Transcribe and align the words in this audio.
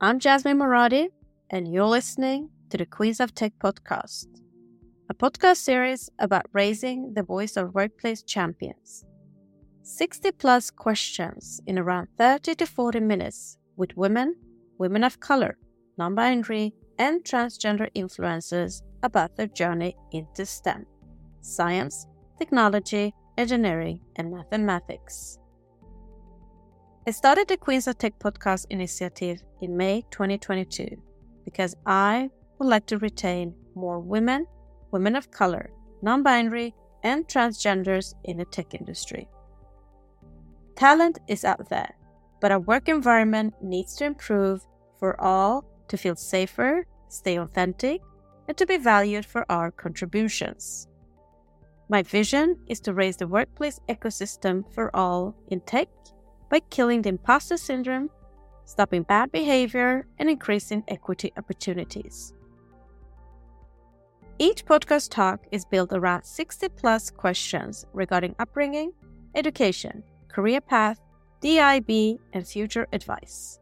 I'm 0.00 0.20
Jasmine 0.20 0.58
Moradi, 0.58 1.08
and 1.50 1.72
you're 1.72 1.84
listening 1.84 2.50
to 2.70 2.76
the 2.76 2.86
Queens 2.86 3.18
of 3.18 3.34
Tech 3.34 3.52
podcast, 3.58 4.28
a 5.10 5.14
podcast 5.14 5.56
series 5.56 6.08
about 6.20 6.46
raising 6.52 7.14
the 7.14 7.24
voice 7.24 7.56
of 7.56 7.74
workplace 7.74 8.22
champions. 8.22 9.04
60 9.82 10.30
plus 10.38 10.70
questions 10.70 11.60
in 11.66 11.80
around 11.80 12.06
30 12.16 12.54
to 12.54 12.66
40 12.66 13.00
minutes 13.00 13.58
with 13.76 13.96
women, 13.96 14.36
women 14.78 15.02
of 15.02 15.18
color, 15.18 15.58
non 15.98 16.14
binary, 16.14 16.74
and 17.00 17.24
transgender 17.24 17.90
influencers 17.96 18.82
about 19.02 19.34
their 19.34 19.48
journey 19.48 19.96
into 20.12 20.46
STEM 20.46 20.86
science, 21.40 22.06
technology, 22.38 23.12
engineering, 23.36 23.98
and 24.14 24.30
mathematics. 24.30 25.37
I 27.06 27.10
started 27.10 27.48
the 27.48 27.56
Queens 27.56 27.86
of 27.86 27.96
Tech 27.96 28.18
podcast 28.18 28.66
initiative 28.70 29.42
in 29.62 29.76
May 29.76 30.04
2022 30.10 30.88
because 31.44 31.74
I 31.86 32.28
would 32.58 32.68
like 32.68 32.86
to 32.86 32.98
retain 32.98 33.54
more 33.74 33.98
women, 33.98 34.46
women 34.90 35.16
of 35.16 35.30
color, 35.30 35.70
non 36.02 36.22
binary, 36.22 36.74
and 37.02 37.26
transgenders 37.26 38.14
in 38.24 38.36
the 38.36 38.44
tech 38.44 38.74
industry. 38.74 39.26
Talent 40.76 41.18
is 41.28 41.44
out 41.44 41.70
there, 41.70 41.96
but 42.40 42.52
our 42.52 42.60
work 42.60 42.88
environment 42.88 43.54
needs 43.62 43.96
to 43.96 44.04
improve 44.04 44.66
for 44.98 45.18
all 45.20 45.64
to 45.88 45.96
feel 45.96 46.16
safer, 46.16 46.86
stay 47.08 47.38
authentic, 47.38 48.02
and 48.48 48.56
to 48.58 48.66
be 48.66 48.76
valued 48.76 49.24
for 49.24 49.46
our 49.48 49.70
contributions. 49.70 50.88
My 51.88 52.02
vision 52.02 52.58
is 52.66 52.80
to 52.80 52.92
raise 52.92 53.16
the 53.16 53.26
workplace 53.26 53.80
ecosystem 53.88 54.70
for 54.74 54.94
all 54.94 55.34
in 55.48 55.60
tech 55.60 55.88
by 56.50 56.60
killing 56.70 57.02
the 57.02 57.10
imposter 57.10 57.56
syndrome, 57.56 58.10
stopping 58.64 59.02
bad 59.02 59.32
behavior, 59.32 60.06
and 60.18 60.28
increasing 60.28 60.84
equity 60.88 61.32
opportunities. 61.36 62.34
Each 64.38 64.64
podcast 64.64 65.10
talk 65.10 65.40
is 65.50 65.64
built 65.64 65.92
around 65.92 66.24
60 66.24 66.68
plus 66.70 67.10
questions 67.10 67.84
regarding 67.92 68.36
upbringing, 68.38 68.92
education, 69.34 70.02
career 70.28 70.60
path, 70.60 71.00
DIB, 71.40 72.18
and 72.32 72.46
future 72.46 72.86
advice. 72.92 73.58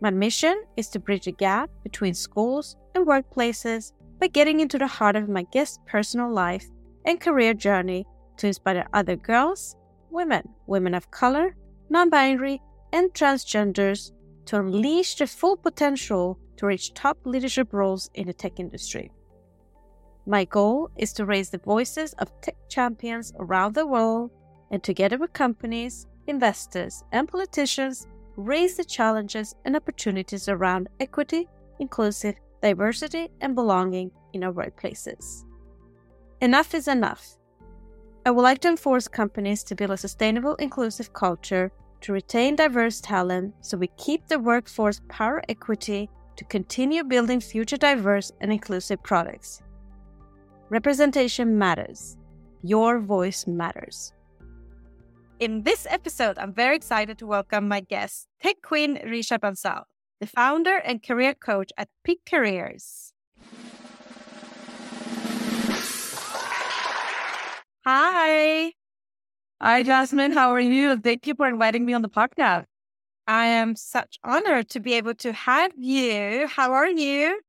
My 0.00 0.10
mission 0.10 0.62
is 0.76 0.88
to 0.88 0.98
bridge 0.98 1.24
the 1.24 1.32
gap 1.32 1.70
between 1.82 2.14
schools 2.14 2.76
and 2.94 3.06
workplaces 3.06 3.92
by 4.18 4.28
getting 4.28 4.60
into 4.60 4.78
the 4.78 4.86
heart 4.86 5.16
of 5.16 5.28
my 5.28 5.42
guest's 5.52 5.78
personal 5.86 6.32
life 6.32 6.66
and 7.04 7.20
career 7.20 7.54
journey 7.54 8.06
to 8.38 8.46
inspire 8.46 8.86
other 8.92 9.16
girls, 9.16 9.76
women, 10.10 10.48
women 10.66 10.94
of 10.94 11.10
color, 11.10 11.54
non 11.90 12.10
binary, 12.10 12.60
and 12.92 13.12
transgenders 13.12 14.12
to 14.46 14.58
unleash 14.60 15.16
their 15.16 15.26
full 15.26 15.56
potential 15.56 16.38
to 16.56 16.66
reach 16.66 16.94
top 16.94 17.18
leadership 17.24 17.72
roles 17.72 18.10
in 18.14 18.26
the 18.26 18.32
tech 18.32 18.58
industry. 18.58 19.10
My 20.26 20.44
goal 20.44 20.90
is 20.96 21.12
to 21.14 21.26
raise 21.26 21.50
the 21.50 21.58
voices 21.58 22.12
of 22.14 22.32
tech 22.40 22.56
champions 22.68 23.32
around 23.38 23.74
the 23.74 23.86
world 23.86 24.30
and 24.70 24.82
together 24.82 25.18
with 25.18 25.32
companies, 25.32 26.06
investors, 26.26 27.04
and 27.12 27.28
politicians, 27.28 28.08
raise 28.36 28.76
the 28.76 28.84
challenges 28.84 29.54
and 29.64 29.76
opportunities 29.76 30.48
around 30.48 30.88
equity, 31.00 31.48
inclusive, 31.78 32.34
diversity, 32.62 33.28
and 33.40 33.54
belonging 33.54 34.10
in 34.32 34.42
our 34.44 34.52
workplaces. 34.52 35.44
Enough 36.40 36.74
is 36.74 36.88
enough. 36.88 37.36
I 38.26 38.30
would 38.30 38.42
like 38.42 38.58
to 38.62 38.68
enforce 38.68 39.06
companies 39.06 39.62
to 39.62 39.76
build 39.76 39.92
a 39.92 39.96
sustainable, 39.96 40.56
inclusive 40.56 41.12
culture 41.12 41.70
to 42.00 42.12
retain 42.12 42.56
diverse 42.56 43.00
talent 43.00 43.54
so 43.60 43.76
we 43.76 43.86
keep 43.96 44.26
the 44.26 44.40
workforce 44.40 45.00
power 45.08 45.44
equity 45.48 46.10
to 46.34 46.44
continue 46.46 47.04
building 47.04 47.38
future 47.38 47.76
diverse 47.76 48.32
and 48.40 48.50
inclusive 48.50 49.00
products. 49.04 49.62
Representation 50.70 51.56
matters. 51.56 52.16
Your 52.64 52.98
voice 52.98 53.46
matters. 53.46 54.12
In 55.38 55.62
this 55.62 55.86
episode, 55.88 56.36
I'm 56.36 56.52
very 56.52 56.74
excited 56.74 57.18
to 57.18 57.28
welcome 57.28 57.68
my 57.68 57.78
guest, 57.78 58.26
Tech 58.42 58.56
Queen 58.60 58.96
Richa 58.96 59.38
Bansal, 59.38 59.84
the 60.18 60.26
founder 60.26 60.78
and 60.78 61.00
career 61.00 61.32
coach 61.32 61.70
at 61.78 61.88
Pink 62.02 62.22
Careers. 62.28 63.12
Hi. 67.86 68.72
Hi, 69.62 69.82
Jasmine. 69.84 70.32
How 70.32 70.50
are 70.50 70.60
you? 70.60 70.98
Thank 70.98 71.26
you 71.26 71.34
for 71.36 71.46
inviting 71.46 71.86
me 71.86 71.94
on 71.94 72.02
the 72.02 72.08
podcast. 72.08 72.64
I 73.28 73.46
am 73.46 73.76
such 73.76 74.18
honored 74.24 74.68
to 74.70 74.80
be 74.80 74.94
able 74.94 75.14
to 75.14 75.32
have 75.32 75.72
you. 75.76 76.48
How 76.48 76.72
are 76.72 76.88
you? 76.88 77.40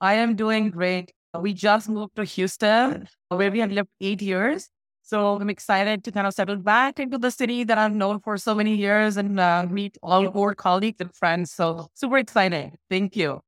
I 0.00 0.14
am 0.14 0.36
doing 0.36 0.70
great. 0.70 1.12
We 1.38 1.52
just 1.52 1.88
moved 1.88 2.14
to 2.16 2.24
Houston, 2.24 3.08
where 3.28 3.50
we 3.50 3.58
have 3.58 3.72
lived 3.72 3.90
eight 4.00 4.22
years. 4.22 4.68
So 5.02 5.36
I'm 5.36 5.50
excited 5.50 6.04
to 6.04 6.12
kind 6.12 6.26
of 6.26 6.34
settle 6.34 6.56
back 6.56 6.98
into 6.98 7.18
the 7.18 7.30
city 7.30 7.64
that 7.64 7.76
I've 7.76 7.94
known 7.94 8.20
for 8.20 8.36
so 8.36 8.54
many 8.54 8.76
years 8.76 9.16
and 9.16 9.38
uh, 9.38 9.66
meet 9.68 9.98
all 10.02 10.30
more 10.32 10.54
colleagues 10.54 11.00
and 11.00 11.14
friends. 11.14 11.52
So 11.52 11.88
super 11.94 12.18
excited. 12.18 12.74
Thank 12.88 13.16
you. 13.16 13.40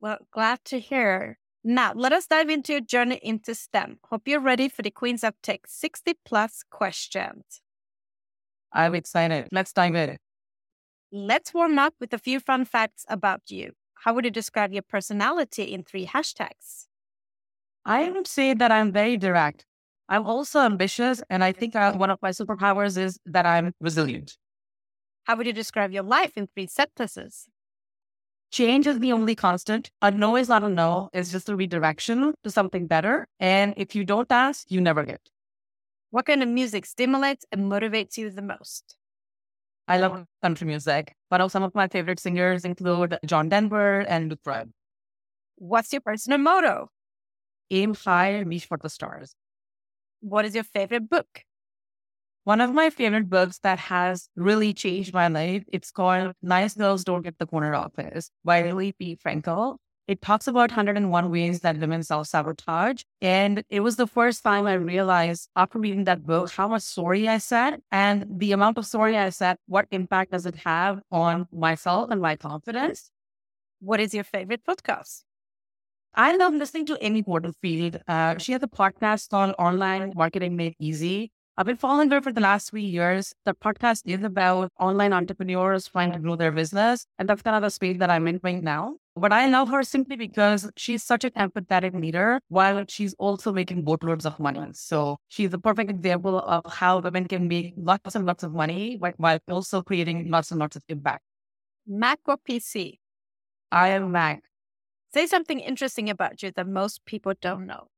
Well, 0.00 0.18
glad 0.32 0.64
to 0.66 0.80
hear. 0.80 1.37
Now, 1.64 1.92
let 1.94 2.12
us 2.12 2.26
dive 2.26 2.48
into 2.48 2.72
your 2.72 2.80
journey 2.80 3.18
into 3.22 3.54
STEM. 3.54 3.98
Hope 4.10 4.28
you're 4.28 4.40
ready 4.40 4.68
for 4.68 4.82
the 4.82 4.90
Queens 4.90 5.24
of 5.24 5.34
Tech 5.42 5.62
60 5.66 6.14
plus 6.24 6.62
questions. 6.70 7.60
I'm 8.72 8.94
excited. 8.94 9.48
Let's 9.50 9.72
dive 9.72 9.94
in. 9.94 10.16
Let's 11.10 11.52
warm 11.52 11.78
up 11.78 11.94
with 12.00 12.12
a 12.12 12.18
few 12.18 12.38
fun 12.38 12.64
facts 12.64 13.04
about 13.08 13.42
you. 13.48 13.72
How 14.04 14.14
would 14.14 14.24
you 14.24 14.30
describe 14.30 14.72
your 14.72 14.82
personality 14.82 15.64
in 15.64 15.82
three 15.82 16.06
hashtags? 16.06 16.86
I 17.84 18.10
would 18.10 18.26
say 18.26 18.54
that 18.54 18.70
I'm 18.70 18.92
very 18.92 19.16
direct. 19.16 19.64
I'm 20.08 20.26
also 20.26 20.60
ambitious, 20.60 21.22
and 21.28 21.42
I 21.42 21.52
think 21.52 21.74
I, 21.74 21.90
one 21.96 22.10
of 22.10 22.18
my 22.22 22.30
superpowers 22.30 22.96
is 22.96 23.18
that 23.26 23.46
I'm 23.46 23.72
resilient. 23.80 24.36
How 25.24 25.36
would 25.36 25.46
you 25.46 25.52
describe 25.52 25.92
your 25.92 26.02
life 26.02 26.32
in 26.36 26.46
three 26.46 26.66
sentences? 26.66 27.48
Change 28.50 28.86
is 28.86 28.98
the 28.98 29.12
only 29.12 29.34
constant. 29.34 29.90
A 30.00 30.10
no 30.10 30.36
is 30.36 30.48
not 30.48 30.64
a 30.64 30.68
no, 30.68 31.10
it's 31.12 31.30
just 31.30 31.48
a 31.48 31.56
redirection 31.56 32.34
to 32.42 32.50
something 32.50 32.86
better. 32.86 33.26
And 33.38 33.74
if 33.76 33.94
you 33.94 34.04
don't 34.04 34.30
ask, 34.32 34.70
you 34.70 34.80
never 34.80 35.04
get. 35.04 35.20
What 36.10 36.26
kind 36.26 36.42
of 36.42 36.48
music 36.48 36.86
stimulates 36.86 37.44
and 37.52 37.70
motivates 37.70 38.16
you 38.16 38.30
the 38.30 38.42
most? 38.42 38.96
I 39.86 39.98
love 39.98 40.26
country 40.42 40.66
music, 40.66 41.14
but 41.30 41.46
some 41.50 41.62
of 41.62 41.74
my 41.74 41.88
favorite 41.88 42.20
singers 42.20 42.64
include 42.64 43.18
John 43.24 43.48
Denver 43.48 44.00
and 44.00 44.28
Luke 44.28 44.42
Bryan. 44.42 44.72
What's 45.56 45.92
your 45.92 46.00
personal 46.02 46.38
motto? 46.38 46.90
Aim 47.70 47.94
high, 47.94 48.40
reach 48.40 48.66
for 48.66 48.78
the 48.78 48.88
stars. 48.88 49.34
What 50.20 50.44
is 50.44 50.54
your 50.54 50.64
favorite 50.64 51.08
book? 51.08 51.44
One 52.48 52.62
of 52.62 52.72
my 52.72 52.88
favorite 52.88 53.28
books 53.28 53.58
that 53.58 53.78
has 53.78 54.30
really 54.34 54.72
changed 54.72 55.12
my 55.12 55.28
life, 55.28 55.64
it's 55.70 55.90
called 55.90 56.32
Nice 56.40 56.72
Girls 56.72 57.04
Don't 57.04 57.20
Get 57.20 57.38
the 57.38 57.44
Corner 57.44 57.74
Office 57.74 58.30
by 58.42 58.62
Lois 58.62 58.94
P. 58.98 59.18
Frankel. 59.22 59.76
It 60.06 60.22
talks 60.22 60.46
about 60.46 60.70
101 60.70 61.30
ways 61.30 61.60
that 61.60 61.76
women 61.76 62.02
self-sabotage. 62.02 63.02
And 63.20 63.64
it 63.68 63.80
was 63.80 63.96
the 63.96 64.06
first 64.06 64.42
time 64.42 64.66
I 64.66 64.72
realized 64.72 65.50
after 65.56 65.78
reading 65.78 66.04
that 66.04 66.24
book 66.24 66.50
how 66.50 66.68
much 66.68 66.84
sorry 66.84 67.28
I 67.28 67.36
said 67.36 67.82
and 67.92 68.24
the 68.38 68.52
amount 68.52 68.78
of 68.78 68.86
sorry 68.86 69.18
I 69.18 69.28
said, 69.28 69.58
what 69.66 69.86
impact 69.90 70.30
does 70.30 70.46
it 70.46 70.56
have 70.64 71.02
on 71.12 71.48
myself 71.52 72.10
and 72.10 72.22
my 72.22 72.36
confidence? 72.36 73.10
What 73.80 74.00
is 74.00 74.14
your 74.14 74.24
favorite 74.24 74.62
podcast? 74.66 75.24
I 76.14 76.34
love 76.34 76.54
listening 76.54 76.86
to 76.86 76.96
Amy 77.02 77.22
Porterfield. 77.22 78.00
Uh, 78.08 78.38
she 78.38 78.52
has 78.52 78.62
a 78.62 78.68
podcast 78.68 79.28
called 79.28 79.54
Online 79.58 80.14
Marketing 80.16 80.56
Made 80.56 80.76
Easy. 80.78 81.30
I've 81.58 81.66
been 81.66 81.76
following 81.76 82.08
her 82.12 82.20
for 82.22 82.30
the 82.30 82.40
last 82.40 82.70
three 82.70 82.84
years. 82.84 83.34
The 83.44 83.52
podcast 83.52 84.02
is 84.06 84.22
about 84.22 84.70
online 84.78 85.12
entrepreneurs 85.12 85.88
trying 85.88 86.12
to 86.12 86.20
grow 86.20 86.36
their 86.36 86.52
business. 86.52 87.04
And 87.18 87.28
that's 87.28 87.42
kind 87.42 87.56
of 87.56 87.62
the 87.62 87.70
space 87.70 87.98
that 87.98 88.10
I'm 88.10 88.28
in 88.28 88.38
right 88.44 88.62
now. 88.62 88.94
But 89.16 89.32
I 89.32 89.48
love 89.48 89.68
her 89.70 89.82
simply 89.82 90.14
because 90.14 90.70
she's 90.76 91.02
such 91.02 91.24
an 91.24 91.32
empathetic 91.32 92.00
leader 92.00 92.38
while 92.46 92.84
she's 92.86 93.12
also 93.14 93.52
making 93.52 93.82
boatloads 93.82 94.24
of 94.24 94.38
money. 94.38 94.68
So 94.74 95.16
she's 95.26 95.52
a 95.52 95.58
perfect 95.58 95.90
example 95.90 96.38
of 96.38 96.72
how 96.72 97.00
women 97.00 97.26
can 97.26 97.48
make 97.48 97.74
lots 97.76 98.14
and 98.14 98.24
lots 98.24 98.44
of 98.44 98.52
money 98.52 99.00
while 99.00 99.40
also 99.50 99.82
creating 99.82 100.30
lots 100.30 100.52
and 100.52 100.60
lots 100.60 100.76
of 100.76 100.84
impact. 100.88 101.24
Mac 101.88 102.20
or 102.26 102.36
PC? 102.36 103.00
I 103.72 103.88
am 103.88 104.12
Mac. 104.12 104.44
Say 105.12 105.26
something 105.26 105.58
interesting 105.58 106.08
about 106.08 106.40
you 106.40 106.52
that 106.52 106.68
most 106.68 107.04
people 107.04 107.32
don't 107.40 107.66
know. 107.66 107.88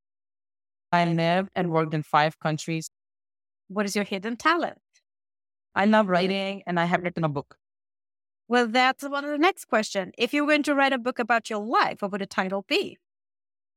I 0.93 1.05
lived 1.05 1.51
and 1.55 1.71
worked 1.71 1.93
in 1.93 2.03
five 2.03 2.41
countries. 2.41 2.89
What 3.71 3.87
is 3.87 3.95
your 3.95 4.05
hidden 4.05 4.37
talent? 4.37 4.79
I 5.77 5.85
love 5.85 6.09
writing 6.09 6.65
and 6.67 6.81
I 6.81 6.87
have 6.87 7.05
written 7.05 7.23
a 7.23 7.29
book. 7.29 7.57
Well, 8.49 8.67
that's 8.67 9.09
one 9.09 9.25
of 9.25 9.31
the 9.31 9.39
next 9.39 9.67
question. 9.67 10.11
If 10.19 10.35
you 10.35 10.43
were 10.43 10.51
going 10.51 10.65
to 10.65 10.75
write 10.75 10.93
a 10.93 10.99
book 10.99 11.21
about 11.21 11.49
your 11.49 11.65
life, 11.65 12.03
what 12.03 12.11
would 12.11 12.21
the 12.21 12.27
title 12.27 12.65
be? 12.67 12.99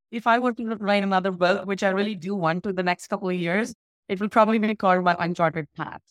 If 0.10 0.26
I 0.26 0.40
were 0.40 0.54
to 0.54 0.78
write 0.78 1.04
another 1.04 1.30
book, 1.30 1.68
which 1.68 1.84
I 1.84 1.90
really 1.90 2.16
do 2.16 2.34
want 2.34 2.64
to 2.64 2.74
the 2.74 2.82
next 2.82 3.08
couple 3.08 3.30
of 3.30 3.36
years, 3.36 3.76
it 4.10 4.20
will 4.20 4.30
probably 4.30 4.58
be 4.58 4.74
called 4.74 5.04
My 5.04 5.16
Uncharted 5.20 5.68
Path. 5.78 6.02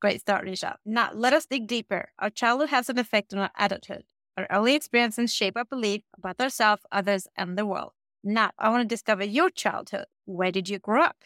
Great 0.00 0.22
start, 0.22 0.46
Richa. 0.46 0.76
Now, 0.86 1.10
let 1.12 1.34
us 1.34 1.44
dig 1.44 1.66
deeper. 1.66 2.08
Our 2.18 2.30
childhood 2.30 2.70
has 2.70 2.88
an 2.88 2.98
effect 2.98 3.34
on 3.34 3.40
our 3.40 3.50
adulthood. 3.58 4.04
Our 4.38 4.46
early 4.50 4.74
experiences 4.74 5.34
shape 5.34 5.58
our 5.58 5.66
belief 5.66 6.00
about 6.16 6.40
ourselves, 6.40 6.86
others, 6.90 7.28
and 7.36 7.58
the 7.58 7.66
world. 7.66 7.92
Now, 8.24 8.52
I 8.58 8.70
want 8.70 8.80
to 8.80 8.88
discover 8.88 9.24
your 9.24 9.50
childhood. 9.50 10.06
Where 10.24 10.50
did 10.50 10.70
you 10.70 10.78
grow 10.78 11.02
up? 11.02 11.24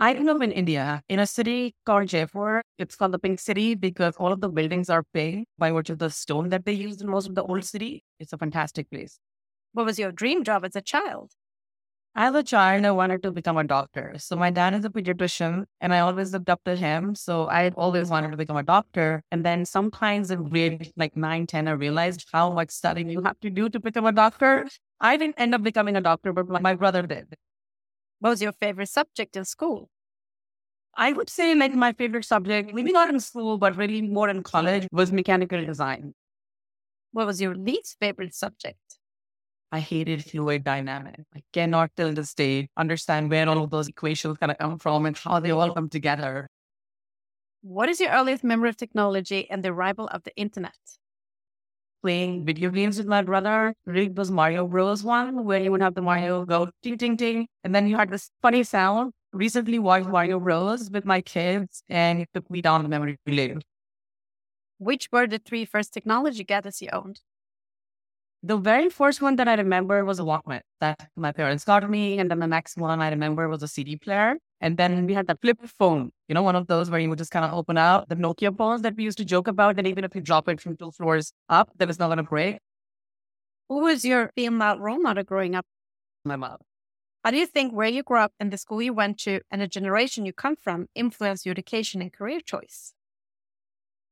I 0.00 0.14
grew 0.14 0.30
up 0.30 0.42
in 0.42 0.52
India, 0.52 1.02
in 1.08 1.18
a 1.18 1.26
city 1.26 1.74
called 1.84 2.06
Jaipur. 2.06 2.62
It's 2.78 2.94
called 2.94 3.10
the 3.10 3.18
Pink 3.18 3.40
City 3.40 3.74
because 3.74 4.14
all 4.16 4.32
of 4.32 4.40
the 4.40 4.48
buildings 4.48 4.88
are 4.88 5.02
pink 5.12 5.48
by 5.58 5.72
virtue 5.72 5.94
of 5.94 5.98
the 5.98 6.08
stone 6.08 6.50
that 6.50 6.64
they 6.64 6.72
used 6.72 7.02
in 7.02 7.10
most 7.10 7.28
of 7.28 7.34
the 7.34 7.42
old 7.42 7.64
city. 7.64 8.04
It's 8.20 8.32
a 8.32 8.38
fantastic 8.38 8.88
place. 8.90 9.18
What 9.72 9.86
was 9.86 9.98
your 9.98 10.12
dream 10.12 10.44
job 10.44 10.64
as 10.64 10.76
a 10.76 10.80
child? 10.80 11.32
As 12.14 12.32
a 12.36 12.44
child, 12.44 12.84
I 12.84 12.92
wanted 12.92 13.24
to 13.24 13.32
become 13.32 13.56
a 13.56 13.64
doctor. 13.64 14.14
So 14.18 14.36
my 14.36 14.50
dad 14.50 14.72
is 14.74 14.84
a 14.84 14.88
pediatrician 14.88 15.64
and 15.80 15.92
I 15.92 15.98
always 15.98 16.32
looked 16.32 16.48
up 16.48 16.62
to 16.64 16.76
him. 16.76 17.16
So 17.16 17.48
I 17.48 17.70
always 17.70 18.08
wanted 18.08 18.30
to 18.30 18.36
become 18.36 18.56
a 18.56 18.62
doctor. 18.62 19.24
And 19.32 19.44
then 19.44 19.64
sometimes 19.64 20.30
in 20.30 20.48
grade 20.48 20.92
like 20.96 21.16
9, 21.16 21.48
10, 21.48 21.66
I 21.66 21.72
realized 21.72 22.24
how 22.32 22.52
much 22.52 22.70
studying 22.70 23.10
you 23.10 23.22
have 23.22 23.40
to 23.40 23.50
do 23.50 23.68
to 23.68 23.80
become 23.80 24.06
a 24.06 24.12
doctor. 24.12 24.68
I 25.00 25.16
didn't 25.16 25.40
end 25.40 25.56
up 25.56 25.64
becoming 25.64 25.96
a 25.96 26.00
doctor, 26.00 26.32
but 26.32 26.48
my 26.62 26.74
brother 26.74 27.02
did. 27.02 27.34
What 28.20 28.30
was 28.30 28.42
your 28.42 28.52
favorite 28.52 28.88
subject 28.88 29.36
in 29.36 29.44
school? 29.44 29.90
I 30.96 31.12
would 31.12 31.30
say 31.30 31.54
like 31.54 31.74
my 31.74 31.92
favorite 31.92 32.24
subject, 32.24 32.74
maybe 32.74 32.90
not 32.90 33.08
in 33.08 33.20
school, 33.20 33.58
but 33.58 33.76
really 33.76 34.02
more 34.02 34.28
in 34.28 34.42
college 34.42 34.88
was 34.90 35.12
mechanical 35.12 35.64
design. 35.64 36.14
What 37.12 37.26
was 37.26 37.40
your 37.40 37.54
least 37.54 37.96
favorite 38.00 38.34
subject? 38.34 38.80
I 39.70 39.80
hated 39.80 40.24
fluid 40.24 40.64
dynamics. 40.64 41.24
I 41.34 41.42
cannot 41.52 41.90
till 41.96 42.12
this 42.12 42.34
day 42.34 42.68
understand 42.76 43.30
where 43.30 43.48
all 43.48 43.62
of 43.62 43.70
those 43.70 43.86
equations 43.86 44.38
kind 44.38 44.50
of 44.50 44.58
come 44.58 44.78
from 44.78 45.06
and 45.06 45.16
how 45.16 45.38
they 45.40 45.50
all 45.50 45.72
come 45.72 45.88
together. 45.88 46.48
What 47.60 47.88
is 47.88 48.00
your 48.00 48.10
earliest 48.10 48.42
memory 48.42 48.70
of 48.70 48.76
technology 48.76 49.48
and 49.50 49.62
the 49.62 49.70
arrival 49.70 50.08
of 50.08 50.24
the 50.24 50.34
internet? 50.36 50.78
Playing 52.02 52.44
video 52.44 52.70
games 52.70 52.96
with 52.98 53.06
my 53.08 53.22
brother. 53.22 53.74
Really 53.84 54.08
was 54.08 54.30
Mario 54.30 54.66
Bros. 54.66 55.02
one 55.02 55.44
where 55.44 55.60
you 55.60 55.72
would 55.72 55.82
have 55.82 55.94
the 55.94 56.02
Mario 56.02 56.44
go 56.44 56.70
ting 56.82 56.96
ting 56.96 57.16
ting, 57.16 57.48
and 57.64 57.74
then 57.74 57.88
you 57.88 57.96
had 57.96 58.10
this 58.10 58.30
funny 58.40 58.62
sound. 58.62 59.12
Recently 59.32 59.78
watched 59.78 60.08
Mario 60.08 60.38
Bros. 60.40 60.90
with 60.90 61.04
my 61.04 61.20
kids, 61.20 61.82
and 61.88 62.20
it 62.20 62.28
took 62.32 62.48
me 62.50 62.62
down 62.62 62.82
the 62.82 62.88
memory 62.88 63.16
lane. 63.26 63.62
Which 64.78 65.08
were 65.12 65.26
the 65.26 65.38
three 65.38 65.64
first 65.64 65.92
technology 65.92 66.44
gadgets 66.44 66.80
you 66.80 66.88
owned? 66.92 67.20
The 68.42 68.56
very 68.56 68.88
first 68.88 69.20
one 69.20 69.36
that 69.36 69.48
I 69.48 69.54
remember 69.54 70.04
was 70.04 70.20
a 70.20 70.22
Walkman 70.22 70.60
that 70.80 71.10
my 71.16 71.32
parents 71.32 71.64
got 71.64 71.88
me. 71.90 72.18
And 72.20 72.30
then 72.30 72.38
the 72.38 72.46
next 72.46 72.76
one 72.76 73.00
I 73.00 73.10
remember 73.10 73.48
was 73.48 73.62
a 73.62 73.68
CD 73.68 73.96
player. 73.96 74.36
And 74.60 74.76
then 74.76 75.06
we 75.06 75.14
had 75.14 75.26
that 75.28 75.40
flip 75.40 75.58
phone, 75.64 76.10
you 76.26 76.34
know, 76.34 76.42
one 76.42 76.56
of 76.56 76.66
those 76.66 76.90
where 76.90 76.98
you 76.98 77.08
would 77.08 77.18
just 77.18 77.30
kind 77.30 77.44
of 77.44 77.52
open 77.52 77.78
out 77.78 78.08
the 78.08 78.16
Nokia 78.16 78.56
phones 78.56 78.82
that 78.82 78.96
we 78.96 79.04
used 79.04 79.18
to 79.18 79.24
joke 79.24 79.46
about. 79.46 79.76
That 79.76 79.86
even 79.86 80.04
if 80.04 80.14
you 80.14 80.20
drop 80.20 80.48
it 80.48 80.60
from 80.60 80.76
two 80.76 80.90
floors 80.90 81.32
up, 81.48 81.70
that 81.76 81.88
it's 81.88 81.98
not 81.98 82.08
going 82.08 82.18
to 82.18 82.24
break. 82.24 82.58
Who 83.68 83.80
was 83.82 84.04
your 84.04 84.32
female 84.34 84.78
role 84.78 84.98
model 84.98 85.24
growing 85.24 85.54
up? 85.54 85.66
My 86.24 86.36
mom. 86.36 86.58
How 87.24 87.30
do 87.30 87.36
you 87.36 87.46
think 87.46 87.72
where 87.72 87.88
you 87.88 88.02
grew 88.02 88.18
up 88.18 88.32
and 88.40 88.52
the 88.52 88.56
school 88.56 88.80
you 88.80 88.92
went 88.92 89.18
to 89.20 89.40
and 89.50 89.60
the 89.60 89.68
generation 89.68 90.24
you 90.24 90.32
come 90.32 90.56
from 90.56 90.86
influenced 90.94 91.44
your 91.44 91.52
education 91.52 92.00
and 92.00 92.12
career 92.12 92.40
choice? 92.40 92.94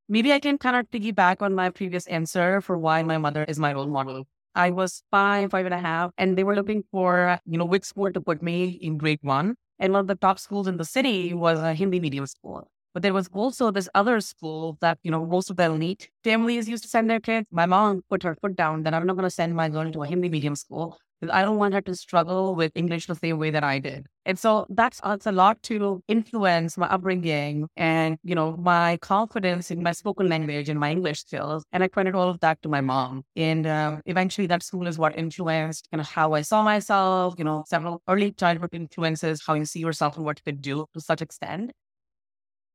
Maybe 0.08 0.32
I 0.32 0.38
can 0.38 0.58
kind 0.58 0.76
of 0.76 0.90
piggyback 0.90 1.42
on 1.42 1.54
my 1.54 1.70
previous 1.70 2.06
answer 2.06 2.60
for 2.60 2.78
why 2.78 3.02
my 3.02 3.18
mother 3.18 3.44
is 3.44 3.58
my 3.58 3.72
role 3.72 3.86
model. 3.86 4.24
I 4.54 4.70
was 4.70 5.02
five, 5.10 5.50
five 5.50 5.66
and 5.66 5.74
a 5.74 5.78
half, 5.78 6.12
and 6.16 6.36
they 6.36 6.44
were 6.44 6.54
looking 6.54 6.84
for, 6.90 7.40
you 7.44 7.58
know, 7.58 7.64
which 7.64 7.84
school 7.84 8.12
to 8.12 8.20
put 8.20 8.42
me 8.42 8.66
in 8.68 8.98
grade 8.98 9.18
one. 9.22 9.56
And 9.78 9.92
one 9.92 10.00
of 10.00 10.06
the 10.06 10.14
top 10.16 10.38
schools 10.38 10.66
in 10.66 10.76
the 10.76 10.84
city 10.84 11.34
was 11.34 11.58
a 11.58 11.74
Hindi 11.74 12.00
medium 12.00 12.26
school. 12.26 12.68
But 12.94 13.02
there 13.02 13.12
was 13.12 13.28
also 13.32 13.70
this 13.70 13.88
other 13.94 14.20
school 14.20 14.78
that, 14.80 14.98
you 15.02 15.10
know, 15.10 15.26
most 15.26 15.50
of 15.50 15.56
the 15.56 15.64
elite 15.64 16.08
families 16.24 16.66
used 16.68 16.82
to 16.84 16.88
send 16.88 17.10
their 17.10 17.20
kids. 17.20 17.46
My 17.50 17.66
mom 17.66 18.02
put 18.08 18.22
her 18.22 18.34
foot 18.40 18.56
down 18.56 18.84
that 18.84 18.94
I'm 18.94 19.06
not 19.06 19.16
going 19.16 19.24
to 19.24 19.30
send 19.30 19.54
my 19.54 19.68
girl 19.68 19.92
to 19.92 20.02
a 20.02 20.06
Hindi 20.06 20.30
medium 20.30 20.56
school 20.56 20.98
I 21.30 21.42
don't 21.42 21.56
want 21.56 21.74
her 21.74 21.80
to 21.82 21.94
struggle 21.94 22.54
with 22.54 22.72
English 22.74 23.06
the 23.06 23.14
same 23.14 23.38
way 23.38 23.50
that 23.50 23.64
I 23.64 23.78
did. 23.78 24.06
And 24.26 24.38
so 24.38 24.66
that's, 24.68 25.00
that's 25.00 25.26
a 25.26 25.32
lot 25.32 25.62
to 25.64 26.02
influence 26.08 26.76
my 26.76 26.88
upbringing 26.88 27.68
and, 27.76 28.18
you 28.22 28.34
know, 28.34 28.56
my 28.56 28.98
confidence 28.98 29.70
in 29.70 29.82
my 29.82 29.92
spoken 29.92 30.28
language 30.28 30.68
and 30.68 30.78
my 30.78 30.90
English 30.90 31.20
skills. 31.20 31.64
And 31.72 31.82
I 31.82 31.88
credit 31.88 32.14
all 32.14 32.28
of 32.28 32.40
that 32.40 32.60
to 32.62 32.68
my 32.68 32.80
mom. 32.80 33.22
And 33.34 33.66
um, 33.66 34.02
eventually 34.04 34.46
that 34.48 34.62
school 34.62 34.86
is 34.86 34.98
what 34.98 35.16
influenced 35.16 35.88
kind 35.90 36.00
of 36.00 36.08
how 36.08 36.34
I 36.34 36.42
saw 36.42 36.62
myself, 36.62 37.34
you 37.38 37.44
know, 37.44 37.64
several 37.66 38.02
early 38.08 38.32
childhood 38.32 38.70
influences, 38.74 39.42
how 39.46 39.54
you 39.54 39.64
see 39.64 39.80
yourself 39.80 40.16
and 40.16 40.24
what 40.24 40.38
you 40.38 40.52
could 40.52 40.60
do 40.60 40.86
to 40.92 41.00
such 41.00 41.22
extent. 41.22 41.72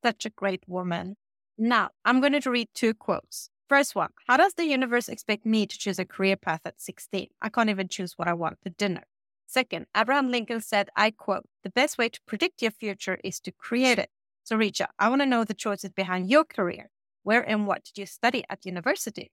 Such 0.04 0.26
a 0.26 0.32
great 0.32 0.64
woman. 0.68 1.16
Now, 1.60 1.90
I'm 2.06 2.22
going 2.22 2.42
to 2.42 2.50
read 2.50 2.70
two 2.74 2.96
quotes. 2.96 3.51
First 3.72 3.96
one 3.96 4.10
How 4.28 4.36
does 4.36 4.56
the 4.56 4.66
universe 4.66 5.08
expect 5.08 5.46
me 5.46 5.66
to 5.66 5.78
choose 5.78 5.98
a 5.98 6.04
career 6.04 6.36
path 6.36 6.60
at 6.66 6.82
16? 6.82 7.28
I 7.42 7.48
can't 7.48 7.70
even 7.70 7.88
choose 7.88 8.18
what 8.18 8.28
I 8.28 8.34
want 8.34 8.58
for 8.62 8.68
dinner. 8.68 9.04
Second, 9.48 9.86
Abraham 9.96 10.30
Lincoln 10.30 10.60
said, 10.60 10.90
I 10.98 11.12
quote, 11.12 11.46
the 11.64 11.70
best 11.70 11.98
way 11.98 12.10
to 12.10 12.20
predict 12.28 12.62
your 12.62 12.72
future 12.72 13.18
is 13.24 13.40
to 13.40 13.54
create 13.54 13.98
it. 13.98 14.10
So, 14.44 14.58
Richa, 14.58 14.88
I 15.00 15.08
want 15.08 15.22
to 15.22 15.26
know 15.26 15.46
the 15.46 15.54
choices 15.54 15.92
behind 15.92 16.30
your 16.30 16.44
career. 16.44 16.90
Where 17.24 17.50
and 17.50 17.66
what 17.66 17.86
did 17.86 17.98
you 17.98 18.06
study 18.06 18.44
at 18.50 18.66
university? 18.66 19.32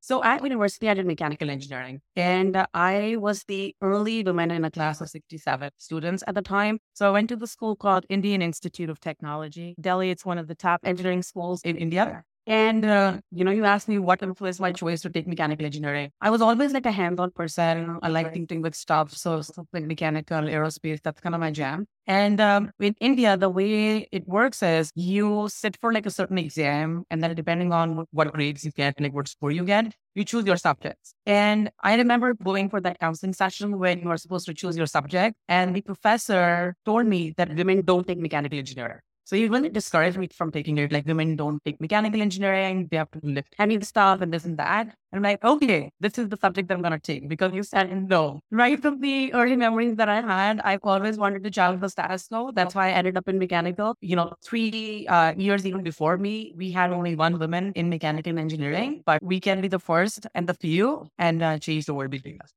So 0.00 0.22
at 0.22 0.44
university, 0.44 0.88
I 0.88 0.94
did 0.94 1.06
mechanical 1.06 1.50
engineering 1.50 2.00
and 2.14 2.66
I 2.72 3.16
was 3.18 3.42
the 3.48 3.74
early 3.82 4.22
woman 4.22 4.52
in 4.52 4.64
a 4.64 4.70
class 4.70 5.00
of 5.00 5.08
67 5.08 5.70
students 5.76 6.22
at 6.28 6.36
the 6.36 6.42
time. 6.42 6.78
So 6.94 7.08
I 7.08 7.10
went 7.10 7.28
to 7.30 7.36
the 7.36 7.48
school 7.48 7.74
called 7.74 8.06
Indian 8.08 8.40
Institute 8.40 8.90
of 8.90 9.00
Technology. 9.00 9.74
Delhi, 9.80 10.10
it's 10.10 10.24
one 10.24 10.38
of 10.38 10.46
the 10.46 10.54
top 10.54 10.82
engineering 10.84 11.22
schools 11.22 11.60
in 11.64 11.76
India. 11.76 12.22
And, 12.48 12.82
uh, 12.82 13.18
you 13.30 13.44
know, 13.44 13.50
you 13.50 13.66
asked 13.66 13.88
me 13.88 13.98
what 13.98 14.22
influenced 14.22 14.58
my 14.58 14.72
choice 14.72 15.02
to 15.02 15.10
take 15.10 15.28
mechanical 15.28 15.66
engineering. 15.66 16.10
I 16.22 16.30
was 16.30 16.40
always 16.40 16.72
like 16.72 16.86
a 16.86 16.90
hands-on 16.90 17.32
person. 17.32 17.98
I 18.02 18.08
like 18.08 18.32
thinking 18.32 18.62
with 18.62 18.74
stuff. 18.74 19.12
So 19.12 19.42
something 19.42 19.86
mechanical, 19.86 20.38
aerospace, 20.38 21.02
that's 21.02 21.20
kind 21.20 21.34
of 21.34 21.42
my 21.42 21.50
jam. 21.50 21.84
And 22.06 22.40
um, 22.40 22.70
in 22.80 22.94
India, 23.02 23.36
the 23.36 23.50
way 23.50 24.08
it 24.10 24.26
works 24.26 24.62
is 24.62 24.90
you 24.94 25.48
sit 25.50 25.76
for 25.78 25.92
like 25.92 26.06
a 26.06 26.10
certain 26.10 26.38
exam, 26.38 27.04
and 27.10 27.22
then 27.22 27.34
depending 27.34 27.70
on 27.74 28.06
what 28.12 28.32
grades 28.32 28.64
you 28.64 28.70
get, 28.70 28.94
and 28.96 29.04
like 29.04 29.12
what 29.12 29.28
score 29.28 29.50
you 29.50 29.64
get, 29.64 29.94
you 30.14 30.24
choose 30.24 30.46
your 30.46 30.56
subjects. 30.56 31.12
And 31.26 31.70
I 31.82 31.96
remember 31.96 32.32
going 32.32 32.70
for 32.70 32.80
that 32.80 32.98
counseling 32.98 33.34
session 33.34 33.78
when 33.78 34.00
you 34.00 34.08
are 34.08 34.16
supposed 34.16 34.46
to 34.46 34.54
choose 34.54 34.74
your 34.74 34.86
subject, 34.86 35.36
and 35.48 35.76
the 35.76 35.82
professor 35.82 36.74
told 36.86 37.04
me 37.04 37.34
that 37.36 37.54
women 37.54 37.84
don't 37.84 38.06
take 38.06 38.18
mechanical 38.18 38.58
engineering. 38.58 39.00
So 39.28 39.36
you 39.36 39.50
really 39.50 39.68
discourage 39.68 40.16
me 40.16 40.26
from 40.28 40.50
taking 40.50 40.78
it. 40.78 40.90
Like 40.90 41.04
women 41.04 41.36
don't 41.36 41.62
take 41.62 41.78
mechanical 41.82 42.22
engineering, 42.22 42.88
they 42.90 42.96
have 42.96 43.10
to 43.10 43.20
lift 43.22 43.54
heavy 43.58 43.78
stuff 43.82 44.22
and 44.22 44.32
this 44.32 44.46
and 44.46 44.56
that. 44.56 44.86
And 44.86 45.18
I'm 45.18 45.22
like, 45.22 45.44
okay, 45.44 45.90
this 46.00 46.16
is 46.16 46.30
the 46.30 46.38
subject 46.38 46.68
that 46.68 46.74
I'm 46.74 46.80
gonna 46.80 46.98
take 46.98 47.28
because 47.28 47.52
you 47.52 47.62
said 47.62 48.08
no. 48.08 48.40
Right 48.50 48.80
from 48.80 49.02
the 49.02 49.34
early 49.34 49.54
memories 49.54 49.96
that 49.96 50.08
I 50.08 50.22
had, 50.22 50.60
I've 50.60 50.80
always 50.82 51.18
wanted 51.18 51.44
to 51.44 51.50
challenge 51.50 51.82
the 51.82 51.90
status 51.90 52.26
quo. 52.28 52.52
That's 52.52 52.74
why 52.74 52.88
I 52.88 52.92
ended 52.92 53.18
up 53.18 53.28
in 53.28 53.38
mechanical. 53.38 53.96
You 54.00 54.16
know, 54.16 54.32
three 54.42 55.06
uh, 55.08 55.34
years 55.36 55.66
even 55.66 55.82
before 55.82 56.16
me, 56.16 56.54
we 56.56 56.70
had 56.70 56.90
only 56.90 57.14
one 57.14 57.38
woman 57.38 57.72
in 57.74 57.90
mechanical 57.90 58.38
engineering, 58.38 59.02
but 59.04 59.22
we 59.22 59.40
can 59.40 59.60
be 59.60 59.68
the 59.68 59.78
first 59.78 60.26
and 60.34 60.48
the 60.48 60.54
few 60.54 61.06
and 61.18 61.42
uh, 61.42 61.58
change 61.58 61.84
the 61.84 61.92
world 61.92 62.10
between 62.10 62.40
us. 62.40 62.50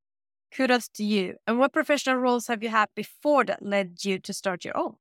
Kudos 0.56 0.88
to 0.96 1.04
you. 1.04 1.36
And 1.48 1.60
what 1.60 1.74
professional 1.74 2.16
roles 2.16 2.48
have 2.48 2.64
you 2.64 2.70
had 2.70 2.88
before 2.96 3.44
that 3.44 3.62
led 3.62 4.06
you 4.06 4.20
to 4.20 4.32
start 4.32 4.64
your 4.64 4.78
own? 4.78 4.96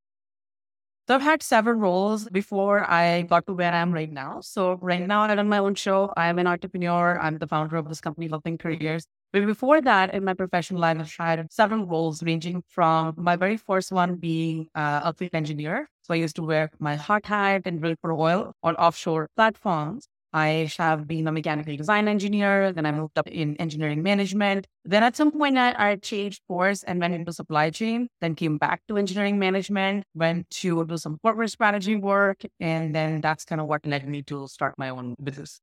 So 1.11 1.17
I've 1.17 1.23
had 1.23 1.43
several 1.43 1.75
roles 1.75 2.29
before 2.29 2.89
I 2.89 3.23
got 3.23 3.45
to 3.47 3.53
where 3.53 3.73
I 3.73 3.79
am 3.79 3.91
right 3.91 4.13
now. 4.13 4.39
So 4.43 4.75
right 4.75 5.05
now 5.05 5.23
I 5.23 5.35
run 5.35 5.49
my 5.49 5.59
own 5.59 5.75
show. 5.75 6.13
I'm 6.17 6.39
an 6.39 6.47
entrepreneur. 6.47 7.19
I'm 7.21 7.39
the 7.39 7.49
founder 7.49 7.75
of 7.75 7.89
this 7.89 8.01
company, 8.01 8.29
Loving 8.29 8.57
Careers. 8.57 9.07
But 9.33 9.45
before 9.45 9.81
that, 9.81 10.15
in 10.15 10.25
my 10.25 10.35
professional 10.35 10.81
life, 10.81 10.99
I've 11.01 11.39
had 11.39 11.53
several 11.53 11.85
roles 11.85 12.23
ranging 12.23 12.63
from 12.69 13.15
my 13.17 13.35
very 13.35 13.57
first 13.57 13.91
one 13.91 14.19
being 14.19 14.69
uh, 14.77 15.01
a 15.03 15.13
field 15.13 15.35
engineer. 15.35 15.89
So 16.03 16.15
I 16.15 16.19
used 16.19 16.37
to 16.37 16.45
wear 16.45 16.71
my 16.79 16.95
hard 16.95 17.27
hat 17.27 17.63
and 17.65 17.81
drill 17.81 17.97
for 18.01 18.13
oil 18.13 18.53
on 18.63 18.77
offshore 18.77 19.31
platforms. 19.35 20.07
I 20.33 20.71
have 20.79 21.07
been 21.09 21.27
a 21.27 21.33
mechanical 21.33 21.77
design 21.77 22.09
engineer. 22.09 22.73
Then 22.73 22.87
I 22.87 22.93
moved 22.93 23.19
up 23.19 23.27
in 23.27 23.57
engineering 23.57 24.03
management. 24.03 24.67
Then 24.85 25.03
at 25.03 25.17
some 25.17 25.33
point, 25.33 25.59
I, 25.59 25.75
I 25.77 25.97
changed 25.97 26.43
course 26.47 26.83
and 26.83 27.01
went 27.01 27.15
into 27.15 27.33
supply 27.33 27.71
chain. 27.71 28.09
Then 28.21 28.35
came 28.35 28.59
back 28.59 28.83
to 28.89 28.97
engineering 28.97 29.39
management, 29.39 30.05
went 30.15 30.49
to 30.51 30.85
do 30.85 30.97
some 30.97 31.19
corporate 31.23 31.51
strategy 31.51 31.97
work. 31.97 32.43
And 32.61 32.95
then 32.95 33.21
that's 33.21 33.45
kind 33.45 33.61
of 33.61 33.67
what 33.67 33.85
led 33.85 34.07
me 34.09 34.23
to 34.25 34.47
start 34.49 34.75
my 34.79 34.91
own 34.91 35.17
business. 35.23 35.61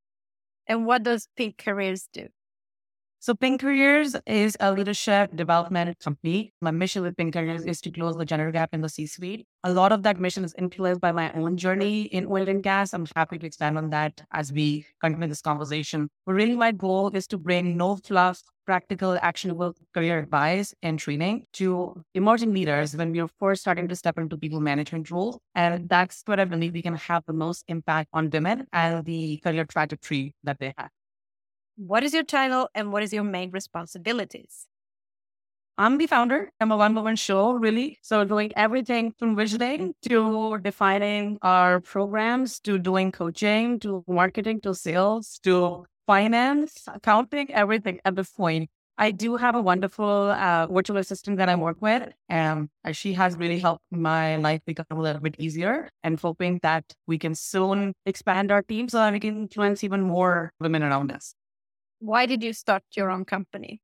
And 0.67 0.85
what 0.85 1.03
does 1.03 1.27
Pink 1.37 1.57
Careers 1.57 2.09
do? 2.11 2.27
So 3.19 3.33
Pink 3.33 3.61
Careers 3.61 4.15
is 4.27 4.55
a 4.59 4.71
leadership 4.71 5.35
development 5.35 5.97
company. 5.99 6.53
My 6.61 6.69
mission 6.69 7.01
with 7.01 7.17
Pink 7.17 7.33
Careers 7.33 7.65
is 7.65 7.81
to 7.81 7.91
close 7.91 8.15
the 8.15 8.25
gender 8.25 8.51
gap 8.51 8.69
in 8.73 8.81
the 8.81 8.89
C-suite. 8.89 9.47
A 9.63 9.73
lot 9.73 9.91
of 9.91 10.03
that 10.03 10.19
mission 10.19 10.43
is 10.45 10.53
influenced 10.57 11.01
by 11.01 11.11
my 11.11 11.33
own 11.33 11.57
journey 11.57 12.03
in 12.03 12.27
oil 12.27 12.47
and 12.47 12.61
gas. 12.61 12.93
I'm 12.93 13.07
happy 13.15 13.39
to 13.39 13.47
expand 13.47 13.77
on 13.77 13.89
that 13.89 14.21
as 14.31 14.53
we 14.53 14.85
continue 15.01 15.27
this 15.27 15.41
conversation. 15.41 16.09
But 16.27 16.33
really 16.33 16.55
my 16.55 16.71
goal 16.71 17.09
is 17.09 17.25
to 17.27 17.39
bring 17.39 17.75
no 17.75 17.95
fluff, 17.95 18.39
practical, 18.67 19.17
actionable 19.19 19.73
career 19.95 20.19
advice 20.19 20.75
and 20.83 20.99
training 20.99 21.45
to 21.53 22.03
emerging 22.13 22.53
leaders 22.53 22.95
when 22.95 23.11
we 23.11 23.19
are 23.19 23.29
first 23.39 23.61
starting 23.61 23.87
to 23.87 23.95
step 23.95 24.19
into 24.19 24.37
people 24.37 24.59
management 24.59 25.09
roles. 25.09 25.39
And 25.55 25.89
that's 25.89 26.21
what 26.25 26.39
I 26.39 26.45
believe 26.45 26.73
we 26.73 26.83
can 26.83 26.95
have 26.95 27.23
the 27.25 27.33
most 27.33 27.63
impact 27.67 28.09
on 28.13 28.29
women 28.29 28.67
and 28.71 29.03
the 29.05 29.37
career 29.37 29.65
trajectory 29.65 30.35
that 30.43 30.59
they 30.59 30.73
have. 30.77 30.91
What 31.77 32.03
is 32.03 32.13
your 32.13 32.23
title 32.25 32.67
and 32.75 32.91
what 32.91 33.03
is 33.03 33.13
your 33.13 33.23
main 33.23 33.51
responsibilities? 33.51 34.67
I'm 35.77 35.97
the 35.99 36.07
founder. 36.07 36.49
I'm 36.59 36.71
a 36.71 36.77
one 36.77 36.95
woman 36.95 37.15
show, 37.15 37.51
really. 37.53 37.99
So, 38.01 38.23
doing 38.23 38.51
everything 38.55 39.13
from 39.19 39.35
visioning 39.35 39.93
to 40.09 40.57
defining 40.63 41.37
our 41.43 41.79
programs 41.81 42.59
to 42.61 42.79
doing 42.79 43.11
coaching 43.11 43.79
to 43.81 44.03
marketing 44.07 44.61
to 44.61 44.73
sales 44.73 45.39
to 45.43 45.85
finance, 46.07 46.83
accounting, 46.87 47.51
everything 47.53 47.99
at 48.05 48.15
this 48.15 48.31
point. 48.31 48.69
I 48.99 49.11
do 49.11 49.35
have 49.35 49.53
a 49.53 49.61
wonderful 49.61 50.31
uh, 50.31 50.65
virtual 50.65 50.97
assistant 50.97 51.37
that 51.37 51.49
I 51.49 51.55
work 51.55 51.77
with, 51.79 52.11
and 52.27 52.69
she 52.93 53.13
has 53.13 53.37
really 53.37 53.59
helped 53.59 53.83
my 53.91 54.37
life 54.37 54.61
become 54.65 54.87
a 54.89 54.99
little 54.99 55.21
bit 55.21 55.35
easier. 55.37 55.89
And 56.03 56.19
hoping 56.19 56.59
that 56.63 56.85
we 57.05 57.19
can 57.19 57.35
soon 57.35 57.93
expand 58.07 58.51
our 58.51 58.63
team 58.63 58.89
so 58.89 58.97
that 58.97 59.13
we 59.13 59.19
can 59.19 59.37
influence 59.43 59.83
even 59.83 60.01
more 60.01 60.51
women 60.59 60.81
around 60.81 61.11
us. 61.11 61.35
Why 61.99 62.25
did 62.27 62.43
you 62.43 62.53
start 62.53 62.83
your 62.95 63.09
own 63.09 63.25
company? 63.25 63.81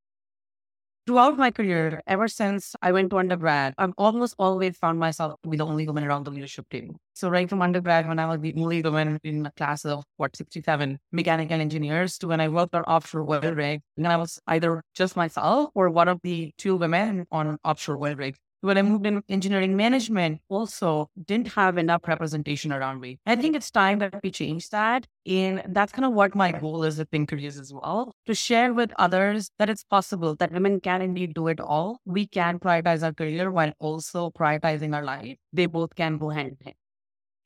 Throughout 1.06 1.38
my 1.38 1.52
career, 1.52 2.02
ever 2.08 2.30
since 2.30 2.76
I 2.82 2.94
went 2.94 3.10
to 3.10 3.18
undergrad, 3.18 3.74
I've 3.78 3.92
almost 3.98 4.36
always 4.40 4.78
found 4.78 5.00
myself 5.00 5.42
to 5.44 5.50
be 5.50 5.58
the 5.58 5.66
only 5.66 5.86
woman 5.86 6.06
around 6.06 6.24
the 6.24 6.32
leadership 6.32 6.70
team. 6.70 6.96
So 7.14 7.28
right 7.28 7.50
from 7.50 7.62
undergrad, 7.62 8.08
when 8.08 8.20
I 8.20 8.26
was 8.28 8.40
the 8.40 8.54
only 8.56 8.82
woman 8.82 9.20
in 9.24 9.46
a 9.46 9.52
class 9.52 9.84
of 9.84 10.06
what, 10.16 10.36
67 10.36 11.00
mechanical 11.12 11.60
engineers 11.60 12.18
to 12.20 12.28
when 12.28 12.40
I 12.40 12.48
worked 12.48 12.74
on 12.74 12.84
offshore 12.84 13.30
oil 13.30 13.54
rig, 13.54 13.82
and 13.98 14.08
I 14.08 14.16
was 14.16 14.40
either 14.48 14.82
just 14.96 15.18
myself 15.18 15.72
or 15.74 15.90
one 15.90 16.08
of 16.08 16.22
the 16.24 16.54
two 16.58 16.78
women 16.78 17.26
on 17.32 17.58
offshore 17.66 17.98
oil 17.98 18.16
rig 18.16 18.38
when 18.64 18.78
I 18.78 18.82
moved 18.82 19.06
in 19.06 19.22
engineering 19.28 19.76
management, 19.76 20.40
also 20.48 21.10
didn't 21.26 21.50
have 21.50 21.78
enough 21.78 22.08
representation 22.08 22.72
around 22.72 23.02
me. 23.02 23.20
I 23.26 23.36
think 23.36 23.58
it's 23.58 23.70
time 23.70 24.00
that 24.00 24.22
we 24.24 24.32
change 24.32 24.70
that. 24.70 25.06
And 25.26 25.64
that's 25.68 25.92
kind 25.92 26.06
of 26.06 26.14
what 26.14 26.34
my 26.34 26.54
goal 26.54 26.86
is 26.86 26.98
at 26.98 27.12
Pink 27.12 27.28
Careers 27.28 27.60
as 27.60 27.74
well 27.74 28.16
to 28.26 28.34
share 28.34 28.74
with 28.74 28.94
others 28.98 29.52
that 29.60 29.70
it's 29.70 29.84
possible 29.84 30.36
that 30.38 30.54
women 30.54 30.80
can 30.80 31.02
indeed 31.02 31.34
do 31.34 31.50
it 31.50 31.60
all. 31.60 32.00
We 32.06 32.26
can 32.26 32.58
prioritize 32.58 33.04
our 33.04 33.12
career 33.12 33.52
while 33.52 33.74
also 33.80 34.30
prioritizing 34.30 34.96
our 34.96 35.04
life. 35.04 35.36
They 35.52 35.66
both 35.66 35.94
can 35.96 36.18
go 36.18 36.30
hand 36.30 36.56
in 36.58 36.66
hand. 36.66 36.76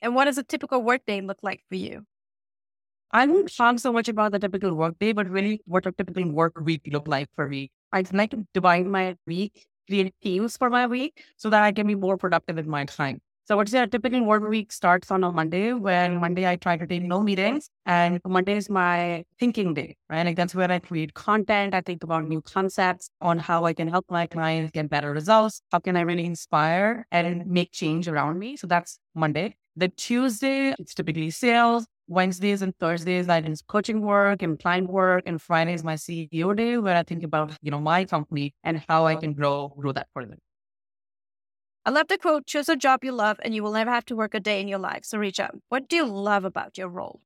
And 0.03 0.13
what 0.13 0.25
does 0.25 0.37
a 0.37 0.43
typical 0.43 0.83
workday 0.83 1.21
look 1.21 1.39
like 1.41 1.63
for 1.67 1.75
you? 1.75 2.05
I 3.09 3.25
don't 3.25 3.51
talk 3.51 3.79
so 3.79 3.91
much 3.91 4.07
about 4.07 4.33
the 4.33 4.39
typical 4.39 4.75
workday, 4.75 5.13
but 5.13 5.27
really 5.27 5.61
what 5.65 5.87
a 5.87 5.91
typical 5.91 6.31
work 6.31 6.59
week 6.61 6.87
look 6.91 7.07
like 7.07 7.29
for 7.35 7.47
me. 7.47 7.71
I'd 7.91 8.13
like 8.13 8.29
to 8.31 8.45
divide 8.53 8.85
my 8.85 9.15
week 9.25 9.65
create 9.87 10.13
teams 10.21 10.57
for 10.57 10.69
my 10.69 10.87
week 10.87 11.23
so 11.37 11.49
that 11.49 11.63
I 11.63 11.71
can 11.71 11.87
be 11.87 11.95
more 11.95 12.17
productive 12.17 12.57
in 12.57 12.69
my 12.69 12.85
time. 12.85 13.21
So 13.45 13.55
I 13.55 13.57
would 13.59 13.69
say 13.69 13.81
a 13.81 13.87
typical 13.87 14.21
work 14.25 14.45
week 14.47 14.73
starts 14.73 15.09
on 15.09 15.23
a 15.23 15.31
Monday 15.31 15.71
when 15.71 16.17
Monday 16.17 16.45
I 16.45 16.57
try 16.57 16.75
to 16.75 16.85
take 16.85 17.03
no 17.03 17.21
meetings 17.21 17.69
and 17.85 18.19
Monday 18.27 18.57
is 18.57 18.69
my 18.69 19.23
thinking 19.39 19.73
day, 19.73 19.95
right? 20.09 20.25
Like 20.25 20.35
that's 20.35 20.53
where 20.53 20.69
I 20.69 20.79
create 20.79 21.13
content. 21.13 21.73
I 21.73 21.79
think 21.79 22.03
about 22.03 22.27
new 22.27 22.41
concepts 22.41 23.09
on 23.21 23.39
how 23.39 23.63
I 23.63 23.73
can 23.73 23.87
help 23.87 24.05
my 24.09 24.27
clients 24.27 24.71
get 24.71 24.89
better 24.89 25.13
results. 25.13 25.61
How 25.71 25.79
can 25.79 25.95
I 25.95 26.01
really 26.01 26.25
inspire 26.25 27.07
and 27.09 27.47
make 27.47 27.71
change 27.71 28.09
around 28.09 28.37
me? 28.37 28.57
So 28.57 28.67
that's 28.67 28.99
Monday. 29.15 29.55
The 29.77 29.87
Tuesday, 29.89 30.73
it's 30.77 30.93
typically 30.93 31.29
sales. 31.29 31.85
Wednesdays 32.07 32.61
and 32.61 32.75
Thursdays, 32.77 33.27
I 33.29 33.41
do 33.41 33.53
coaching 33.67 34.01
work 34.01 34.41
and 34.41 34.57
client 34.57 34.89
work, 34.89 35.23
and 35.25 35.41
Friday 35.41 35.73
is 35.73 35.83
my 35.83 35.95
CEO 35.95 36.55
day 36.55 36.77
where 36.77 36.95
I 36.95 37.03
think 37.03 37.23
about 37.23 37.57
you 37.61 37.71
know 37.71 37.79
my 37.79 38.05
company 38.05 38.53
and 38.63 38.83
how 38.87 39.05
I 39.05 39.15
can 39.15 39.33
grow 39.33 39.73
grow 39.77 39.91
that 39.91 40.07
further. 40.13 40.37
I 41.85 41.91
love 41.91 42.07
the 42.07 42.17
quote: 42.17 42.45
"Choose 42.45 42.69
a 42.69 42.75
job 42.75 43.03
you 43.03 43.11
love, 43.11 43.39
and 43.43 43.53
you 43.53 43.63
will 43.63 43.73
never 43.73 43.91
have 43.91 44.05
to 44.05 44.15
work 44.15 44.33
a 44.33 44.39
day 44.39 44.61
in 44.61 44.67
your 44.67 44.79
life." 44.79 45.03
So, 45.03 45.17
Richa. 45.17 45.49
What 45.69 45.89
do 45.89 45.95
you 45.97 46.05
love 46.05 46.45
about 46.45 46.77
your 46.77 46.89
role? 46.89 47.21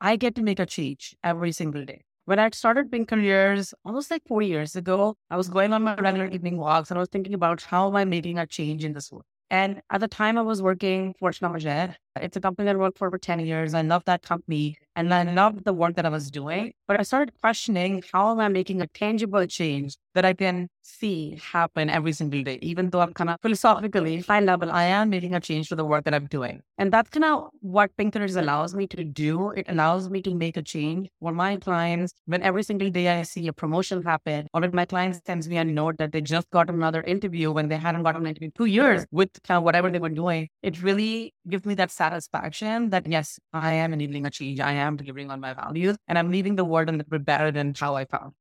I 0.00 0.16
get 0.16 0.34
to 0.36 0.42
make 0.42 0.58
a 0.58 0.66
change 0.66 1.14
every 1.22 1.52
single 1.52 1.84
day. 1.84 2.02
When 2.26 2.38
I 2.38 2.50
started 2.50 2.90
Pink 2.90 3.08
Careers 3.08 3.72
almost 3.84 4.10
like 4.10 4.22
four 4.26 4.42
years 4.42 4.74
ago, 4.74 5.16
I 5.30 5.36
was 5.36 5.48
going 5.48 5.72
on 5.72 5.82
my 5.84 5.94
regular 5.94 6.26
evening 6.26 6.58
walks 6.58 6.90
and 6.90 6.98
I 6.98 7.00
was 7.00 7.08
thinking 7.08 7.34
about 7.34 7.62
how 7.62 7.88
am 7.88 7.96
I 7.96 8.04
making 8.04 8.38
a 8.38 8.46
change 8.46 8.84
in 8.84 8.94
this 8.94 9.12
world. 9.12 9.24
And 9.48 9.80
at 9.90 10.00
the 10.00 10.08
time 10.08 10.36
I 10.36 10.42
was 10.42 10.60
working 10.60 11.14
for 11.18 11.30
Schlumberger, 11.30 11.94
it's 12.22 12.36
a 12.36 12.40
company 12.40 12.66
that 12.66 12.76
I 12.76 12.78
worked 12.78 12.98
for 12.98 13.10
for 13.10 13.18
10 13.18 13.40
years. 13.40 13.74
I 13.74 13.82
love 13.82 14.04
that 14.06 14.22
company 14.22 14.76
and 14.94 15.12
I 15.12 15.22
loved 15.24 15.64
the 15.64 15.72
work 15.72 15.94
that 15.96 16.06
I 16.06 16.08
was 16.08 16.30
doing. 16.30 16.72
But 16.88 16.98
I 16.98 17.02
started 17.02 17.32
questioning 17.40 18.02
how 18.12 18.30
am 18.30 18.40
I 18.40 18.48
making 18.48 18.80
a 18.80 18.86
tangible 18.86 19.46
change 19.46 19.96
that 20.14 20.24
I 20.24 20.32
can 20.32 20.68
see 20.82 21.38
happen 21.52 21.90
every 21.90 22.12
single 22.12 22.42
day, 22.42 22.58
even 22.62 22.90
though 22.90 23.00
I'm 23.00 23.12
kind 23.12 23.28
of 23.30 23.40
philosophically, 23.42 24.20
high 24.20 24.40
level, 24.40 24.70
I 24.70 24.84
am 24.84 25.10
making 25.10 25.34
a 25.34 25.40
change 25.40 25.68
to 25.68 25.76
the 25.76 25.84
work 25.84 26.04
that 26.04 26.14
I'm 26.14 26.26
doing. 26.26 26.62
And 26.78 26.92
that's 26.92 27.10
kind 27.10 27.24
of 27.24 27.50
what 27.60 27.90
Pink 27.96 28.14
Careers 28.14 28.36
allows 28.36 28.74
me 28.74 28.86
to 28.88 29.04
do. 29.04 29.50
It 29.50 29.66
allows 29.68 30.08
me 30.08 30.22
to 30.22 30.34
make 30.34 30.56
a 30.56 30.62
change 30.62 31.08
for 31.20 31.32
my 31.32 31.56
clients. 31.56 32.12
When 32.26 32.42
every 32.42 32.62
single 32.62 32.88
day 32.88 33.08
I 33.08 33.22
see 33.22 33.46
a 33.48 33.52
promotion 33.52 34.02
happen, 34.02 34.48
or 34.54 34.60
when 34.60 34.74
my 34.74 34.84
clients 34.86 35.20
sends 35.26 35.48
me 35.48 35.58
a 35.58 35.64
note 35.64 35.98
that 35.98 36.12
they 36.12 36.20
just 36.20 36.48
got 36.50 36.70
another 36.70 37.02
interview 37.02 37.50
when 37.52 37.68
they 37.68 37.76
hadn't 37.76 38.02
gotten 38.02 38.22
an 38.22 38.28
interview 38.28 38.46
in 38.46 38.52
two 38.52 38.66
years 38.66 39.06
with 39.10 39.30
kind 39.42 39.58
of 39.58 39.64
whatever 39.64 39.90
they 39.90 39.98
were 39.98 40.08
doing, 40.08 40.48
it 40.62 40.82
really 40.82 41.34
gives 41.48 41.66
me 41.66 41.74
that 41.74 41.90
satisfaction 42.06 42.90
that 42.90 43.06
yes, 43.06 43.38
I 43.52 43.72
am 43.74 43.92
enabling 43.92 44.26
a 44.26 44.30
change. 44.30 44.60
I 44.60 44.72
am 44.72 44.96
delivering 44.96 45.30
on 45.30 45.40
my 45.40 45.54
values 45.54 45.96
and 46.08 46.18
I'm 46.18 46.30
leaving 46.30 46.56
the 46.56 46.64
world 46.64 46.88
a 46.88 46.92
little 46.92 47.10
bit 47.10 47.24
better 47.24 47.50
than 47.50 47.74
how 47.78 47.94
I 47.96 48.04
found. 48.04 48.32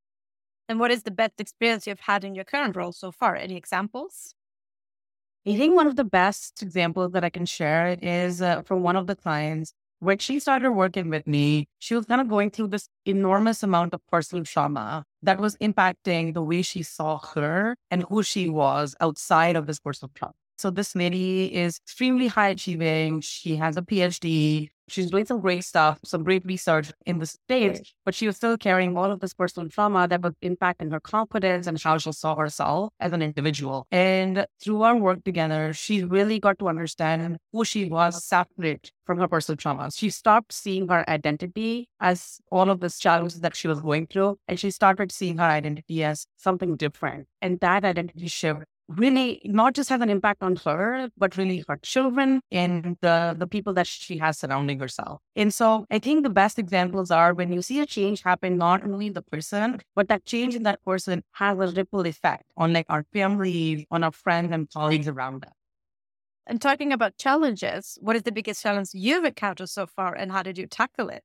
And 0.67 0.79
what 0.79 0.91
is 0.91 1.03
the 1.03 1.11
best 1.11 1.39
experience 1.39 1.85
you've 1.87 1.99
had 2.11 2.23
in 2.23 2.35
your 2.35 2.45
current 2.45 2.75
role 2.75 2.91
so 2.91 3.11
far? 3.11 3.35
Any 3.35 3.55
examples? 3.55 4.33
I 5.47 5.55
think 5.55 5.75
one 5.75 5.85
of 5.85 5.95
the 5.95 6.03
best 6.03 6.63
examples 6.63 7.11
that 7.11 7.23
I 7.23 7.29
can 7.29 7.45
share 7.45 7.97
is 8.01 8.41
uh, 8.41 8.63
from 8.63 8.81
one 8.81 8.95
of 8.95 9.05
the 9.05 9.15
clients. 9.15 9.73
When 9.99 10.17
she 10.17 10.39
started 10.39 10.71
working 10.71 11.09
with 11.09 11.25
me, 11.25 11.67
she 11.79 11.95
was 11.95 12.05
kind 12.05 12.19
of 12.19 12.27
going 12.27 12.49
through 12.49 12.69
this 12.69 12.89
enormous 13.05 13.63
amount 13.63 13.93
of 13.93 14.01
personal 14.11 14.43
trauma 14.43 15.05
that 15.21 15.39
was 15.39 15.55
impacting 15.57 16.33
the 16.33 16.41
way 16.41 16.61
she 16.63 16.83
saw 16.83 17.19
her 17.33 17.75
and 17.91 18.03
who 18.09 18.23
she 18.23 18.49
was 18.49 18.95
outside 18.99 19.55
of 19.55 19.67
this 19.67 19.79
personal 19.79 20.11
trauma. 20.15 20.33
So 20.57 20.69
this 20.69 20.95
lady 20.95 21.53
is 21.53 21.77
extremely 21.77 22.27
high 22.27 22.49
achieving. 22.49 23.21
She 23.21 23.57
has 23.57 23.75
a 23.77 23.81
PhD. 23.81 24.69
She's 24.87 25.09
doing 25.09 25.25
some 25.25 25.41
great 25.41 25.63
stuff, 25.63 25.99
some 26.05 26.23
great 26.23 26.45
research 26.45 26.91
in 27.07 27.17
the 27.17 27.25
States, 27.25 27.81
but 28.05 28.13
she 28.13 28.27
was 28.27 28.35
still 28.35 28.55
carrying 28.55 28.95
all 28.95 29.11
of 29.11 29.19
this 29.19 29.33
personal 29.33 29.67
trauma 29.67 30.07
that 30.07 30.21
was 30.21 30.33
impacting 30.43 30.91
her 30.91 30.99
confidence 30.99 31.65
and 31.65 31.81
how 31.81 31.97
she 31.97 32.11
saw 32.11 32.35
herself 32.35 32.93
as 32.99 33.11
an 33.11 33.23
individual. 33.23 33.87
And 33.89 34.45
through 34.61 34.83
our 34.83 34.95
work 34.95 35.23
together, 35.23 35.73
she 35.73 36.03
really 36.03 36.39
got 36.39 36.59
to 36.59 36.67
understand 36.67 37.37
who 37.51 37.65
she 37.65 37.89
was 37.89 38.23
separate 38.23 38.91
from 39.07 39.17
her 39.17 39.27
personal 39.27 39.57
trauma. 39.57 39.89
She 39.91 40.11
stopped 40.11 40.53
seeing 40.53 40.87
her 40.87 41.03
identity 41.09 41.89
as 41.99 42.39
all 42.51 42.69
of 42.69 42.79
the 42.79 42.89
challenges 42.91 43.41
that 43.41 43.55
she 43.55 43.67
was 43.67 43.81
going 43.81 44.05
through, 44.05 44.37
and 44.47 44.59
she 44.59 44.69
started 44.69 45.11
seeing 45.11 45.39
her 45.39 45.45
identity 45.45 46.03
as 46.03 46.27
something 46.37 46.75
different. 46.75 47.27
And 47.41 47.59
that 47.61 47.83
identity 47.83 48.27
shift 48.27 48.65
really 48.87 49.41
not 49.45 49.73
just 49.73 49.89
has 49.89 50.01
an 50.01 50.09
impact 50.09 50.41
on 50.41 50.55
her, 50.57 51.09
but 51.17 51.37
really 51.37 51.63
her 51.67 51.77
children 51.81 52.41
and 52.51 52.97
the, 53.01 53.35
the 53.37 53.47
people 53.47 53.73
that 53.73 53.87
she 53.87 54.17
has 54.17 54.37
surrounding 54.37 54.79
herself. 54.79 55.21
And 55.35 55.53
so 55.53 55.85
I 55.89 55.99
think 55.99 56.23
the 56.23 56.29
best 56.29 56.59
examples 56.59 57.11
are 57.11 57.33
when 57.33 57.51
you 57.51 57.61
see 57.61 57.79
a 57.79 57.85
change 57.85 58.21
happen, 58.23 58.57
not 58.57 58.83
only 58.83 59.09
the 59.09 59.21
person, 59.21 59.79
but 59.95 60.07
that 60.09 60.25
change 60.25 60.55
in 60.55 60.63
that 60.63 60.83
person 60.83 61.23
has 61.33 61.57
a 61.57 61.73
ripple 61.73 62.05
effect 62.05 62.43
on 62.57 62.73
like 62.73 62.85
our 62.89 63.05
family, 63.13 63.87
on 63.91 64.03
our 64.03 64.11
friends 64.11 64.51
and 64.51 64.69
colleagues 64.69 65.07
around 65.07 65.45
us. 65.45 65.51
And 66.47 66.61
talking 66.61 66.93
about 66.93 67.17
challenges, 67.17 67.97
what 68.01 68.15
is 68.15 68.21
the 68.21 68.31
biggest 68.31 68.61
challenge 68.61 68.89
you've 68.93 69.25
encountered 69.25 69.69
so 69.69 69.87
far 69.87 70.13
and 70.13 70.31
how 70.31 70.43
did 70.43 70.57
you 70.57 70.67
tackle 70.67 71.09
it? 71.09 71.23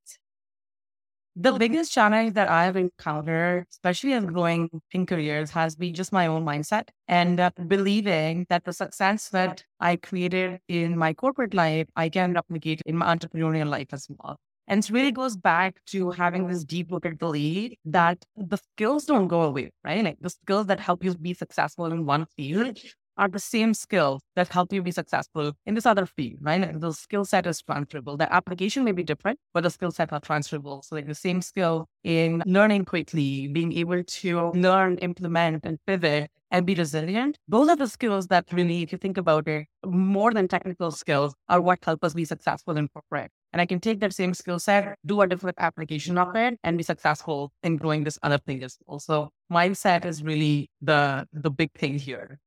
The 1.40 1.52
biggest 1.54 1.90
challenge 1.90 2.35
that 2.35 2.50
I've 2.50 2.76
encountered, 2.76 3.64
especially 3.70 4.12
as 4.12 4.26
growing 4.26 4.68
in 4.92 5.06
careers, 5.06 5.50
has 5.52 5.75
been 5.75 5.94
just 5.94 6.12
my 6.12 6.26
own 6.26 6.44
mindset 6.44 6.88
and 7.09 7.40
uh, 7.40 7.50
believing 7.66 8.44
that 8.50 8.64
the 8.64 8.75
success 8.75 9.30
that 9.30 9.64
I 9.80 9.97
created 9.97 10.61
in 10.68 10.99
my 10.99 11.14
corporate 11.14 11.54
life, 11.54 11.87
I 11.97 12.11
can 12.11 12.35
replicate 12.35 12.82
in 12.85 12.99
my 12.99 13.16
entrepreneurial 13.16 13.70
life 13.70 13.88
as 13.92 14.06
well. 14.11 14.37
And 14.68 14.85
it 14.85 14.90
really 14.90 15.12
goes 15.12 15.35
back 15.35 15.76
to 15.87 16.11
having 16.11 16.47
this 16.47 16.62
deep 16.62 16.92
rooted 16.92 17.18
belief 17.18 17.73
that 17.87 18.23
the 18.37 18.59
skills 18.59 19.06
don't 19.06 19.28
go 19.28 19.40
away, 19.40 19.70
right? 19.82 20.04
Like 20.04 20.18
the 20.20 20.28
skills 20.28 20.66
that 20.66 20.78
help 20.78 21.02
you 21.02 21.14
be 21.14 21.32
successful 21.32 21.87
in 21.87 22.04
one 22.04 22.26
field 22.37 22.78
are 23.17 23.29
the 23.29 23.38
same 23.38 23.75
skills 23.75 24.23
that 24.37 24.49
help 24.49 24.73
you 24.73 24.83
be 24.83 24.90
successful 24.90 25.52
in 25.67 25.75
this 25.75 25.87
other 25.87 26.07
field, 26.07 26.38
right? 26.40 26.62
And 26.62 26.81
the 26.81 26.93
skill 26.93 27.25
set 27.25 27.47
is 27.47 27.62
transferable. 27.62 28.17
The 28.17 28.33
application 28.33 28.85
may 28.85 28.93
be 28.93 29.02
different, 29.02 29.38
but 29.52 29.62
the 29.62 29.71
skill 29.71 29.90
set 29.90 30.12
are 30.12 30.21
transferable. 30.21 30.83
So 30.83 30.97
like 30.97 31.07
the 31.07 31.14
same 31.14 31.43
skill 31.43 31.87
in 32.05 32.43
learning 32.47 32.85
quickly, 32.87 33.49
being 33.49 33.73
able 33.73 34.02
to 34.02 34.50
learn, 34.55 34.99
implement, 34.99 35.64
and 35.64 35.79
pivot 35.87 36.31
and 36.50 36.67
be 36.67 36.75
resilient. 36.75 37.38
Those 37.49 37.69
are 37.69 37.76
the 37.76 37.87
skills 37.87 38.26
that 38.29 38.47
really, 38.52 38.83
if 38.83 38.93
you 38.93 38.99
think 38.99 39.17
about 39.17 39.47
it, 39.49 39.67
more 39.85 40.33
than 40.33 40.49
technical 40.49 40.90
skills 40.90 41.35
are 41.49 41.61
what 41.61 41.79
help 41.85 42.02
us 42.05 42.14
be 42.14 42.25
successful 42.25 42.76
in 42.76 42.88
corporate. 42.88 43.31
And 43.52 43.61
I 43.61 43.67
can 43.67 43.81
take 43.81 44.00
that 44.00 44.12
same 44.12 44.35
skill 44.35 44.59
set, 44.59 44.97
do 45.07 45.21
a 45.21 45.26
different 45.26 45.57
application 45.59 46.19
of 46.19 46.35
it, 46.37 46.59
and 46.62 46.76
be 46.76 46.85
successful 46.85 47.52
in 47.62 47.76
growing 47.76 48.05
this 48.05 48.19
other 48.23 48.38
thing 48.38 48.62
as 48.62 48.79
well. 48.87 49.00
So 49.00 49.31
mindset 49.52 50.05
is 50.05 50.23
really 50.23 50.71
the 50.81 51.26
the 51.33 51.50
big 51.50 51.71
thing 51.75 51.99
here. 51.99 52.38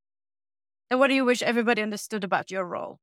And 0.93 0.99
what 0.99 1.07
do 1.07 1.15
you 1.15 1.25
wish 1.25 1.41
everybody 1.41 1.81
understood 1.81 2.23
about 2.23 2.51
your 2.51 2.63
role? 2.65 2.99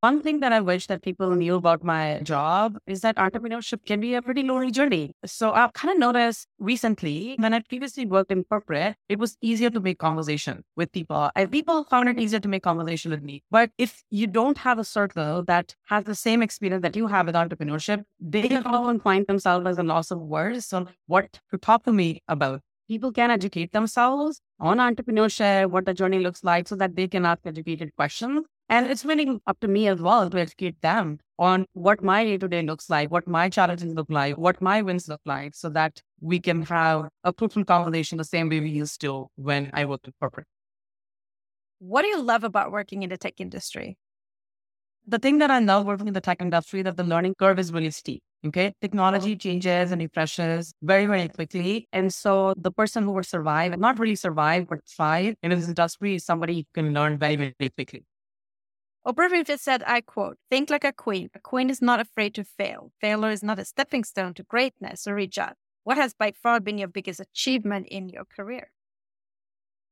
One 0.00 0.20
thing 0.20 0.40
that 0.40 0.52
I 0.52 0.60
wish 0.60 0.88
that 0.88 1.00
people 1.00 1.34
knew 1.34 1.54
about 1.54 1.82
my 1.82 2.20
job 2.22 2.76
is 2.86 3.00
that 3.00 3.16
entrepreneurship 3.16 3.86
can 3.86 3.98
be 3.98 4.12
a 4.12 4.20
pretty 4.20 4.42
lonely 4.42 4.70
journey. 4.70 5.14
So 5.24 5.52
I've 5.52 5.72
kind 5.72 5.90
of 5.94 5.98
noticed 5.98 6.48
recently 6.58 7.36
when 7.38 7.54
I 7.54 7.60
previously 7.60 8.04
worked 8.04 8.30
in 8.30 8.44
corporate, 8.44 8.96
it 9.08 9.18
was 9.18 9.38
easier 9.40 9.70
to 9.70 9.80
make 9.80 9.98
conversation 9.98 10.64
with 10.76 10.92
people. 10.92 11.30
And 11.34 11.50
people 11.50 11.84
found 11.84 12.10
it 12.10 12.20
easier 12.20 12.40
to 12.40 12.48
make 12.48 12.62
conversation 12.62 13.10
with 13.10 13.22
me. 13.22 13.42
But 13.50 13.70
if 13.78 14.04
you 14.10 14.26
don't 14.26 14.58
have 14.58 14.78
a 14.78 14.84
circle 14.84 15.44
that 15.44 15.74
has 15.86 16.04
the 16.04 16.14
same 16.14 16.42
experience 16.42 16.82
that 16.82 16.94
you 16.94 17.06
have 17.06 17.24
with 17.24 17.36
entrepreneurship, 17.36 18.04
they 18.20 18.54
often 18.54 19.00
find 19.00 19.26
themselves 19.26 19.66
as 19.66 19.78
a 19.78 19.82
loss 19.82 20.10
of 20.10 20.20
words 20.20 20.74
on 20.74 20.90
what 21.06 21.40
to 21.52 21.56
talk 21.56 21.84
to 21.84 21.92
me 21.92 22.22
about 22.28 22.60
people 22.88 23.12
can 23.12 23.30
educate 23.30 23.72
themselves 23.72 24.40
on 24.60 24.78
entrepreneurship, 24.78 25.70
what 25.70 25.86
the 25.86 25.94
journey 25.94 26.18
looks 26.18 26.44
like, 26.44 26.68
so 26.68 26.76
that 26.76 26.96
they 26.96 27.08
can 27.08 27.24
ask 27.26 27.40
educated 27.44 27.94
questions. 27.96 28.44
And 28.68 28.86
it's 28.86 29.04
really 29.04 29.38
up 29.46 29.60
to 29.60 29.68
me 29.68 29.88
as 29.88 30.00
well 30.00 30.30
to 30.30 30.38
educate 30.38 30.80
them 30.80 31.18
on 31.38 31.66
what 31.74 32.02
my 32.02 32.24
day 32.24 32.38
to 32.38 32.48
day 32.48 32.62
looks 32.62 32.88
like, 32.88 33.10
what 33.10 33.26
my 33.26 33.48
challenges 33.48 33.92
look 33.92 34.06
like, 34.08 34.38
what 34.38 34.62
my 34.62 34.80
wins 34.80 35.08
look 35.08 35.20
like, 35.26 35.54
so 35.54 35.68
that 35.70 36.00
we 36.20 36.40
can 36.40 36.62
have 36.62 37.08
a 37.24 37.32
fruitful 37.36 37.64
conversation 37.64 38.18
the 38.18 38.24
same 38.24 38.48
way 38.48 38.60
we 38.60 38.70
used 38.70 39.00
to 39.02 39.26
when 39.36 39.70
I 39.74 39.84
worked 39.84 40.06
in 40.06 40.14
corporate. 40.20 40.46
What 41.80 42.02
do 42.02 42.08
you 42.08 42.22
love 42.22 42.44
about 42.44 42.70
working 42.70 43.02
in 43.02 43.10
the 43.10 43.18
tech 43.18 43.40
industry? 43.40 43.98
The 45.06 45.18
thing 45.18 45.38
that 45.38 45.50
I 45.50 45.58
love 45.58 45.84
working 45.84 46.06
in 46.06 46.14
the 46.14 46.20
tech 46.20 46.40
industry 46.40 46.82
that 46.82 46.96
the 46.96 47.04
learning 47.04 47.34
curve 47.38 47.58
is 47.58 47.72
really 47.72 47.90
steep. 47.90 48.22
Okay. 48.44 48.66
Uh-huh. 48.66 48.72
Technology 48.80 49.36
changes 49.36 49.92
and 49.92 50.00
refreshes 50.00 50.74
very, 50.82 51.06
very 51.06 51.28
quickly. 51.28 51.88
And 51.92 52.12
so 52.12 52.54
the 52.56 52.72
person 52.72 53.04
who 53.04 53.12
will 53.12 53.22
survive, 53.22 53.78
not 53.78 53.98
really 53.98 54.16
survive, 54.16 54.66
but 54.68 54.80
thrive 54.88 55.36
in 55.42 55.50
this 55.50 55.68
industry 55.68 56.16
is 56.16 56.24
somebody 56.24 56.56
who 56.56 56.64
can 56.74 56.92
learn 56.92 57.18
very, 57.18 57.36
very 57.36 57.54
quickly. 57.76 58.04
Oprah 59.06 59.30
Winfrey 59.30 59.58
said, 59.58 59.82
I 59.86 60.00
quote, 60.00 60.38
think 60.50 60.70
like 60.70 60.84
a 60.84 60.92
queen. 60.92 61.28
A 61.34 61.40
queen 61.40 61.70
is 61.70 61.82
not 61.82 62.00
afraid 62.00 62.34
to 62.34 62.44
fail. 62.44 62.92
Failure 63.00 63.30
is 63.30 63.42
not 63.42 63.58
a 63.58 63.64
stepping 63.64 64.04
stone 64.04 64.34
to 64.34 64.44
greatness 64.44 65.06
or 65.06 65.16
Richa. 65.16 65.54
What 65.84 65.96
has 65.96 66.14
by 66.14 66.32
far 66.40 66.60
been 66.60 66.78
your 66.78 66.88
biggest 66.88 67.18
achievement 67.18 67.88
in 67.88 68.08
your 68.08 68.24
career? 68.24 68.70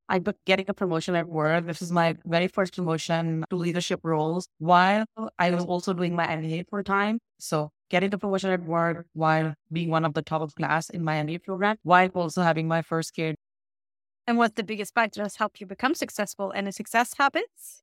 I 0.09 0.19
got 0.19 0.37
getting 0.45 0.67
a 0.69 0.75
promotion 0.75 1.15
at 1.15 1.29
work. 1.29 1.67
This 1.67 1.83
is 1.83 1.93
my 1.93 2.17
very 2.25 2.49
first 2.49 2.75
promotion 2.75 3.45
to 3.51 3.57
leadership 3.57 4.01
roles 4.03 4.49
while 4.59 5.05
I 5.39 5.51
was 5.51 5.65
also 5.65 5.93
doing 5.93 6.17
my 6.17 6.27
MBA 6.27 6.65
for 6.69 6.81
a 6.81 6.85
time. 6.85 7.19
So 7.39 7.71
getting 7.91 8.11
the 8.11 8.19
promotion 8.19 8.51
at 8.51 8.63
work 8.63 9.07
while 9.13 9.55
being 9.71 9.91
one 9.91 10.05
of 10.05 10.15
the 10.15 10.23
top 10.23 10.43
of 10.43 10.55
class 10.55 10.91
in 10.91 11.05
my 11.05 11.17
MBA 11.17 11.43
program, 11.45 11.77
while 11.83 12.09
also 12.15 12.43
having 12.43 12.69
my 12.69 12.83
first 12.83 13.15
kid. 13.15 13.37
And 14.27 14.39
what's 14.39 14.55
the 14.55 14.63
biggest 14.65 14.95
factor 14.95 15.23
that's 15.23 15.37
helped 15.37 15.61
you 15.61 15.67
become 15.67 15.95
successful? 15.95 16.53
Any 16.55 16.73
success 16.73 17.15
habits? 17.19 17.83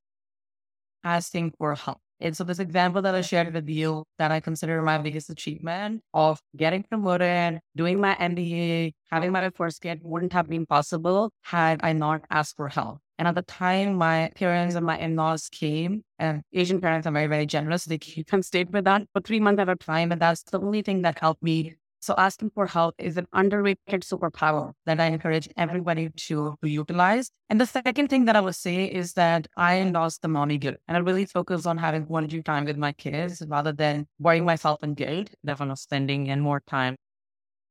asking 1.04 1.54
for 1.58 1.76
help. 1.76 2.02
And 2.20 2.36
so 2.36 2.44
this 2.44 2.60
example 2.60 3.02
that 3.04 3.14
I 3.16 3.22
shared 3.22 3.54
with 3.54 3.70
you 3.70 4.04
that 4.18 4.32
I 4.32 4.40
consider 4.40 4.82
my 4.82 4.98
biggest 4.98 5.30
achievement 5.30 6.02
of 6.14 6.40
getting 6.56 6.84
promoted, 6.84 7.60
doing 7.76 8.00
my 8.00 8.16
MBA, 8.16 8.94
having 9.12 9.32
my 9.32 9.50
first 9.52 9.82
kid 9.82 10.02
wouldn't 10.04 10.34
have 10.34 10.50
been 10.50 10.66
possible 10.66 11.32
had 11.44 11.80
I 11.84 11.94
not 11.94 12.22
asked 12.30 12.56
for 12.56 12.70
help. 12.70 13.00
And 13.20 13.28
at 13.28 13.36
the 13.36 13.42
time, 13.42 13.96
my 13.96 14.32
parents 14.36 14.76
and 14.76 14.86
my 14.86 14.98
in-laws 15.00 15.50
came, 15.50 16.04
and 16.20 16.44
Asian 16.54 16.80
parents 16.80 17.08
are 17.08 17.12
very, 17.12 17.28
very 17.28 17.48
generous. 17.48 17.86
They 17.86 17.98
came 17.98 18.26
and 18.32 18.46
stayed 18.46 18.72
with 18.72 18.86
that 18.86 19.04
for 19.12 19.22
three 19.22 19.40
months 19.40 19.60
at 19.60 19.70
a 19.70 19.76
time. 19.76 20.12
And 20.12 20.22
that's 20.22 20.44
the 20.44 20.60
only 20.60 20.84
thing 20.84 21.02
that 21.02 21.18
helped 21.20 21.42
me 21.42 21.76
so 22.08 22.16
asking 22.18 22.50
for 22.52 22.66
help 22.66 22.96
is 22.98 23.18
an 23.18 23.28
underrated 23.34 24.02
superpower 24.02 24.72
that 24.86 24.98
I 24.98 25.08
encourage 25.08 25.50
everybody 25.58 26.08
to, 26.10 26.56
to 26.64 26.70
utilize. 26.70 27.30
And 27.50 27.60
the 27.60 27.66
second 27.66 28.08
thing 28.08 28.24
that 28.26 28.36
I 28.38 28.40
would 28.40 28.56
say 28.56 28.86
is 28.86 29.12
that 29.14 29.46
I 29.58 29.84
lost 29.84 30.22
the 30.22 30.30
mommy 30.30 30.58
guilt 30.58 30.78
and 30.88 30.96
I 30.96 31.02
really 31.02 31.26
focus 31.26 31.66
on 31.66 31.78
having 31.78 32.06
quality 32.06 32.42
time 32.42 32.64
with 32.64 32.78
my 32.78 32.94
kids 32.94 33.44
rather 33.46 33.74
than 33.74 34.08
worrying 34.20 34.46
myself 34.46 34.80
in 34.84 34.94
guilt, 34.94 35.32
definitely 35.46 35.76
spending 35.76 36.30
and 36.30 36.42
more 36.42 36.62
time. 36.66 36.96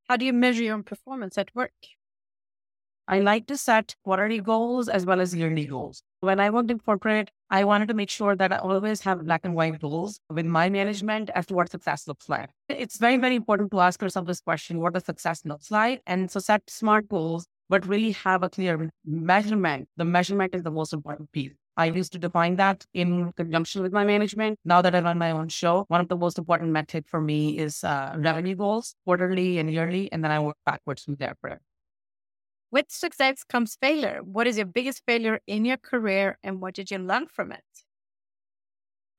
How 0.06 0.18
do 0.18 0.26
you 0.26 0.34
measure 0.34 0.62
your 0.62 0.82
performance 0.82 1.38
at 1.38 1.48
work? 1.54 1.72
I 3.08 3.20
like 3.20 3.46
to 3.46 3.56
set 3.56 3.96
quarterly 4.04 4.40
goals 4.40 4.90
as 4.90 5.06
well 5.06 5.22
as 5.22 5.34
yearly 5.34 5.64
goals. 5.64 6.02
When 6.20 6.40
I 6.40 6.50
worked 6.50 6.70
in 6.70 6.78
corporate, 6.80 7.30
I 7.48 7.64
wanted 7.64 7.88
to 7.88 7.94
make 7.94 8.10
sure 8.10 8.34
that 8.34 8.52
I 8.52 8.56
always 8.58 9.00
have 9.02 9.24
black 9.24 9.42
and 9.44 9.54
white 9.54 9.80
goals 9.80 10.18
with 10.28 10.46
my 10.46 10.68
management 10.68 11.30
as 11.34 11.46
to 11.46 11.54
what 11.54 11.70
success 11.70 12.08
looks 12.08 12.28
like. 12.28 12.50
It's 12.68 12.98
very, 12.98 13.18
very 13.18 13.36
important 13.36 13.70
to 13.70 13.80
ask 13.80 14.02
yourself 14.02 14.26
this 14.26 14.40
question 14.40 14.80
what 14.80 14.94
does 14.94 15.04
success 15.04 15.44
looks 15.44 15.70
like? 15.70 16.02
And 16.06 16.30
so 16.30 16.40
set 16.40 16.68
smart 16.68 17.08
goals, 17.08 17.46
but 17.68 17.86
really 17.86 18.12
have 18.12 18.42
a 18.42 18.48
clear 18.48 18.90
measurement. 19.04 19.88
The 19.96 20.04
measurement 20.04 20.54
is 20.54 20.64
the 20.64 20.72
most 20.72 20.92
important 20.92 21.30
piece. 21.30 21.52
I 21.76 21.86
used 21.86 22.12
to 22.12 22.18
define 22.18 22.56
that 22.56 22.84
in 22.94 23.32
conjunction 23.32 23.82
with 23.82 23.92
my 23.92 24.04
management. 24.04 24.58
Now 24.64 24.82
that 24.82 24.94
I 24.94 25.00
run 25.00 25.18
my 25.18 25.30
own 25.30 25.48
show, 25.48 25.84
one 25.88 26.00
of 26.00 26.08
the 26.08 26.16
most 26.16 26.38
important 26.38 26.72
metric 26.72 27.04
for 27.06 27.20
me 27.20 27.58
is 27.58 27.84
uh, 27.84 28.14
revenue 28.16 28.56
goals, 28.56 28.94
quarterly 29.04 29.58
and 29.58 29.70
yearly, 29.70 30.10
and 30.10 30.24
then 30.24 30.30
I 30.30 30.40
work 30.40 30.56
backwards 30.64 31.04
from 31.04 31.16
there. 31.16 31.36
With 32.70 32.92
success 32.92 33.42
comes 33.42 33.74
failure. 33.74 34.22
What 34.22 34.46
is 34.46 34.56
your 34.56 34.66
biggest 34.66 35.04
failure 35.04 35.40
in 35.48 35.64
your 35.64 35.78
career 35.78 36.38
and 36.44 36.60
what 36.60 36.74
did 36.74 36.90
you 36.92 36.98
learn 36.98 37.26
from 37.26 37.50
it? 37.50 37.64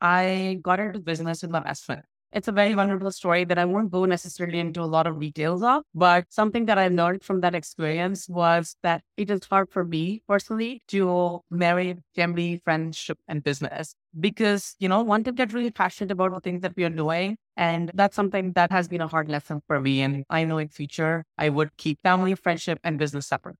I 0.01 0.59
got 0.61 0.79
into 0.79 0.99
business 0.99 1.41
with 1.41 1.51
my 1.51 1.59
best 1.59 1.85
friend. 1.85 2.03
It's 2.33 2.47
a 2.47 2.51
very 2.51 2.73
vulnerable 2.73 3.11
story 3.11 3.45
that 3.45 3.57
I 3.57 3.65
won't 3.65 3.89
go 3.89 4.05
necessarily 4.05 4.59
into 4.59 4.81
a 4.81 4.85
lot 4.85 5.07
of 5.07 5.19
details 5.19 5.63
of, 5.63 5.83
but 5.95 6.25
something 6.29 6.65
that 6.65 6.77
I 6.77 6.89
learned 6.89 7.23
from 7.23 7.39
that 7.41 7.55
experience 7.55 8.27
was 8.27 8.75
that 8.83 9.01
it 9.15 9.31
is 9.31 9.45
hard 9.45 9.69
for 9.71 9.85
me 9.85 10.21
personally 10.27 10.83
to 10.89 11.39
marry 11.49 11.95
family, 12.15 12.61
friendship, 12.63 13.17
and 13.27 13.43
business 13.43 13.95
because, 14.19 14.75
you 14.79 14.89
know, 14.89 15.01
one 15.01 15.23
to 15.23 15.31
get 15.31 15.53
really 15.53 15.71
passionate 15.71 16.11
about 16.11 16.33
the 16.33 16.41
things 16.41 16.61
that 16.61 16.75
we 16.75 16.83
are 16.83 16.89
doing. 16.89 17.37
And 17.55 17.91
that's 17.93 18.15
something 18.15 18.51
that 18.53 18.71
has 18.71 18.87
been 18.87 19.01
a 19.01 19.07
hard 19.07 19.29
lesson 19.29 19.61
for 19.65 19.79
me. 19.79 20.01
And 20.01 20.25
I 20.29 20.43
know 20.43 20.57
in 20.57 20.67
future, 20.67 21.23
I 21.37 21.49
would 21.49 21.75
keep 21.77 21.99
family, 22.03 22.35
friendship, 22.35 22.79
and 22.83 22.99
business 22.99 23.25
separate. 23.25 23.55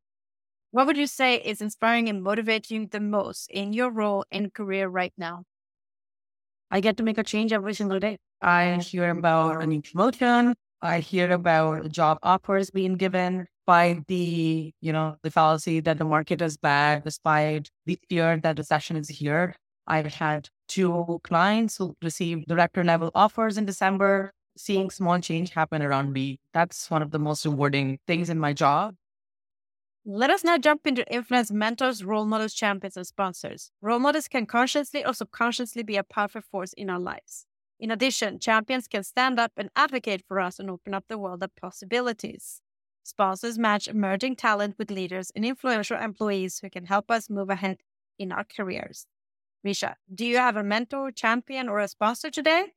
What 0.72 0.88
would 0.88 0.98
you 0.98 1.08
say 1.08 1.36
is 1.36 1.62
inspiring 1.62 2.10
and 2.10 2.22
motivating 2.24 2.82
you 2.82 2.88
the 2.88 3.00
most 3.00 3.50
in 3.50 3.74
your 3.74 3.90
role 3.92 4.26
and 4.32 4.54
career 4.54 4.88
right 4.88 5.14
now? 5.18 5.44
I 6.72 6.80
get 6.80 6.96
to 6.98 7.04
make 7.04 7.18
a 7.18 7.24
change 7.24 7.52
every 7.52 7.74
single 7.74 8.00
day. 8.00 8.18
I 8.42 8.78
hear 8.78 9.10
about 9.10 9.64
a 9.64 9.68
new 9.68 9.82
promotion. 9.82 10.54
I 10.82 11.00
hear 11.00 11.32
about 11.32 11.90
job 11.92 12.20
offers 12.22 12.70
being 12.70 12.96
given 12.96 13.48
by 13.66 14.04
the, 14.08 14.72
you 14.80 14.94
know, 14.94 15.18
the 15.24 15.32
fallacy 15.32 15.80
that 15.82 15.98
the 15.98 16.06
market 16.06 16.42
is 16.42 16.58
bad, 16.58 17.04
despite 17.04 17.70
the 17.86 18.00
fear 18.10 18.38
that 18.38 18.58
recession 18.58 18.96
is 18.96 19.10
here. 19.10 19.56
I've 19.88 20.14
had 20.14 20.50
two 20.68 21.20
clients 21.24 21.78
who 21.78 21.96
received 22.02 22.48
director 22.48 22.84
level 22.84 23.12
offers 23.16 23.58
in 23.58 23.66
December, 23.66 24.32
seeing 24.56 24.90
small 24.90 25.20
change 25.20 25.52
happen 25.52 25.82
around 25.82 26.14
me. 26.14 26.40
That's 26.54 26.90
one 26.92 27.02
of 27.02 27.12
the 27.12 27.20
most 27.20 27.46
rewarding 27.46 28.00
things 28.06 28.30
in 28.30 28.38
my 28.38 28.54
job. 28.54 28.96
Let 30.06 30.30
us 30.30 30.44
now 30.44 30.58
jump 30.58 30.88
into 30.88 31.06
influence 31.14 31.52
mentors, 31.52 32.04
role 32.04 32.26
models, 32.26 32.54
champions, 32.54 32.96
and 32.96 33.06
sponsors. 33.06 33.72
Role 33.82 34.00
models 34.00 34.28
can 34.28 34.46
consciously 34.46 35.04
or 35.04 35.14
subconsciously 35.14 35.84
be 35.84 35.98
a 35.98 36.04
powerful 36.04 36.42
force 36.42 36.74
in 36.74 36.90
our 36.90 37.00
lives. 37.00 37.46
In 37.80 37.92
addition, 37.92 38.40
champions 38.40 38.88
can 38.88 39.04
stand 39.04 39.40
up 39.40 39.52
and 39.58 39.70
advocate 39.76 40.24
for 40.28 40.40
us 40.40 40.60
and 40.60 40.70
open 40.70 40.94
up 40.94 41.06
the 41.08 41.18
world 41.18 41.44
of 41.44 41.56
possibilities. 41.56 42.62
Sponsors 43.04 43.58
match 43.58 43.88
emerging 43.88 44.36
talent 44.36 44.76
with 44.78 44.92
leaders 44.92 45.32
and 45.36 45.46
influential 45.46 45.98
employees 45.98 46.60
who 46.60 46.70
can 46.70 46.86
help 46.86 47.12
us 47.12 47.30
move 47.30 47.50
ahead 47.50 47.78
in 48.18 48.32
our 48.32 48.44
careers. 48.44 49.06
Richa, 49.66 49.96
do 50.14 50.26
you 50.26 50.38
have 50.38 50.56
a 50.56 50.64
mentor, 50.64 51.12
champion, 51.12 51.70
or 51.70 51.80
a 51.80 51.88
sponsor 51.88 52.30
today? 52.32 52.74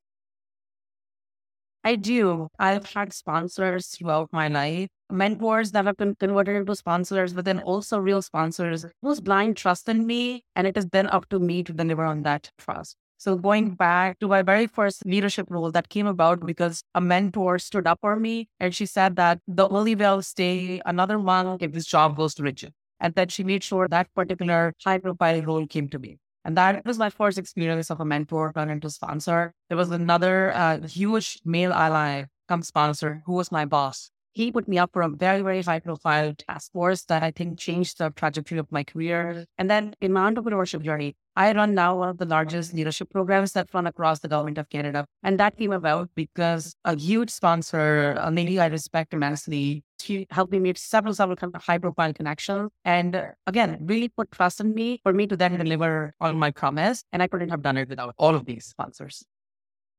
I 1.83 1.97
do. 1.97 2.49
I've 2.59 2.93
had 2.93 3.13
sponsors 3.13 3.89
throughout 3.89 4.31
my 4.33 4.49
life, 4.49 4.89
mentors 5.11 5.73
that 5.73 5.87
have 5.87 5.97
been 5.97 6.15
converted 6.15 6.57
into 6.57 6.77
sponsors, 6.77 7.33
but 7.33 7.45
then 7.47 7.61
also 7.61 7.99
real 7.99 8.23
sponsors 8.23 8.85
whose 9.03 9.21
blind 9.21 9.57
trust 9.57 9.89
in 9.89 10.07
me. 10.07 10.45
And 10.55 10.67
it 10.67 10.77
has 10.77 10.87
been 10.87 11.07
up 11.07 11.29
to 11.31 11.39
me 11.39 11.63
to 11.65 11.73
deliver 11.73 12.05
on 12.05 12.23
that 12.23 12.51
trust. 12.59 12.97
So 13.21 13.37
going 13.37 13.75
back 13.75 14.19
to 14.21 14.29
my 14.29 14.41
very 14.41 14.67
first 14.67 15.05
leadership 15.05 15.51
role 15.51 15.71
that 15.73 15.91
came 15.91 16.07
about 16.07 16.47
because 16.47 16.83
a 16.95 17.03
mentor 17.03 17.59
stood 17.59 17.87
up 17.87 17.99
for 18.01 18.17
me 18.17 18.49
and 18.59 18.75
she 18.75 18.87
said 18.87 19.17
that 19.17 19.41
the 19.47 19.69
only 19.69 19.95
way 19.95 20.07
I'll 20.07 20.23
stay 20.23 20.81
another 20.87 21.19
month 21.19 21.61
if 21.61 21.73
this 21.73 21.85
job 21.85 22.17
goes 22.17 22.33
to 22.37 22.43
Richa. 22.43 22.71
And 22.99 23.15
then 23.15 23.29
she 23.29 23.45
made 23.45 23.63
sure 23.63 23.89
that 23.89 24.09
particular 24.15 24.73
high 24.83 24.97
profile 24.97 25.43
role 25.43 25.67
came 25.67 25.87
to 25.91 25.99
me. 25.99 26.17
And 26.47 26.57
that 26.57 26.87
was 26.87 26.97
my 26.97 27.11
first 27.11 27.37
experience 27.37 27.91
of 27.91 28.01
a 28.01 28.07
mentor 28.07 28.55
turned 28.55 28.71
into 28.71 28.89
sponsor. 28.89 29.53
There 29.69 29.77
was 29.77 29.91
another 29.91 30.55
uh, 30.55 30.87
huge 30.87 31.41
male 31.45 31.75
ally 31.75 32.25
come 32.49 32.63
sponsor 32.63 33.23
who 33.27 33.35
was 33.35 33.53
my 33.53 33.67
boss 33.67 34.11
he 34.33 34.53
put 34.53 34.69
me 34.69 34.79
up 34.79 34.91
for 34.93 35.03
a 35.03 35.09
very, 35.09 35.43
very 35.43 35.63
high 35.63 35.81
profile 35.81 36.35
task 36.35 36.73
force 36.73 37.05
that 37.05 37.23
I 37.23 37.31
think 37.31 37.59
changed 37.59 37.99
the 37.99 38.11
trajectory 38.11 38.59
of 38.59 38.71
my 38.71 38.85
career. 38.85 39.45
And 39.59 39.71
then 39.71 39.95
in 40.01 40.13
my 40.13 40.31
entrepreneurship 40.31 40.83
journey, 40.83 41.17
I 41.37 41.53
run 41.53 41.75
now 41.75 41.97
one 41.97 42.09
of 42.09 42.19
the 42.19 42.27
largest 42.27 42.75
leadership 42.75 43.11
programs 43.11 43.53
that 43.53 43.73
run 43.73 43.87
across 43.87 44.19
the 44.21 44.29
government 44.29 44.59
of 44.59 44.69
Canada. 44.69 45.07
And 45.23 45.39
that 45.41 45.57
came 45.57 45.73
about 45.73 46.11
because 46.15 46.75
a 46.85 46.97
huge 46.97 47.31
sponsor, 47.31 48.17
a 48.19 48.31
lady 48.31 48.59
I 48.59 48.67
respect 48.67 49.15
immensely, 49.15 49.85
she 50.01 50.27
helped 50.31 50.53
me 50.53 50.59
meet 50.59 50.79
several, 50.79 51.15
several 51.15 51.37
kind 51.37 51.55
of 51.55 51.63
high 51.63 51.79
profile 51.79 52.13
connections. 52.13 52.71
And 52.85 53.33
again, 53.47 53.79
really 53.83 54.09
put 54.09 54.31
trust 54.31 54.61
in 54.61 54.75
me 54.75 55.01
for 55.03 55.13
me 55.13 55.27
to 55.27 55.37
then 55.37 55.57
deliver 55.57 56.15
on 56.21 56.39
my 56.39 56.51
promise. 56.51 57.05
And 57.13 57.23
I 57.23 57.27
couldn't 57.27 57.51
have 57.51 57.63
done 57.63 57.77
it 57.77 57.89
without 57.89 58.15
all 58.19 58.35
of 58.35 58.45
these 58.45 58.67
sponsors. 58.67 59.25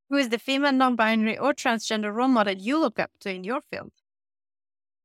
Who 0.10 0.18
is 0.18 0.30
the 0.30 0.40
female 0.40 0.74
non 0.74 0.98
binary 0.98 1.38
or 1.38 1.54
transgender 1.54 2.14
role 2.14 2.28
model 2.28 2.54
you 2.54 2.78
look 2.78 3.00
up 3.00 3.12
to 3.22 3.34
in 3.34 3.46
your 3.46 3.62
field? 3.62 3.92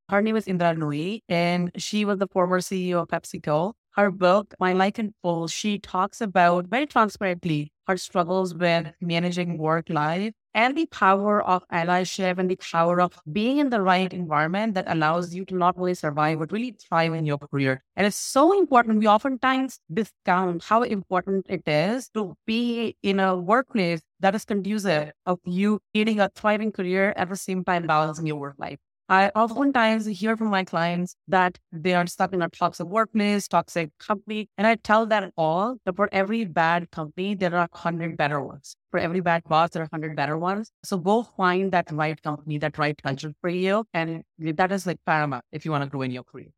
Her 0.09 0.23
name 0.23 0.37
is 0.37 0.47
Indra 0.47 0.73
Nooyi, 0.73 1.23
and 1.29 1.73
she 1.77 2.05
was 2.05 2.21
the 2.21 2.29
former 2.29 2.61
CEO 2.61 3.03
of 3.03 3.09
PepsiCo. 3.09 3.73
Her 3.97 4.13
book, 4.13 4.55
My 4.61 4.73
Life 4.73 5.01
in 5.01 5.13
Full, 5.21 5.49
she 5.49 5.81
talks 5.81 6.21
about 6.21 6.67
very 6.69 6.87
transparently 6.87 7.73
her 7.89 7.97
struggles 7.97 8.55
with 8.55 8.93
managing 9.01 9.59
work 9.59 9.89
life 9.89 10.33
and 10.55 10.77
the 10.77 10.87
power 10.87 11.43
of 11.43 11.65
allyship 11.73 12.39
and 12.39 12.49
the 12.49 12.55
power 12.55 13.01
of 13.01 13.19
being 13.33 13.59
in 13.59 13.71
the 13.71 13.83
right 13.83 14.13
environment 14.13 14.75
that 14.75 14.85
allows 14.87 15.35
you 15.35 15.45
to 15.47 15.57
not 15.57 15.77
only 15.77 15.95
survive, 15.95 16.39
but 16.39 16.53
really 16.53 16.77
thrive 16.79 17.13
in 17.13 17.27
your 17.27 17.39
career. 17.39 17.83
And 17.97 18.07
it's 18.07 18.17
so 18.17 18.57
important. 18.57 19.01
We 19.01 19.09
oftentimes 19.09 19.81
discount 19.93 20.63
how 20.63 20.83
important 20.83 21.47
it 21.49 21.67
is 21.67 22.11
to 22.11 22.37
be 22.47 22.97
in 23.03 23.19
a 23.19 23.37
workplace 23.37 24.03
that 24.21 24.37
is 24.37 24.45
conducive 24.45 25.11
of 25.27 25.41
you 25.45 25.81
leading 25.95 26.21
a 26.21 26.31
thriving 26.33 26.71
career 26.71 27.13
at 27.17 27.29
the 27.29 27.35
same 27.35 27.65
time 27.65 27.89
balancing 27.89 28.29
your 28.29 28.37
work 28.37 28.55
life. 28.59 28.79
I 29.09 29.29
oftentimes 29.37 30.07
hear 30.07 30.37
from 30.37 30.49
my 30.49 30.65
clients 30.65 31.15
that 31.29 31.61
they 31.71 31.95
are 31.95 32.09
stuck 32.09 32.33
in 32.33 32.43
a 32.43 32.49
toxic 32.49 32.89
workplace, 32.89 33.47
toxic 33.47 33.97
company. 33.99 34.49
And 34.59 34.67
I 34.67 34.75
tell 34.75 35.07
them 35.07 35.31
all 35.37 35.77
that 35.85 35.95
for 35.95 36.09
every 36.11 36.45
bad 36.45 36.91
company, 36.91 37.37
there 37.37 37.55
are 37.55 37.69
100 37.71 38.17
better 38.17 38.41
ones. 38.41 38.77
For 38.91 38.99
every 38.99 39.21
bad 39.21 39.45
boss, 39.45 39.71
there 39.71 39.83
are 39.83 39.89
100 39.93 40.17
better 40.17 40.37
ones. 40.37 40.73
So 40.83 40.99
go 40.99 41.23
find 41.23 41.71
that 41.71 41.93
right 41.93 42.21
company, 42.21 42.59
that 42.59 42.79
right 42.79 43.01
culture 43.01 43.33
for 43.41 43.49
you. 43.49 43.85
And 43.95 44.25
that 44.39 44.73
is 44.73 44.89
like 44.89 44.99
paramount 45.07 45.45
if 45.53 45.65
you 45.65 45.71
want 45.71 45.85
to 45.85 45.91
grow 45.91 46.03
in 46.03 46.11
your 46.11 46.25
career. 46.25 46.49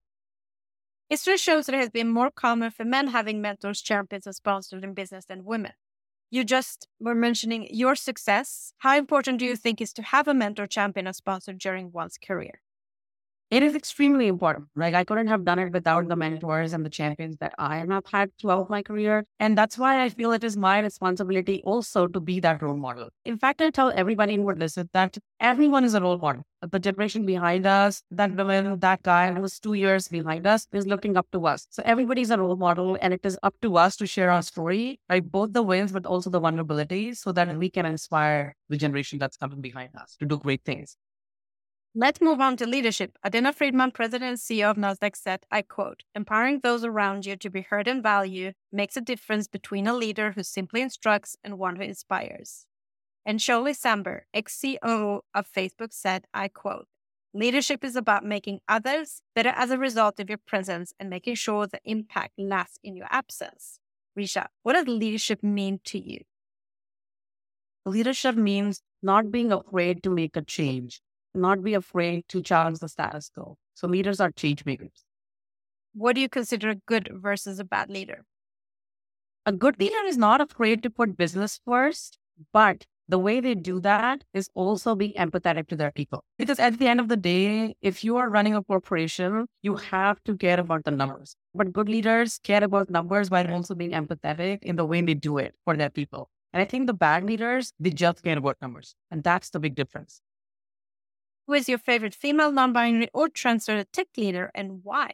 History 1.11 1.37
shows 1.37 1.67
that 1.67 1.75
it 1.75 1.81
has 1.81 1.91
been 1.91 2.09
more 2.09 2.31
common 2.31 2.71
for 2.71 2.85
men 2.85 3.09
having 3.09 3.43
mentors, 3.43 3.83
champions, 3.83 4.27
and 4.27 4.35
sponsors 4.35 4.83
in 4.83 4.95
business 4.95 5.27
than 5.27 5.45
women. 5.45 5.73
You 6.31 6.45
just 6.45 6.89
were 6.99 7.15
mentioning 7.15 7.69
your 7.71 7.95
success. 7.95 8.73
How 8.79 8.97
important 8.97 9.39
do 9.39 9.45
you 9.45 9.57
think 9.57 9.81
is 9.81 9.93
to 9.95 10.03
have 10.03 10.27
a 10.29 10.35
mentor, 10.35 10.67
champion, 10.67 11.09
or 11.09 11.13
sponsor 11.13 11.53
during 11.53 11.93
one's 11.93 12.19
career? 12.19 12.61
It 13.51 13.63
is 13.63 13.75
extremely 13.75 14.27
important. 14.27 14.69
Like 14.77 14.93
I 14.93 15.05
couldn't 15.05 15.29
have 15.29 15.43
done 15.43 15.59
it 15.59 15.73
without 15.73 16.07
the 16.07 16.17
mentors 16.17 16.75
and 16.75 16.85
the 16.85 16.91
champions 16.91 17.39
that 17.39 17.55
I 17.59 17.79
have 17.79 18.05
had 18.13 18.31
throughout 18.39 18.69
my 18.69 18.83
career. 18.83 19.25
And 19.41 19.57
that's 19.57 19.79
why 19.79 20.05
I 20.05 20.11
feel 20.11 20.33
it 20.33 20.45
is 20.45 20.55
my 20.55 20.81
responsibility 20.81 21.63
also 21.65 22.09
to 22.09 22.21
be 22.21 22.41
that 22.41 22.61
role 22.61 22.77
model. 22.77 23.09
In 23.25 23.39
fact, 23.39 23.63
I 23.63 23.71
tell 23.71 23.91
everybody 23.97 24.37
who 24.37 24.43
would 24.43 24.59
listen 24.59 24.91
that 24.93 25.17
everyone 25.41 25.85
is 25.85 25.95
a 25.95 26.01
role 26.03 26.19
model. 26.19 26.43
The 26.61 26.79
generation 26.79 27.25
behind 27.25 27.67
us, 27.67 28.03
that 28.11 28.37
woman, 28.37 28.81
that 28.81 29.03
guy 29.03 29.33
who 29.33 29.41
was 29.41 29.59
two 29.59 29.73
years 29.73 30.09
behind 30.09 30.47
us 30.47 30.67
is 30.75 30.87
looking 30.87 31.17
up 31.17 31.27
to 31.33 31.47
us. 31.47 31.67
So 31.71 31.83
everybody's 31.87 32.31
a 32.31 32.37
role 32.37 32.57
model 32.57 32.99
and 33.01 33.15
it 33.15 33.21
is 33.25 33.39
up 33.43 33.55
to 33.63 33.79
us 33.79 33.97
to 33.97 34.07
share 34.07 34.31
our 34.31 34.43
story, 34.43 35.01
right? 35.09 35.25
Both 35.27 35.55
the 35.55 35.63
wins, 35.63 35.93
but 35.93 36.05
also 36.05 36.29
the 36.29 36.41
vulnerabilities 36.41 37.17
so 37.17 37.33
that 37.33 37.57
we 37.57 37.71
can 37.71 37.87
inspire 37.87 38.55
the 38.69 38.77
generation 38.77 39.19
that's 39.19 39.39
coming 39.39 39.63
behind 39.63 39.97
us 39.97 40.17
to 40.21 40.27
do 40.27 40.37
great 40.37 40.65
things. 40.67 40.99
Let's 42.01 42.21
move 42.21 42.41
on 42.41 42.57
to 42.59 42.65
leadership. 42.65 43.19
Adena 43.27 43.53
Friedman, 43.53 43.91
president 43.91 44.29
and 44.29 44.39
CEO 44.39 44.71
of 44.71 44.77
NASDAQ, 44.77 45.17
said, 45.17 45.41
I 45.51 45.63
quote, 45.63 46.05
empowering 46.15 46.61
those 46.63 46.85
around 46.85 47.27
you 47.27 47.35
to 47.35 47.51
be 47.51 47.63
heard 47.63 47.89
and 47.89 48.01
valued 48.01 48.55
makes 48.71 48.97
a 48.97 49.01
difference 49.01 49.49
between 49.49 49.89
a 49.89 49.97
leader 49.97 50.31
who 50.31 50.45
simply 50.45 50.81
instructs 50.81 51.37
and 51.43 51.59
one 51.59 51.75
who 51.75 51.83
inspires. 51.83 52.67
And 53.27 53.41
Sheryl 53.41 53.75
Sandberg, 53.75 54.23
ex 54.33 54.57
CEO 54.57 55.23
of 55.35 55.51
Facebook, 55.53 55.93
said, 55.93 56.27
I 56.33 56.47
quote, 56.47 56.87
Leadership 57.35 57.83
is 57.83 57.97
about 57.97 58.25
making 58.25 58.61
others 58.69 59.23
better 59.35 59.53
as 59.57 59.73
a 59.73 59.77
result 59.77 60.21
of 60.21 60.29
your 60.29 60.39
presence 60.39 60.93
and 61.01 61.11
making 61.11 61.35
sure 61.35 61.67
the 61.67 61.81
impact 61.85 62.35
lasts 62.39 62.79
in 62.85 62.97
your 62.97 63.09
absence. 63.11 63.81
Richa, 64.17 64.47
what 64.63 64.75
does 64.75 64.87
leadership 64.87 65.43
mean 65.43 65.81
to 65.87 65.99
you? 65.99 66.21
Leadership 67.85 68.37
means 68.37 68.83
not 69.03 69.33
being 69.33 69.51
afraid 69.51 70.05
to 70.05 70.11
make 70.11 70.37
a 70.37 70.43
change 70.43 71.01
not 71.39 71.63
be 71.63 71.75
afraid 71.75 72.25
to 72.29 72.43
challenge 72.43 72.79
the 72.81 72.89
status 72.89 73.31
quo. 73.35 73.57
So 73.75 73.89
leaders 73.89 74.21
are 74.21 74.31
change 74.31 74.65
makers. 74.65 75.05
What 75.95 76.15
do 76.15 76.21
you 76.21 76.29
consider 76.29 76.71
a 76.71 76.75
good 76.75 77.11
versus 77.13 77.59
a 77.59 77.65
bad 77.65 77.91
leader? 77.91 78.25
A 79.47 79.53
good 79.53 79.81
leader 79.81 80.05
is 80.07 80.19
not 80.19 80.41
afraid 80.41 80.83
to 80.83 80.91
put 80.91 81.17
business 81.17 81.61
first, 81.65 82.19
but 82.53 82.87
the 83.09 83.19
way 83.19 83.41
they 83.41 83.55
do 83.55 83.81
that 83.81 84.23
is 84.35 84.51
also 84.55 84.95
being 84.95 85.15
empathetic 85.15 85.67
to 85.69 85.77
their 85.77 85.91
people. 85.91 86.23
Because 86.37 86.59
at 86.59 86.79
the 86.79 86.87
end 86.87 87.01
of 87.01 87.09
the 87.09 87.17
day, 87.17 87.75
if 87.81 88.05
you 88.05 88.19
are 88.19 88.29
running 88.29 88.55
a 88.55 88.63
corporation, 88.63 89.47
you 89.63 89.77
have 89.77 90.23
to 90.25 90.37
care 90.37 90.61
about 90.61 90.85
the 90.85 90.91
numbers. 90.91 91.35
But 91.55 91.73
good 91.73 91.89
leaders 91.89 92.39
care 92.45 92.63
about 92.63 92.91
numbers 92.91 93.31
while 93.31 93.51
also 93.51 93.75
being 93.75 93.93
empathetic 93.93 94.63
in 94.63 94.77
the 94.77 94.85
way 94.85 95.01
they 95.01 95.15
do 95.15 95.39
it 95.39 95.55
for 95.65 95.75
their 95.75 95.89
people. 95.89 96.29
And 96.53 96.61
I 96.61 96.67
think 96.67 96.87
the 96.87 96.95
bad 96.95 97.25
leaders, 97.25 97.73
they 97.81 97.91
just 97.91 98.23
care 98.23 98.37
about 98.37 98.59
numbers. 98.61 98.95
And 99.11 99.25
that's 99.25 99.49
the 99.51 99.61
big 99.61 99.75
difference. 99.75 100.21
Who 101.49 101.55
is 101.55 101.67
your 101.67 101.79
favorite 101.79 102.15
female, 102.15 102.53
non 102.53 102.75
binary, 102.75 103.09
or 103.15 103.29
transgender 103.29 103.87
tech 103.91 104.09
leader 104.19 104.51
and 104.55 104.85
why? 104.85 105.11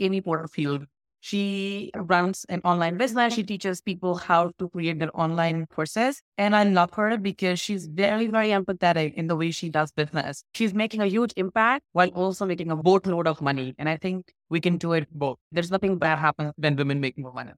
Amy 0.00 0.20
Porterfield. 0.20 0.86
She 1.20 1.92
runs 1.94 2.44
an 2.48 2.60
online 2.64 2.96
business. 2.96 3.34
She 3.34 3.44
teaches 3.44 3.80
people 3.80 4.16
how 4.16 4.50
to 4.58 4.68
create 4.68 4.98
their 4.98 5.12
online 5.14 5.66
courses. 5.66 6.20
And 6.36 6.56
I 6.56 6.64
love 6.64 6.92
her 6.94 7.16
because 7.16 7.60
she's 7.60 7.86
very, 7.86 8.26
very 8.26 8.48
empathetic 8.48 9.14
in 9.14 9.28
the 9.28 9.36
way 9.36 9.52
she 9.52 9.68
does 9.68 9.92
business. 9.92 10.42
She's 10.56 10.74
making 10.74 11.00
a 11.00 11.06
huge 11.06 11.32
impact 11.36 11.84
while 11.92 12.08
also 12.08 12.44
making 12.44 12.72
a 12.72 12.76
boatload 12.76 13.28
of 13.28 13.40
money. 13.40 13.76
And 13.78 13.88
I 13.88 13.96
think 13.96 14.32
we 14.50 14.60
can 14.60 14.76
do 14.76 14.94
it 14.94 15.06
both. 15.12 15.38
There's 15.52 15.70
nothing 15.70 15.98
bad 15.98 16.18
happens 16.18 16.52
when 16.56 16.74
women 16.74 17.00
make 17.00 17.16
more 17.16 17.32
money. 17.32 17.52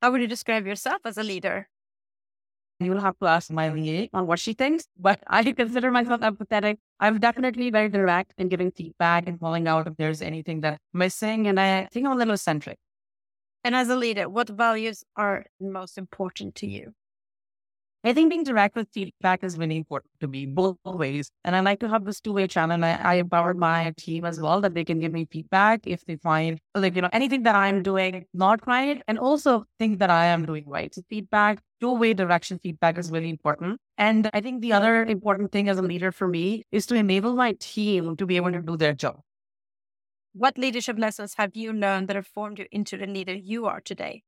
How 0.00 0.10
would 0.10 0.22
you 0.22 0.26
describe 0.26 0.66
yourself 0.66 1.02
as 1.04 1.18
a 1.18 1.22
leader? 1.22 1.68
You'll 2.84 3.00
have 3.00 3.18
to 3.20 3.26
ask 3.26 3.50
my 3.50 3.70
VA 3.70 4.08
on 4.12 4.26
what 4.26 4.38
she 4.38 4.52
thinks, 4.52 4.86
but 4.98 5.22
I 5.26 5.42
consider 5.52 5.90
myself 5.98 6.20
empathetic. 6.20 6.78
I'm 7.00 7.18
definitely 7.18 7.70
very 7.70 7.88
direct 7.88 8.34
in 8.38 8.48
giving 8.48 8.70
feedback 8.70 9.28
and 9.28 9.38
calling 9.40 9.66
out 9.68 9.86
if 9.86 9.96
there's 9.96 10.22
anything 10.22 10.60
that's 10.60 10.78
missing. 10.92 11.46
And 11.46 11.58
I 11.58 11.88
think 11.92 12.06
I'm 12.06 12.12
a 12.12 12.16
little 12.16 12.34
eccentric. 12.34 12.78
And 13.64 13.74
as 13.74 13.88
a 13.88 13.96
leader, 13.96 14.28
what 14.28 14.48
values 14.48 15.04
are 15.16 15.46
most 15.60 15.98
important 15.98 16.54
to 16.56 16.66
you? 16.66 16.94
I 18.04 18.12
think 18.12 18.30
being 18.30 18.42
direct 18.42 18.74
with 18.74 18.88
feedback 18.92 19.44
is 19.44 19.56
really 19.56 19.76
important 19.76 20.10
to 20.20 20.26
me, 20.26 20.44
both 20.44 20.76
ways. 20.84 21.30
And 21.44 21.54
I 21.54 21.60
like 21.60 21.78
to 21.80 21.88
have 21.88 22.04
this 22.04 22.20
two-way 22.20 22.48
channel. 22.48 22.74
And 22.74 22.84
I, 22.84 22.94
I 22.94 23.14
empower 23.14 23.54
my 23.54 23.94
team 23.96 24.24
as 24.24 24.40
well 24.40 24.60
that 24.60 24.74
they 24.74 24.84
can 24.84 24.98
give 24.98 25.12
me 25.12 25.28
feedback 25.30 25.86
if 25.86 26.04
they 26.04 26.16
find 26.16 26.58
like, 26.74 26.96
you 26.96 27.02
know, 27.02 27.10
anything 27.12 27.44
that 27.44 27.54
I'm 27.54 27.80
doing 27.84 28.26
not 28.34 28.66
right 28.66 29.00
and 29.06 29.20
also 29.20 29.66
think 29.78 30.00
that 30.00 30.10
I 30.10 30.26
am 30.26 30.44
doing 30.44 30.64
right. 30.66 30.92
So 30.92 31.02
feedback, 31.08 31.60
two-way 31.80 32.12
direction 32.14 32.58
feedback 32.58 32.98
is 32.98 33.12
really 33.12 33.30
important. 33.30 33.78
And 33.98 34.28
I 34.34 34.40
think 34.40 34.62
the 34.62 34.72
other 34.72 35.04
important 35.04 35.52
thing 35.52 35.68
as 35.68 35.78
a 35.78 35.82
leader 35.82 36.10
for 36.10 36.26
me 36.26 36.64
is 36.72 36.86
to 36.86 36.96
enable 36.96 37.34
my 37.34 37.54
team 37.60 38.16
to 38.16 38.26
be 38.26 38.34
able 38.34 38.50
to 38.50 38.62
do 38.62 38.76
their 38.76 38.94
job. 38.94 39.20
What 40.32 40.58
leadership 40.58 40.98
lessons 40.98 41.34
have 41.36 41.54
you 41.54 41.72
learned 41.72 42.08
that 42.08 42.16
have 42.16 42.26
formed 42.26 42.58
you 42.58 42.66
into 42.72 42.96
the 42.96 43.06
leader 43.06 43.34
you 43.34 43.66
are 43.66 43.80
today? 43.80 44.24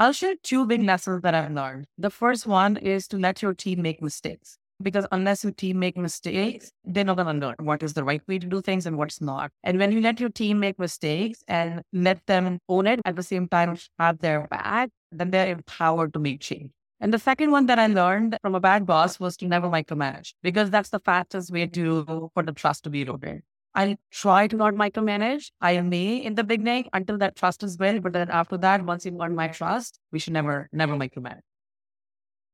I'll 0.00 0.12
share 0.12 0.36
two 0.44 0.64
big 0.64 0.84
lessons 0.84 1.22
that 1.22 1.34
I've 1.34 1.50
learned. 1.50 1.86
The 1.98 2.08
first 2.08 2.46
one 2.46 2.76
is 2.76 3.08
to 3.08 3.18
let 3.18 3.42
your 3.42 3.52
team 3.52 3.82
make 3.82 4.00
mistakes. 4.00 4.56
Because 4.80 5.08
unless 5.10 5.42
your 5.42 5.52
team 5.52 5.80
make 5.80 5.96
mistakes, 5.96 6.70
they're 6.84 7.02
not 7.02 7.16
going 7.16 7.40
to 7.40 7.46
learn 7.48 7.56
what 7.58 7.82
is 7.82 7.94
the 7.94 8.04
right 8.04 8.22
way 8.28 8.38
to 8.38 8.46
do 8.46 8.62
things 8.62 8.86
and 8.86 8.96
what's 8.96 9.20
not. 9.20 9.50
And 9.64 9.76
when 9.76 9.90
you 9.90 10.00
let 10.00 10.20
your 10.20 10.28
team 10.28 10.60
make 10.60 10.78
mistakes 10.78 11.42
and 11.48 11.82
let 11.92 12.24
them 12.26 12.60
own 12.68 12.86
it 12.86 13.00
at 13.04 13.16
the 13.16 13.24
same 13.24 13.48
time 13.48 13.76
have 13.98 14.20
their 14.20 14.46
back, 14.46 14.90
then 15.10 15.32
they're 15.32 15.50
empowered 15.50 16.12
to 16.12 16.20
make 16.20 16.42
change. 16.42 16.70
And 17.00 17.12
the 17.12 17.18
second 17.18 17.50
one 17.50 17.66
that 17.66 17.80
I 17.80 17.88
learned 17.88 18.38
from 18.40 18.54
a 18.54 18.60
bad 18.60 18.86
boss 18.86 19.18
was 19.18 19.36
to 19.38 19.48
never 19.48 19.68
micromanage 19.68 20.32
because 20.44 20.70
that's 20.70 20.90
the 20.90 21.00
fastest 21.00 21.50
way 21.50 21.66
to 21.66 22.30
for 22.34 22.44
the 22.44 22.52
trust 22.52 22.84
to 22.84 22.90
be 22.90 23.02
eroded. 23.02 23.42
I 23.74 23.96
try 24.10 24.46
to 24.48 24.56
not 24.56 24.74
micromanage. 24.74 25.50
I 25.60 25.80
may 25.80 26.16
in 26.16 26.34
the 26.34 26.44
beginning 26.44 26.88
until 26.92 27.18
that 27.18 27.36
trust 27.36 27.62
is 27.62 27.76
built, 27.76 28.02
but 28.02 28.12
then 28.12 28.30
after 28.30 28.56
that, 28.58 28.84
once 28.84 29.06
you 29.06 29.12
want 29.12 29.34
my 29.34 29.48
trust, 29.48 30.00
we 30.10 30.18
should 30.18 30.32
never, 30.32 30.68
never 30.72 30.94
micromanage. 30.94 31.42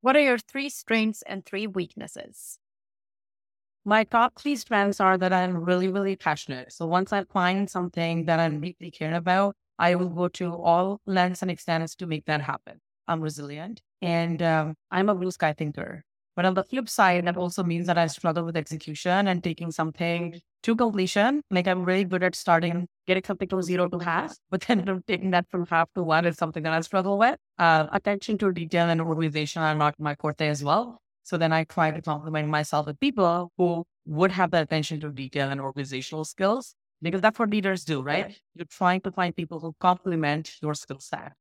What 0.00 0.16
are 0.16 0.20
your 0.20 0.38
three 0.38 0.68
strengths 0.68 1.22
and 1.22 1.44
three 1.46 1.66
weaknesses? 1.66 2.58
My 3.86 4.04
top 4.04 4.38
three 4.38 4.56
strengths 4.56 5.00
are 5.00 5.16
that 5.18 5.32
I'm 5.32 5.56
really, 5.64 5.88
really 5.88 6.16
passionate. 6.16 6.72
So 6.72 6.86
once 6.86 7.12
I 7.12 7.24
find 7.24 7.68
something 7.68 8.26
that 8.26 8.40
I 8.40 8.48
deeply 8.48 8.90
care 8.90 9.14
about, 9.14 9.56
I 9.78 9.94
will 9.94 10.08
go 10.08 10.28
to 10.28 10.54
all 10.54 11.00
lengths 11.06 11.42
and 11.42 11.50
extents 11.50 11.94
to 11.96 12.06
make 12.06 12.26
that 12.26 12.40
happen. 12.40 12.80
I'm 13.08 13.20
resilient 13.20 13.82
and 14.00 14.42
um, 14.42 14.74
I'm 14.90 15.08
a 15.08 15.14
blue 15.14 15.30
sky 15.30 15.52
thinker. 15.52 16.04
But 16.36 16.44
on 16.44 16.54
the 16.54 16.64
flip 16.64 16.88
side, 16.88 17.26
that 17.26 17.36
also 17.36 17.62
means 17.62 17.86
that 17.86 17.98
I 17.98 18.06
struggle 18.06 18.44
with 18.44 18.56
execution 18.56 19.28
and 19.28 19.42
taking 19.42 19.70
something 19.70 20.40
to 20.64 20.74
completion. 20.74 21.42
Like 21.50 21.68
I'm 21.68 21.84
really 21.84 22.04
good 22.04 22.22
at 22.22 22.34
starting, 22.34 22.88
getting 23.06 23.22
something 23.24 23.48
from 23.48 23.62
zero 23.62 23.88
to 23.88 23.98
half, 23.98 24.36
but 24.50 24.62
then 24.62 25.02
taking 25.06 25.30
that 25.30 25.46
from 25.50 25.66
half 25.66 25.88
to 25.94 26.02
one 26.02 26.24
is 26.26 26.36
something 26.36 26.62
that 26.64 26.72
I 26.72 26.80
struggle 26.80 27.18
with. 27.18 27.36
Uh, 27.58 27.86
attention 27.92 28.38
to 28.38 28.52
detail 28.52 28.88
and 28.88 29.00
organization 29.00 29.62
are 29.62 29.74
not 29.74 29.94
my 29.98 30.14
forte 30.16 30.48
as 30.48 30.64
well. 30.64 30.98
So 31.22 31.38
then 31.38 31.52
I 31.52 31.64
try 31.64 31.90
to 31.90 32.02
complement 32.02 32.48
myself 32.48 32.86
with 32.86 32.98
people 33.00 33.52
who 33.56 33.84
would 34.06 34.32
have 34.32 34.50
the 34.50 34.60
attention 34.60 35.00
to 35.00 35.10
detail 35.10 35.50
and 35.50 35.60
organizational 35.60 36.24
skills 36.24 36.74
because 37.00 37.20
that's 37.20 37.38
what 37.38 37.50
leaders 37.50 37.84
do, 37.84 38.02
right? 38.02 38.38
You're 38.54 38.66
trying 38.66 39.00
to 39.02 39.12
find 39.12 39.34
people 39.36 39.60
who 39.60 39.74
complement 39.80 40.56
your 40.62 40.74
skill 40.74 41.00
set. 41.00 41.32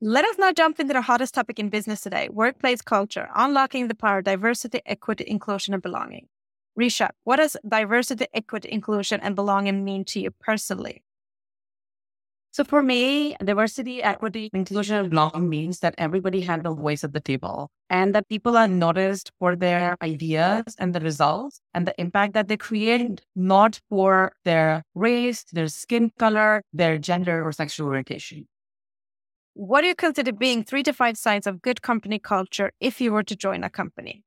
Let 0.00 0.24
us 0.24 0.36
now 0.38 0.52
jump 0.52 0.78
into 0.78 0.92
the 0.92 1.02
hottest 1.02 1.34
topic 1.34 1.58
in 1.58 1.70
business 1.70 2.00
today 2.00 2.28
workplace 2.30 2.80
culture, 2.80 3.28
unlocking 3.34 3.88
the 3.88 3.96
power 3.96 4.18
of 4.18 4.24
diversity, 4.24 4.80
equity, 4.86 5.24
inclusion, 5.26 5.74
and 5.74 5.82
belonging. 5.82 6.28
Richa, 6.78 7.10
what 7.24 7.36
does 7.36 7.56
diversity, 7.66 8.26
equity, 8.32 8.68
inclusion, 8.70 9.20
and 9.20 9.34
belonging 9.34 9.84
mean 9.84 10.04
to 10.04 10.20
you 10.20 10.30
personally? 10.30 11.02
So 12.50 12.64
for 12.64 12.82
me, 12.82 13.36
diversity, 13.44 14.02
equity, 14.02 14.48
inclusion, 14.52 14.96
and 14.96 15.10
belonging 15.10 15.48
means 15.48 15.80
that 15.80 15.94
everybody 15.98 16.40
has 16.42 16.60
a 16.64 16.70
voice 16.70 17.04
at 17.04 17.12
the 17.12 17.20
table 17.20 17.70
and 17.90 18.14
that 18.14 18.28
people 18.28 18.56
are 18.56 18.68
noticed 18.68 19.32
for 19.38 19.54
their 19.54 19.96
ideas 20.02 20.74
and 20.78 20.94
the 20.94 21.00
results 21.00 21.60
and 21.74 21.86
the 21.86 21.94
impact 22.00 22.34
that 22.34 22.48
they 22.48 22.56
create, 22.56 23.20
not 23.36 23.80
for 23.88 24.32
their 24.44 24.82
race, 24.94 25.44
their 25.52 25.68
skin 25.68 26.10
color, 26.18 26.62
their 26.72 26.98
gender, 26.98 27.44
or 27.44 27.52
sexual 27.52 27.88
orientation. 27.88 28.46
What 29.54 29.82
do 29.82 29.88
you 29.88 29.94
consider 29.94 30.32
being 30.32 30.62
three 30.64 30.84
to 30.84 30.92
five 30.92 31.18
signs 31.18 31.46
of 31.46 31.60
good 31.60 31.82
company 31.82 32.18
culture 32.18 32.72
if 32.80 33.00
you 33.00 33.12
were 33.12 33.24
to 33.24 33.36
join 33.36 33.64
a 33.64 33.70
company? 33.70 34.22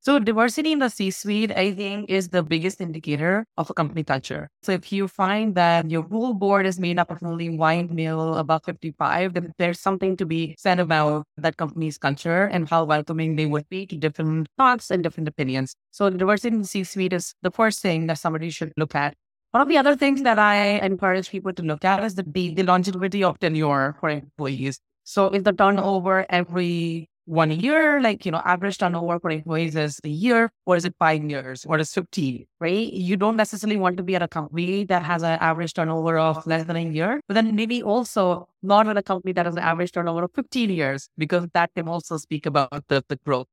So 0.00 0.20
diversity 0.20 0.72
in 0.72 0.78
the 0.78 0.88
C-suite, 0.88 1.50
I 1.50 1.72
think, 1.72 2.08
is 2.08 2.28
the 2.28 2.42
biggest 2.42 2.80
indicator 2.80 3.44
of 3.56 3.68
a 3.68 3.74
company 3.74 4.04
culture. 4.04 4.48
So 4.62 4.70
if 4.70 4.92
you 4.92 5.08
find 5.08 5.56
that 5.56 5.90
your 5.90 6.02
whole 6.02 6.34
board 6.34 6.66
is 6.66 6.78
made 6.78 7.00
up 7.00 7.10
of 7.10 7.22
only 7.22 7.50
white 7.50 7.90
male 7.90 8.36
above 8.36 8.62
55, 8.64 9.34
then 9.34 9.52
there's 9.58 9.80
something 9.80 10.16
to 10.16 10.24
be 10.24 10.54
said 10.56 10.78
about 10.78 11.24
that 11.36 11.56
company's 11.56 11.98
culture 11.98 12.44
and 12.44 12.68
how 12.68 12.84
welcoming 12.84 13.34
they 13.34 13.46
would 13.46 13.68
be 13.68 13.86
to 13.86 13.96
different 13.96 14.46
thoughts 14.56 14.90
and 14.90 15.02
different 15.02 15.28
opinions. 15.28 15.74
So 15.90 16.08
diversity 16.10 16.54
in 16.54 16.62
the 16.62 16.68
C-suite 16.68 17.12
is 17.12 17.34
the 17.42 17.50
first 17.50 17.82
thing 17.82 18.06
that 18.06 18.18
somebody 18.18 18.50
should 18.50 18.72
look 18.76 18.94
at. 18.94 19.14
One 19.50 19.62
of 19.62 19.68
the 19.68 19.78
other 19.78 19.96
things 19.96 20.22
that 20.22 20.38
I 20.38 20.78
encourage 20.78 21.28
people 21.28 21.52
to 21.54 21.62
look 21.62 21.84
at 21.84 22.04
is 22.04 22.14
the, 22.14 22.22
the 22.22 22.62
longevity 22.62 23.24
of 23.24 23.40
tenure 23.40 23.96
for 23.98 24.10
employees. 24.10 24.78
So 25.02 25.30
is 25.30 25.42
the 25.42 25.52
turnover 25.52 26.24
every 26.28 27.08
one 27.28 27.50
year, 27.50 28.00
like, 28.00 28.24
you 28.24 28.32
know, 28.32 28.40
average 28.44 28.78
turnover 28.78 29.20
for 29.20 29.30
employees 29.30 29.76
is 29.76 30.00
a 30.02 30.08
year, 30.08 30.50
or 30.64 30.76
is 30.76 30.86
it 30.86 30.94
five 30.98 31.22
years, 31.22 31.66
or 31.66 31.78
is 31.78 31.92
15, 31.92 32.46
right? 32.58 32.90
You 32.90 33.18
don't 33.18 33.36
necessarily 33.36 33.76
want 33.76 33.98
to 33.98 34.02
be 34.02 34.16
at 34.16 34.22
a 34.22 34.28
company 34.28 34.84
that 34.84 35.02
has 35.02 35.22
an 35.22 35.38
average 35.40 35.74
turnover 35.74 36.16
of 36.18 36.46
less 36.46 36.64
than 36.64 36.76
a 36.76 36.80
year, 36.80 37.20
but 37.28 37.34
then 37.34 37.54
maybe 37.54 37.82
also 37.82 38.48
not 38.62 38.88
at 38.88 38.96
a 38.96 39.02
company 39.02 39.34
that 39.34 39.44
has 39.44 39.56
an 39.56 39.62
average 39.62 39.92
turnover 39.92 40.24
of 40.24 40.32
15 40.34 40.70
years, 40.70 41.10
because 41.18 41.46
that 41.52 41.70
can 41.74 41.86
also 41.86 42.16
speak 42.16 42.46
about 42.46 42.88
the, 42.88 43.04
the 43.08 43.16
growth. 43.16 43.46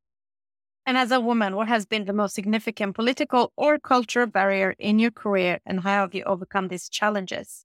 And 0.86 0.98
as 0.98 1.12
a 1.12 1.20
woman, 1.20 1.58
what 1.58 1.68
has 1.68 1.86
been 1.86 2.06
the 2.06 2.14
most 2.14 2.34
significant 2.34 2.96
political 2.96 3.52
or 3.58 3.78
cultural 3.78 4.28
barrier 4.28 4.74
in 4.80 5.00
your 5.00 5.12
career, 5.12 5.60
and 5.66 5.82
how 5.82 6.02
have 6.02 6.16
you 6.16 6.24
overcome 6.24 6.70
these 6.70 6.88
challenges? 6.88 7.65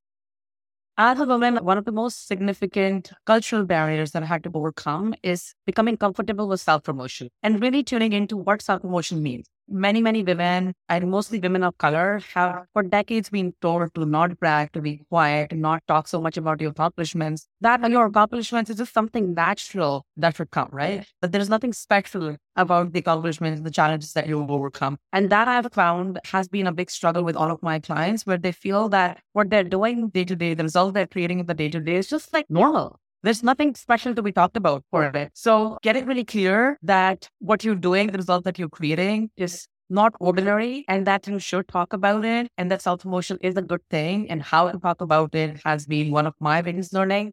As 1.02 1.18
a 1.18 1.24
woman, 1.24 1.56
one 1.64 1.78
of 1.78 1.86
the 1.86 1.92
most 1.92 2.28
significant 2.28 3.10
cultural 3.24 3.64
barriers 3.64 4.10
that 4.10 4.22
I 4.22 4.26
had 4.26 4.44
to 4.44 4.50
overcome 4.52 5.14
is 5.22 5.54
becoming 5.64 5.96
comfortable 5.96 6.46
with 6.46 6.60
self 6.60 6.82
promotion 6.82 7.30
and 7.42 7.58
really 7.62 7.82
tuning 7.82 8.12
into 8.12 8.36
what 8.36 8.60
self 8.60 8.82
promotion 8.82 9.22
means 9.22 9.46
many, 9.70 10.02
many 10.02 10.22
women, 10.22 10.74
and 10.88 11.11
mostly 11.11 11.38
women 11.38 11.62
of 11.62 11.78
color, 11.78 12.20
have 12.35 12.66
for 12.72 12.83
decades 12.83 13.30
been 13.30 13.54
told 13.61 13.94
to 13.94 14.04
not 14.04 14.38
brag, 14.38 14.72
to 14.72 14.80
be 14.80 15.02
quiet, 15.09 15.50
to 15.50 15.56
not 15.56 15.83
talk 15.87 16.09
so 16.09 16.20
much 16.20 16.37
about 16.37 16.61
your 16.61 16.70
accomplishments. 16.72 17.46
That 17.61 17.88
your 17.90 18.06
accomplishments 18.06 18.70
is 18.70 18.76
just 18.76 18.92
something 18.92 19.35
natural 19.35 20.04
that 20.16 20.37
should 20.37 20.50
come, 20.50 20.68
right? 20.72 21.06
That 21.22 21.33
there's 21.33 21.48
nothing 21.48 21.72
special 21.72 22.37
about 22.56 22.92
the 22.92 22.98
accomplishments, 22.98 23.61
the 23.61 23.70
challenges 23.70 24.12
that 24.12 24.26
you've 24.26 24.50
overcome. 24.50 24.98
And 25.12 25.30
that 25.30 25.48
I've 25.48 25.72
found 25.72 26.18
has 26.24 26.48
been 26.48 26.66
a 26.66 26.72
big 26.72 26.90
struggle 26.90 27.22
with 27.22 27.37
all 27.37 27.50
of 27.50 27.62
my 27.62 27.78
clients 27.78 28.26
where 28.26 28.38
they 28.38 28.52
feel 28.52 28.88
that 28.90 29.20
what 29.33 29.50
they're 29.50 29.64
doing 29.64 30.09
day 30.09 30.24
to 30.24 30.37
day, 30.37 30.54
the 30.54 30.64
result 30.64 30.94
they're 30.94 31.06
creating 31.06 31.38
in 31.38 31.46
the 31.46 31.54
day 31.54 31.68
to 31.68 31.80
day 31.80 31.96
is 31.96 32.09
just 32.09 32.33
like 32.33 32.46
normal. 32.50 33.00
There's 33.22 33.42
nothing 33.42 33.74
special 33.74 34.14
to 34.14 34.22
be 34.22 34.33
talked 34.33 34.56
about 34.56 34.83
for 34.90 35.04
it. 35.04 35.30
So 35.35 35.78
get 35.83 35.94
it 35.94 36.06
really 36.06 36.24
clear 36.24 36.78
that 36.83 37.28
what 37.38 37.62
you're 37.64 37.74
doing, 37.74 38.09
the 38.09 38.18
result 38.18 38.44
that 38.44 38.59
you're 38.59 38.70
creating 38.70 39.30
is 39.37 39.68
not 39.90 40.14
ordinary 40.20 40.85
and 40.88 41.06
that 41.06 41.26
you 41.26 41.38
should 41.38 41.68
talk 41.68 41.92
about 41.92 42.24
it 42.24 42.48
and 42.56 42.70
that 42.70 42.80
self 42.80 43.02
promotion 43.02 43.37
is 43.42 43.56
a 43.56 43.62
good 43.62 43.83
thing 43.90 44.30
and 44.30 44.42
how 44.42 44.70
to 44.70 44.78
talk 44.78 45.00
about 45.02 45.35
it 45.35 45.61
has 45.64 45.87
been 45.87 46.11
one 46.11 46.26
of 46.26 46.35
my 46.40 46.62
biggest 46.62 46.94
learning. 46.94 47.33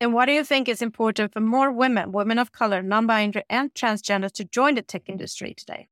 And 0.00 0.12
what 0.12 0.26
do 0.26 0.32
you 0.32 0.44
think 0.44 0.68
is 0.68 0.82
important 0.82 1.32
for 1.32 1.40
more 1.40 1.72
women, 1.72 2.12
women 2.12 2.38
of 2.38 2.52
color, 2.52 2.82
non-binary 2.82 3.44
and 3.48 3.72
transgender 3.74 4.30
to 4.32 4.44
join 4.44 4.74
the 4.74 4.82
tech 4.82 5.08
industry 5.08 5.54
today? 5.56 5.88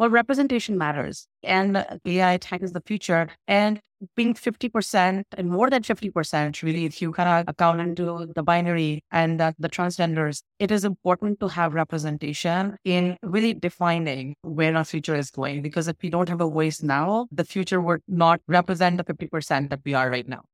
Well, 0.00 0.08
representation 0.08 0.78
matters 0.78 1.26
and 1.42 1.76
AI 2.06 2.38
tech 2.38 2.62
is 2.62 2.72
the 2.72 2.80
future. 2.80 3.28
And 3.46 3.80
being 4.16 4.32
50% 4.32 5.24
and 5.36 5.50
more 5.50 5.68
than 5.68 5.82
50%, 5.82 6.62
really, 6.62 6.86
if 6.86 7.02
you 7.02 7.12
kind 7.12 7.28
of 7.28 7.52
account 7.52 7.82
into 7.82 8.26
the 8.34 8.42
binary 8.42 9.04
and 9.12 9.38
uh, 9.42 9.52
the 9.58 9.68
transgenders, 9.68 10.40
it 10.58 10.70
is 10.70 10.86
important 10.86 11.38
to 11.40 11.48
have 11.48 11.74
representation 11.74 12.78
in 12.82 13.18
really 13.22 13.52
defining 13.52 14.36
where 14.40 14.74
our 14.74 14.84
future 14.84 15.16
is 15.16 15.30
going. 15.30 15.60
Because 15.60 15.86
if 15.86 15.96
we 16.02 16.08
don't 16.08 16.30
have 16.30 16.40
a 16.40 16.48
voice 16.48 16.82
now, 16.82 17.26
the 17.30 17.44
future 17.44 17.82
would 17.82 18.00
not 18.08 18.40
represent 18.48 18.96
the 18.96 19.04
50% 19.04 19.68
that 19.68 19.80
we 19.84 19.92
are 19.92 20.08
right 20.08 20.26
now. 20.26 20.44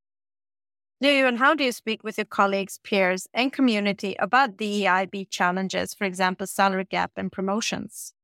Do 1.01 1.25
and 1.25 1.39
how 1.39 1.55
do 1.55 1.63
you 1.63 1.71
speak 1.71 2.03
with 2.03 2.19
your 2.19 2.25
colleagues, 2.25 2.81
peers, 2.83 3.29
and 3.33 3.53
community 3.53 4.17
about 4.19 4.59
the 4.59 4.89
DIB 4.89 5.31
challenges, 5.31 5.95
for 5.95 6.03
example, 6.03 6.49
salary 6.49 6.87
gap 6.91 7.13
and 7.15 7.31
promotions? 7.31 8.16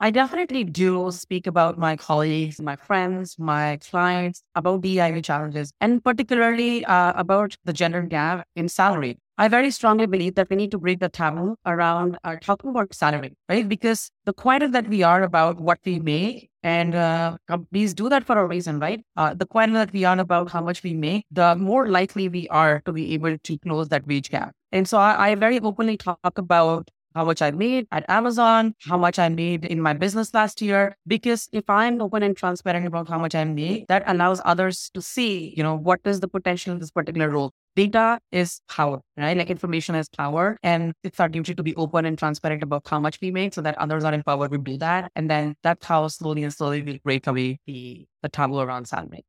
I 0.00 0.12
definitely 0.12 0.62
do 0.62 1.10
speak 1.10 1.48
about 1.48 1.76
my 1.76 1.96
colleagues, 1.96 2.60
my 2.60 2.76
friends, 2.76 3.36
my 3.36 3.78
clients 3.78 4.44
about 4.54 4.82
DIB 4.82 5.22
challenges, 5.22 5.72
and 5.80 6.04
particularly 6.04 6.84
uh, 6.84 7.14
about 7.16 7.56
the 7.64 7.72
gender 7.72 8.02
gap 8.02 8.46
in 8.54 8.68
salary. 8.68 9.18
I 9.38 9.48
very 9.48 9.72
strongly 9.72 10.06
believe 10.06 10.36
that 10.36 10.50
we 10.50 10.56
need 10.56 10.70
to 10.70 10.78
break 10.78 11.00
the 11.00 11.08
taboo 11.08 11.56
around 11.66 12.16
uh, 12.22 12.36
talking 12.40 12.70
about 12.70 12.94
salary, 12.94 13.34
right? 13.48 13.68
Because 13.68 14.10
the 14.24 14.32
quieter 14.32 14.68
that 14.68 14.88
we 14.88 15.02
are 15.02 15.22
about 15.22 15.60
what 15.60 15.78
we 15.84 15.98
make, 15.98 16.48
and 16.62 16.94
uh, 16.94 17.36
companies 17.48 17.92
do 17.92 18.08
that 18.08 18.24
for 18.24 18.38
a 18.38 18.46
reason, 18.46 18.78
right? 18.78 19.04
Uh, 19.16 19.34
the 19.34 19.46
quieter 19.46 19.72
that 19.74 19.92
we 19.92 20.04
are 20.04 20.18
about 20.18 20.50
how 20.50 20.60
much 20.60 20.84
we 20.84 20.94
make, 20.94 21.24
the 21.32 21.56
more 21.56 21.88
likely 21.88 22.28
we 22.28 22.48
are 22.48 22.82
to 22.84 22.92
be 22.92 23.14
able 23.14 23.36
to 23.36 23.58
close 23.58 23.88
that 23.88 24.06
wage 24.06 24.30
gap. 24.30 24.52
And 24.70 24.88
so 24.88 24.98
I, 24.98 25.30
I 25.30 25.34
very 25.34 25.58
openly 25.60 25.96
talk 25.96 26.18
about 26.36 26.88
how 27.18 27.24
much 27.24 27.42
I 27.42 27.50
made 27.50 27.88
at 27.90 28.04
Amazon, 28.08 28.74
how 28.88 28.96
much 28.96 29.18
I 29.18 29.28
made 29.28 29.64
in 29.64 29.80
my 29.80 29.92
business 29.92 30.32
last 30.32 30.62
year. 30.62 30.96
Because 31.04 31.48
if 31.52 31.68
I'm 31.68 32.00
open 32.00 32.22
and 32.22 32.36
transparent 32.36 32.86
about 32.86 33.08
how 33.08 33.18
much 33.18 33.34
I 33.34 33.42
made, 33.42 33.86
that 33.88 34.04
allows 34.06 34.40
others 34.44 34.88
to 34.94 35.02
see, 35.02 35.52
you 35.56 35.64
know, 35.64 35.74
what 35.74 36.00
is 36.04 36.20
the 36.20 36.28
potential 36.28 36.74
in 36.74 36.78
this 36.78 36.92
particular 36.92 37.28
role. 37.28 37.50
Data 37.74 38.20
is 38.30 38.60
power, 38.68 39.00
right? 39.16 39.36
Like 39.36 39.50
information 39.50 39.96
is 39.96 40.08
power. 40.08 40.56
And 40.62 40.92
it's 41.02 41.18
our 41.18 41.28
duty 41.28 41.56
to 41.56 41.62
be 41.62 41.74
open 41.74 42.04
and 42.04 42.16
transparent 42.16 42.62
about 42.62 42.86
how 42.86 43.00
much 43.00 43.18
we 43.20 43.32
make 43.32 43.52
so 43.52 43.62
that 43.62 43.76
others 43.78 44.04
are 44.04 44.14
empowered 44.14 44.52
to 44.52 44.58
do 44.58 44.78
that. 44.78 45.10
And 45.16 45.28
then 45.28 45.56
that's 45.64 45.84
how 45.86 46.06
slowly 46.06 46.44
and 46.44 46.52
slowly 46.52 46.82
we 46.82 47.00
break 47.02 47.26
away 47.26 47.58
the, 47.66 48.06
the 48.22 48.28
taboo 48.28 48.60
around 48.60 48.86
salary. 48.86 49.24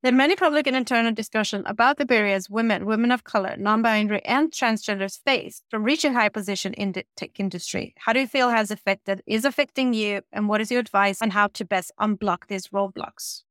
There 0.00 0.12
are 0.12 0.16
many 0.16 0.36
public 0.36 0.68
and 0.68 0.76
internal 0.76 1.12
discussion 1.12 1.64
about 1.66 1.96
the 1.96 2.06
barriers 2.06 2.48
women, 2.48 2.86
women 2.86 3.10
of 3.10 3.24
color, 3.24 3.56
non-binary, 3.58 4.24
and 4.24 4.52
transgenders 4.52 5.18
face 5.24 5.62
from 5.70 5.82
reaching 5.82 6.14
high 6.14 6.28
position 6.28 6.72
in 6.74 6.92
the 6.92 7.04
tech 7.16 7.40
industry. 7.40 7.94
How 7.98 8.12
do 8.12 8.20
you 8.20 8.28
feel 8.28 8.50
has 8.50 8.70
affected, 8.70 9.22
is 9.26 9.44
affecting 9.44 9.94
you, 9.94 10.20
and 10.32 10.48
what 10.48 10.60
is 10.60 10.70
your 10.70 10.78
advice 10.78 11.20
on 11.20 11.30
how 11.30 11.48
to 11.48 11.64
best 11.64 11.90
unblock 12.00 12.46
these 12.46 12.68
roadblocks? 12.68 13.42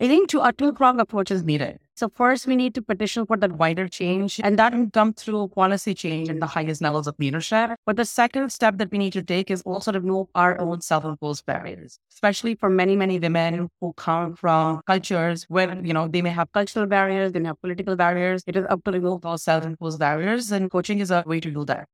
I 0.00 0.08
think 0.08 0.28
two, 0.28 0.40
uh, 0.40 0.48
a 0.48 0.52
two-pronged 0.52 1.00
approach 1.00 1.30
is 1.30 1.44
needed. 1.44 1.78
So 2.00 2.08
first, 2.08 2.46
we 2.46 2.56
need 2.56 2.74
to 2.76 2.80
petition 2.80 3.26
for 3.26 3.36
that 3.36 3.52
wider 3.58 3.86
change, 3.86 4.40
and 4.42 4.58
that 4.58 4.72
will 4.72 4.88
come 4.88 5.12
through 5.12 5.48
policy 5.48 5.92
change 5.92 6.30
in 6.30 6.40
the 6.40 6.46
highest 6.46 6.80
levels 6.80 7.06
of 7.06 7.14
leadership. 7.18 7.72
But 7.84 7.96
the 7.96 8.06
second 8.06 8.50
step 8.52 8.78
that 8.78 8.90
we 8.90 8.96
need 8.96 9.12
to 9.12 9.22
take 9.22 9.50
is 9.50 9.60
also 9.66 9.92
to 9.92 10.00
remove 10.00 10.28
our 10.34 10.58
own 10.58 10.80
self-imposed 10.80 11.44
barriers, 11.44 11.98
especially 12.10 12.54
for 12.54 12.70
many, 12.70 12.96
many 12.96 13.18
women 13.18 13.68
who 13.82 13.92
come 13.92 14.34
from 14.34 14.80
cultures 14.86 15.44
where, 15.50 15.78
you 15.84 15.92
know, 15.92 16.08
they 16.08 16.22
may 16.22 16.30
have 16.30 16.50
cultural 16.52 16.86
barriers, 16.86 17.32
they 17.32 17.40
may 17.40 17.48
have 17.48 17.60
political 17.60 17.96
barriers. 17.96 18.44
It 18.46 18.56
is 18.56 18.64
up 18.70 18.82
to 18.84 18.92
remove 18.92 19.20
those 19.20 19.42
self-imposed 19.42 19.98
barriers, 19.98 20.50
and 20.52 20.70
coaching 20.70 21.00
is 21.00 21.10
a 21.10 21.22
way 21.26 21.38
to 21.38 21.50
do 21.50 21.66
that. 21.66 21.86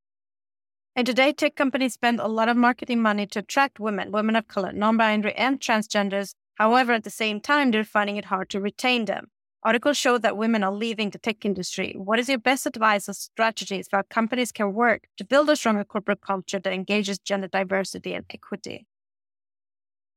And 0.94 1.04
today, 1.04 1.32
tech 1.32 1.56
companies 1.56 1.94
spend 1.94 2.20
a 2.20 2.28
lot 2.28 2.48
of 2.48 2.56
marketing 2.56 3.02
money 3.02 3.26
to 3.26 3.40
attract 3.40 3.80
women, 3.80 4.12
women 4.12 4.36
of 4.36 4.46
color, 4.46 4.70
non 4.70 4.98
binary, 4.98 5.34
and 5.34 5.58
transgenders. 5.58 6.34
However, 6.54 6.92
at 6.92 7.02
the 7.02 7.10
same 7.10 7.40
time, 7.40 7.72
they're 7.72 7.82
finding 7.82 8.14
it 8.14 8.26
hard 8.26 8.50
to 8.50 8.60
retain 8.60 9.06
them. 9.06 9.26
Articles 9.66 9.96
show 9.96 10.16
that 10.18 10.36
women 10.36 10.62
are 10.62 10.70
leaving 10.70 11.10
the 11.10 11.18
tech 11.18 11.44
industry. 11.44 11.92
What 11.98 12.20
is 12.20 12.28
your 12.28 12.38
best 12.38 12.66
advice 12.66 13.08
or 13.08 13.14
strategies 13.14 13.88
for 13.88 13.96
how 13.96 14.02
companies 14.08 14.52
can 14.52 14.72
work 14.72 15.08
to 15.16 15.24
build 15.24 15.50
a 15.50 15.56
stronger 15.56 15.82
corporate 15.82 16.20
culture 16.20 16.60
that 16.60 16.72
engages 16.72 17.18
gender 17.18 17.48
diversity 17.48 18.14
and 18.14 18.24
equity? 18.30 18.86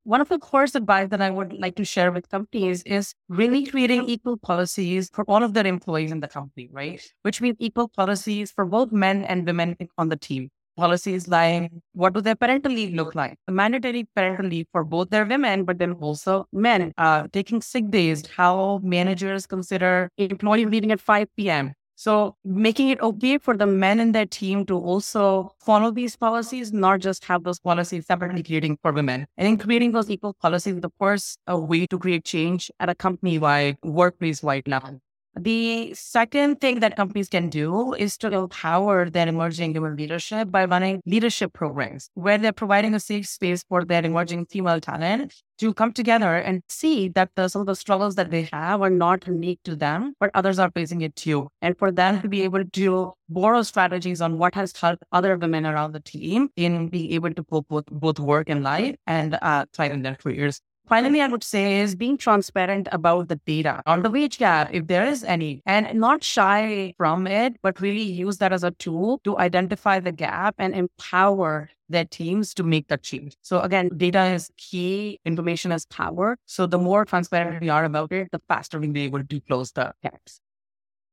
One 0.04 0.22
of 0.22 0.30
the 0.30 0.38
core 0.38 0.68
advice 0.76 1.10
that 1.10 1.20
I 1.20 1.32
would 1.32 1.54
like 1.54 1.76
to 1.78 1.84
share 1.84 2.12
with 2.12 2.30
companies 2.30 2.84
is 2.84 3.16
really 3.28 3.66
creating 3.66 4.04
equal 4.04 4.38
policies 4.38 5.10
for 5.12 5.26
all 5.28 5.42
of 5.42 5.56
their 5.56 5.66
employees 5.66 6.12
in 6.12 6.20
the 6.20 6.28
company, 6.28 6.70
right? 6.72 7.02
Which 7.24 7.42
means 7.42 7.58
equal 7.58 7.88
policies 7.88 8.52
for 8.52 8.66
both 8.66 8.92
men 8.92 9.26
and 9.26 9.48
women 9.48 9.76
on 9.98 10.10
the 10.10 10.16
team 10.16 10.52
policies 10.80 11.28
like 11.28 11.72
what 11.94 12.14
do 12.14 12.22
their 12.22 12.36
parental 12.36 12.72
leave 12.72 12.94
look 12.94 13.16
like? 13.16 13.36
The 13.48 13.54
mandatory 13.54 14.08
parental 14.16 14.46
leave 14.46 14.68
for 14.72 14.84
both 14.84 15.10
their 15.10 15.26
women, 15.26 15.66
but 15.66 15.78
then 15.80 15.94
also 15.94 16.46
men. 16.54 16.94
Uh, 16.98 17.28
taking 17.34 17.62
sick 17.62 17.90
days, 17.90 18.24
how 18.38 18.80
managers 18.84 19.46
consider 19.46 20.10
employee 20.18 20.66
leaving 20.66 20.92
at 20.92 21.02
5 21.02 21.28
p.m. 21.36 21.74
So 21.96 22.38
making 22.46 22.90
it 22.90 23.02
okay 23.02 23.38
for 23.38 23.58
the 23.58 23.68
men 23.68 24.00
in 24.00 24.14
their 24.14 24.26
team 24.26 24.66
to 24.68 24.78
also 24.78 25.52
follow 25.60 25.92
these 25.92 26.16
policies, 26.16 26.72
not 26.72 27.02
just 27.02 27.26
have 27.26 27.44
those 27.44 27.60
policies 27.60 28.06
separately 28.06 28.42
creating 28.42 28.78
for 28.82 28.94
women. 28.94 29.26
And 29.36 29.50
in 29.50 29.58
creating 29.58 29.92
those 29.92 30.10
equal 30.10 30.34
policies, 30.34 30.80
the 30.80 30.92
first 30.98 31.40
a 31.46 31.60
way 31.60 31.86
to 31.88 32.00
create 32.00 32.24
change 32.24 32.72
at 32.80 32.88
a 32.88 32.96
company-wide, 32.96 33.78
workplace-wide 33.84 34.70
level. 34.70 35.02
The 35.36 35.94
second 35.94 36.60
thing 36.60 36.80
that 36.80 36.96
companies 36.96 37.30
can 37.30 37.50
do 37.50 37.94
is 37.94 38.18
to 38.18 38.28
empower 38.28 39.10
their 39.10 39.28
emerging 39.28 39.74
women 39.74 39.96
leadership 39.96 40.52
by 40.52 40.66
running 40.66 41.02
leadership 41.06 41.54
programs 41.54 42.10
where 42.16 42.38
they're 42.38 42.52
providing 42.52 42.94
a 42.96 43.00
safe 43.00 43.28
space 43.28 43.64
for 43.70 43.86
their 43.86 44.04
emerging 44.04 44.48
female 44.48 44.82
talent 44.82 45.36
to 45.60 45.74
come 45.74 45.94
together 45.94 46.36
and 46.36 46.64
see 46.68 47.10
that 47.10 47.30
the, 47.36 47.48
some 47.48 47.62
of 47.62 47.68
the 47.68 47.76
struggles 47.76 48.16
that 48.16 48.32
they 48.32 48.50
have 48.52 48.82
are 48.82 48.90
not 48.90 49.28
unique 49.28 49.60
to 49.64 49.76
them, 49.76 50.14
but 50.20 50.32
others 50.34 50.58
are 50.58 50.72
facing 50.72 51.02
it 51.02 51.16
too. 51.16 51.48
And 51.62 51.78
for 51.78 51.92
them 51.92 52.22
to 52.22 52.28
be 52.28 52.42
able 52.42 52.66
to 52.66 53.14
borrow 53.30 53.62
strategies 53.62 54.22
on 54.22 54.38
what 54.38 54.56
has 54.56 54.76
helped 54.76 55.04
other 55.12 55.38
women 55.38 55.66
around 55.66 55.92
the 55.92 56.00
team 56.00 56.50
in 56.56 56.88
being 56.88 57.12
able 57.12 57.34
to 57.34 57.44
cope 57.44 57.70
with 57.70 57.86
both 57.88 58.20
work 58.20 58.50
and 58.50 58.64
life 58.64 58.96
and 59.06 59.38
uh, 59.42 59.66
thrive 59.74 59.92
in 59.92 60.02
their 60.02 60.16
careers. 60.16 60.62
Finally, 60.90 61.22
I 61.22 61.28
would 61.28 61.44
say 61.44 61.82
is 61.82 61.96
being 61.96 62.18
transparent 62.18 62.88
about 62.92 63.28
the 63.28 63.36
data 63.46 63.84
on 63.86 64.02
the 64.02 64.10
wage 64.10 64.40
gap, 64.40 64.74
if 64.74 64.88
there 64.88 65.06
is 65.06 65.24
any, 65.24 65.62
and 65.68 66.00
not 66.00 66.24
shy 66.24 66.96
from 66.98 67.28
it, 67.28 67.58
but 67.62 67.80
really 67.80 68.02
use 68.02 68.40
that 68.40 68.52
as 68.52 68.64
a 68.64 68.72
tool 68.72 69.22
to 69.24 69.38
identify 69.38 70.00
the 70.00 70.12
gap 70.12 70.56
and 70.58 70.74
empower 70.74 71.70
their 71.90 72.06
teams 72.06 72.56
to 72.56 72.64
make 72.64 72.88
that 72.88 73.04
change. 73.04 73.38
So 73.44 73.62
again, 73.62 73.92
data 73.98 74.26
is 74.26 74.50
key, 74.58 75.20
information 75.26 75.72
is 75.72 75.86
power. 75.86 76.38
So 76.48 76.66
the 76.66 76.80
more 76.80 77.06
transparent 77.06 77.62
we 77.62 77.70
are 77.70 77.86
about 77.86 78.12
it, 78.12 78.30
the 78.32 78.42
faster 78.48 78.80
we'll 78.80 78.92
be 78.92 79.04
able 79.04 79.24
to 79.24 79.42
close 79.42 79.72
the 79.72 79.94
gaps. 80.02 80.42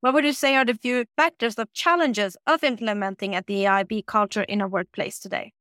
What 0.01 0.15
would 0.15 0.25
you 0.25 0.33
say 0.33 0.57
are 0.57 0.65
the 0.65 0.73
few 0.73 1.05
factors 1.17 1.57
of 1.57 1.71
challenges 1.75 2.35
of 2.47 2.65
implementing 2.65 3.37
a 3.37 3.43
DEIB 3.43 4.07
culture 4.07 4.43
in 4.43 4.63
a 4.63 4.69
workplace 4.69 5.19
today? 5.19 5.53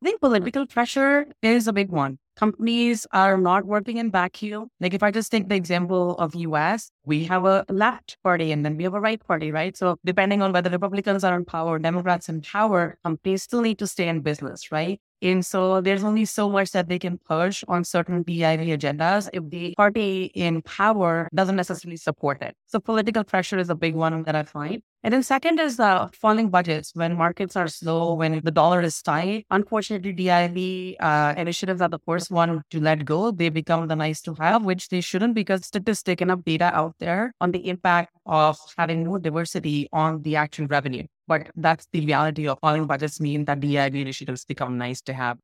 I 0.00 0.04
think 0.04 0.20
political 0.20 0.66
pressure 0.66 1.26
is 1.42 1.66
a 1.66 1.72
big 1.72 1.90
one 1.90 2.18
companies 2.38 3.04
are 3.12 3.36
not 3.36 3.66
working 3.66 3.96
in 3.96 4.10
vacuum. 4.12 4.68
Like 4.80 4.94
if 4.94 5.02
I 5.02 5.10
just 5.10 5.30
take 5.32 5.48
the 5.48 5.56
example 5.56 6.14
of 6.18 6.36
US, 6.36 6.90
we 7.04 7.24
have 7.24 7.44
a 7.44 7.64
left 7.68 8.16
party 8.22 8.52
and 8.52 8.64
then 8.64 8.76
we 8.76 8.84
have 8.84 8.94
a 8.94 9.00
right 9.00 9.20
party, 9.26 9.50
right? 9.50 9.76
So 9.76 9.96
depending 10.04 10.40
on 10.40 10.52
whether 10.52 10.70
Republicans 10.70 11.24
are 11.24 11.36
in 11.36 11.44
power, 11.44 11.80
Democrats 11.80 12.28
in 12.28 12.40
power, 12.42 12.96
companies 13.02 13.42
still 13.42 13.60
need 13.60 13.78
to 13.80 13.88
stay 13.88 14.08
in 14.08 14.20
business, 14.20 14.70
right? 14.70 15.00
And 15.20 15.44
so 15.44 15.80
there's 15.80 16.04
only 16.04 16.26
so 16.26 16.48
much 16.48 16.70
that 16.70 16.88
they 16.88 17.00
can 17.00 17.18
push 17.18 17.64
on 17.66 17.82
certain 17.82 18.22
DEIB 18.22 18.68
agendas 18.78 19.28
if 19.32 19.50
the 19.50 19.74
party 19.74 20.30
in 20.32 20.62
power 20.62 21.28
doesn't 21.34 21.56
necessarily 21.56 21.96
support 21.96 22.40
it. 22.40 22.54
So 22.66 22.78
political 22.78 23.24
pressure 23.24 23.58
is 23.58 23.68
a 23.68 23.74
big 23.74 23.96
one 23.96 24.22
that 24.22 24.36
I 24.36 24.44
find. 24.44 24.80
And 25.04 25.14
then 25.14 25.22
second 25.22 25.60
is 25.60 25.78
uh, 25.78 26.08
falling 26.12 26.50
budgets 26.50 26.90
when 26.94 27.16
markets 27.16 27.54
are 27.54 27.68
slow, 27.68 28.14
when 28.14 28.40
the 28.42 28.50
dollar 28.50 28.80
is 28.80 29.00
tight. 29.00 29.46
Unfortunately, 29.50 30.12
DEIB 30.12 30.96
uh, 30.98 31.34
initiatives 31.36 31.80
are 31.80 31.88
the 31.88 32.00
first 32.00 32.32
one 32.32 32.62
to 32.70 32.80
let 32.80 33.04
go. 33.04 33.30
They 33.30 33.48
become 33.48 33.86
the 33.86 33.94
nice 33.94 34.20
to 34.22 34.34
have, 34.34 34.64
which 34.64 34.88
they 34.88 35.00
shouldn't 35.00 35.34
because 35.34 35.66
statistic 35.66 36.20
enough 36.20 36.42
data 36.44 36.74
out 36.74 36.96
there 36.98 37.32
on 37.40 37.52
the 37.52 37.68
impact 37.68 38.12
of 38.26 38.58
having 38.76 39.04
more 39.04 39.20
diversity 39.20 39.88
on 39.92 40.22
the 40.22 40.34
actual 40.34 40.66
revenue. 40.66 41.06
But 41.28 41.50
that's 41.54 41.86
the 41.92 42.04
reality 42.04 42.48
of 42.48 42.58
falling 42.60 42.86
budgets 42.86 43.20
mean 43.20 43.44
that 43.44 43.60
DEIB 43.60 44.00
initiatives 44.00 44.44
become 44.44 44.78
nice 44.78 45.00
to 45.02 45.12
have. 45.12 45.38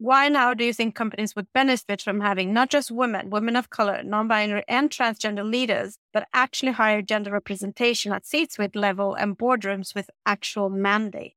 Why 0.00 0.28
now 0.28 0.54
do 0.54 0.64
you 0.64 0.72
think 0.72 0.94
companies 0.94 1.34
would 1.34 1.52
benefit 1.52 2.00
from 2.00 2.20
having 2.20 2.52
not 2.52 2.70
just 2.70 2.90
women, 2.90 3.30
women 3.30 3.56
of 3.56 3.70
color, 3.70 4.02
non 4.04 4.28
binary, 4.28 4.62
and 4.68 4.90
transgender 4.90 5.44
leaders, 5.48 5.98
but 6.12 6.28
actually 6.32 6.72
higher 6.72 7.02
gender 7.02 7.32
representation 7.32 8.12
at 8.12 8.24
C 8.24 8.46
suite 8.48 8.76
level 8.76 9.14
and 9.14 9.36
boardrooms 9.36 9.96
with 9.96 10.08
actual 10.24 10.70
mandate? 10.70 11.34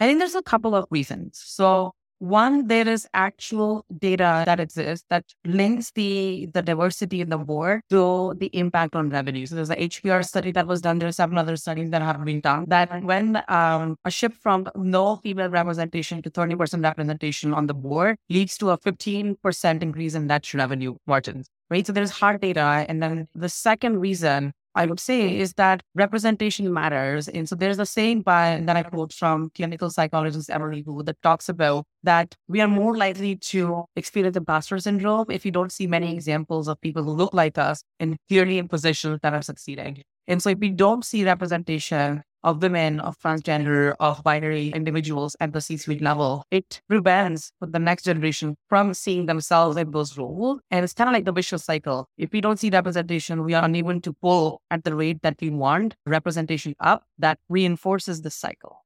I 0.00 0.06
think 0.06 0.18
there's 0.18 0.34
a 0.34 0.42
couple 0.42 0.74
of 0.74 0.84
reasons. 0.90 1.40
So, 1.42 1.94
one, 2.22 2.68
there 2.68 2.86
is 2.86 3.08
actual 3.14 3.84
data 3.98 4.44
that 4.46 4.60
exists 4.60 5.04
that 5.10 5.24
links 5.44 5.90
the, 5.90 6.48
the 6.54 6.62
diversity 6.62 7.20
in 7.20 7.30
the 7.30 7.36
board 7.36 7.80
to 7.90 8.34
the 8.38 8.46
impact 8.56 8.94
on 8.94 9.10
revenue. 9.10 9.44
So 9.44 9.56
there's 9.56 9.70
an 9.70 9.78
HBR 9.78 10.24
study 10.24 10.52
that 10.52 10.68
was 10.68 10.80
done. 10.80 11.00
There 11.00 11.08
are 11.08 11.12
several 11.12 11.40
other 11.40 11.56
studies 11.56 11.90
that 11.90 12.00
have 12.00 12.24
been 12.24 12.40
done 12.40 12.66
that 12.68 13.02
when 13.02 13.42
um, 13.48 13.96
a 14.04 14.10
shift 14.12 14.36
from 14.40 14.68
no 14.76 15.16
female 15.16 15.50
representation 15.50 16.22
to 16.22 16.30
30% 16.30 16.84
representation 16.84 17.52
on 17.52 17.66
the 17.66 17.74
board 17.74 18.16
leads 18.30 18.56
to 18.58 18.70
a 18.70 18.78
15% 18.78 19.82
increase 19.82 20.14
in 20.14 20.28
net 20.28 20.54
revenue 20.54 20.94
margins 21.08 21.48
right? 21.70 21.86
So 21.86 21.92
there's 21.94 22.10
hard 22.10 22.42
data. 22.42 22.84
And 22.86 23.02
then 23.02 23.28
the 23.34 23.48
second 23.48 23.98
reason 23.98 24.52
I 24.74 24.86
would 24.86 25.00
say 25.00 25.38
is 25.38 25.54
that 25.54 25.82
representation 25.94 26.72
matters. 26.72 27.28
And 27.28 27.48
so 27.48 27.54
there's 27.54 27.78
a 27.78 27.86
saying 27.86 28.22
by 28.22 28.62
that 28.64 28.76
I 28.76 28.82
quote 28.82 29.12
from 29.12 29.50
clinical 29.54 29.90
psychologist 29.90 30.50
Emily 30.50 30.82
Wu 30.86 31.02
that 31.02 31.20
talks 31.22 31.48
about 31.48 31.84
that 32.02 32.34
we 32.48 32.60
are 32.60 32.68
more 32.68 32.96
likely 32.96 33.36
to 33.36 33.84
experience 33.96 34.36
imposter 34.36 34.78
syndrome 34.78 35.26
if 35.30 35.44
you 35.44 35.52
don't 35.52 35.72
see 35.72 35.86
many 35.86 36.12
examples 36.12 36.68
of 36.68 36.80
people 36.80 37.02
who 37.02 37.12
look 37.12 37.34
like 37.34 37.58
us 37.58 37.82
and 38.00 38.16
clearly 38.28 38.58
in 38.58 38.68
positions 38.68 39.18
that 39.22 39.34
are 39.34 39.42
succeeding. 39.42 40.02
And 40.28 40.42
so 40.42 40.50
if 40.50 40.58
we 40.58 40.70
don't 40.70 41.04
see 41.04 41.24
representation 41.24 42.22
of 42.44 42.60
women, 42.60 43.00
of 43.00 43.18
transgender, 43.18 43.94
of 44.00 44.22
binary 44.24 44.68
individuals 44.68 45.36
at 45.40 45.52
the 45.52 45.60
C 45.60 45.76
suite 45.76 46.00
level, 46.00 46.44
it 46.50 46.80
prevents 46.88 47.52
the 47.60 47.78
next 47.78 48.04
generation 48.04 48.56
from 48.68 48.94
seeing 48.94 49.26
themselves 49.26 49.76
in 49.76 49.90
those 49.90 50.18
roles. 50.18 50.60
And 50.70 50.84
it's 50.84 50.92
kind 50.92 51.08
of 51.08 51.14
like 51.14 51.24
the 51.24 51.32
vicious 51.32 51.64
cycle. 51.64 52.08
If 52.18 52.32
we 52.32 52.40
don't 52.40 52.58
see 52.58 52.70
representation, 52.70 53.44
we 53.44 53.54
are 53.54 53.64
unable 53.64 54.00
to 54.00 54.12
pull 54.14 54.60
at 54.70 54.84
the 54.84 54.94
rate 54.94 55.22
that 55.22 55.36
we 55.40 55.50
want 55.50 55.94
representation 56.06 56.74
up 56.80 57.04
that 57.18 57.38
reinforces 57.48 58.22
the 58.22 58.30
cycle. 58.30 58.84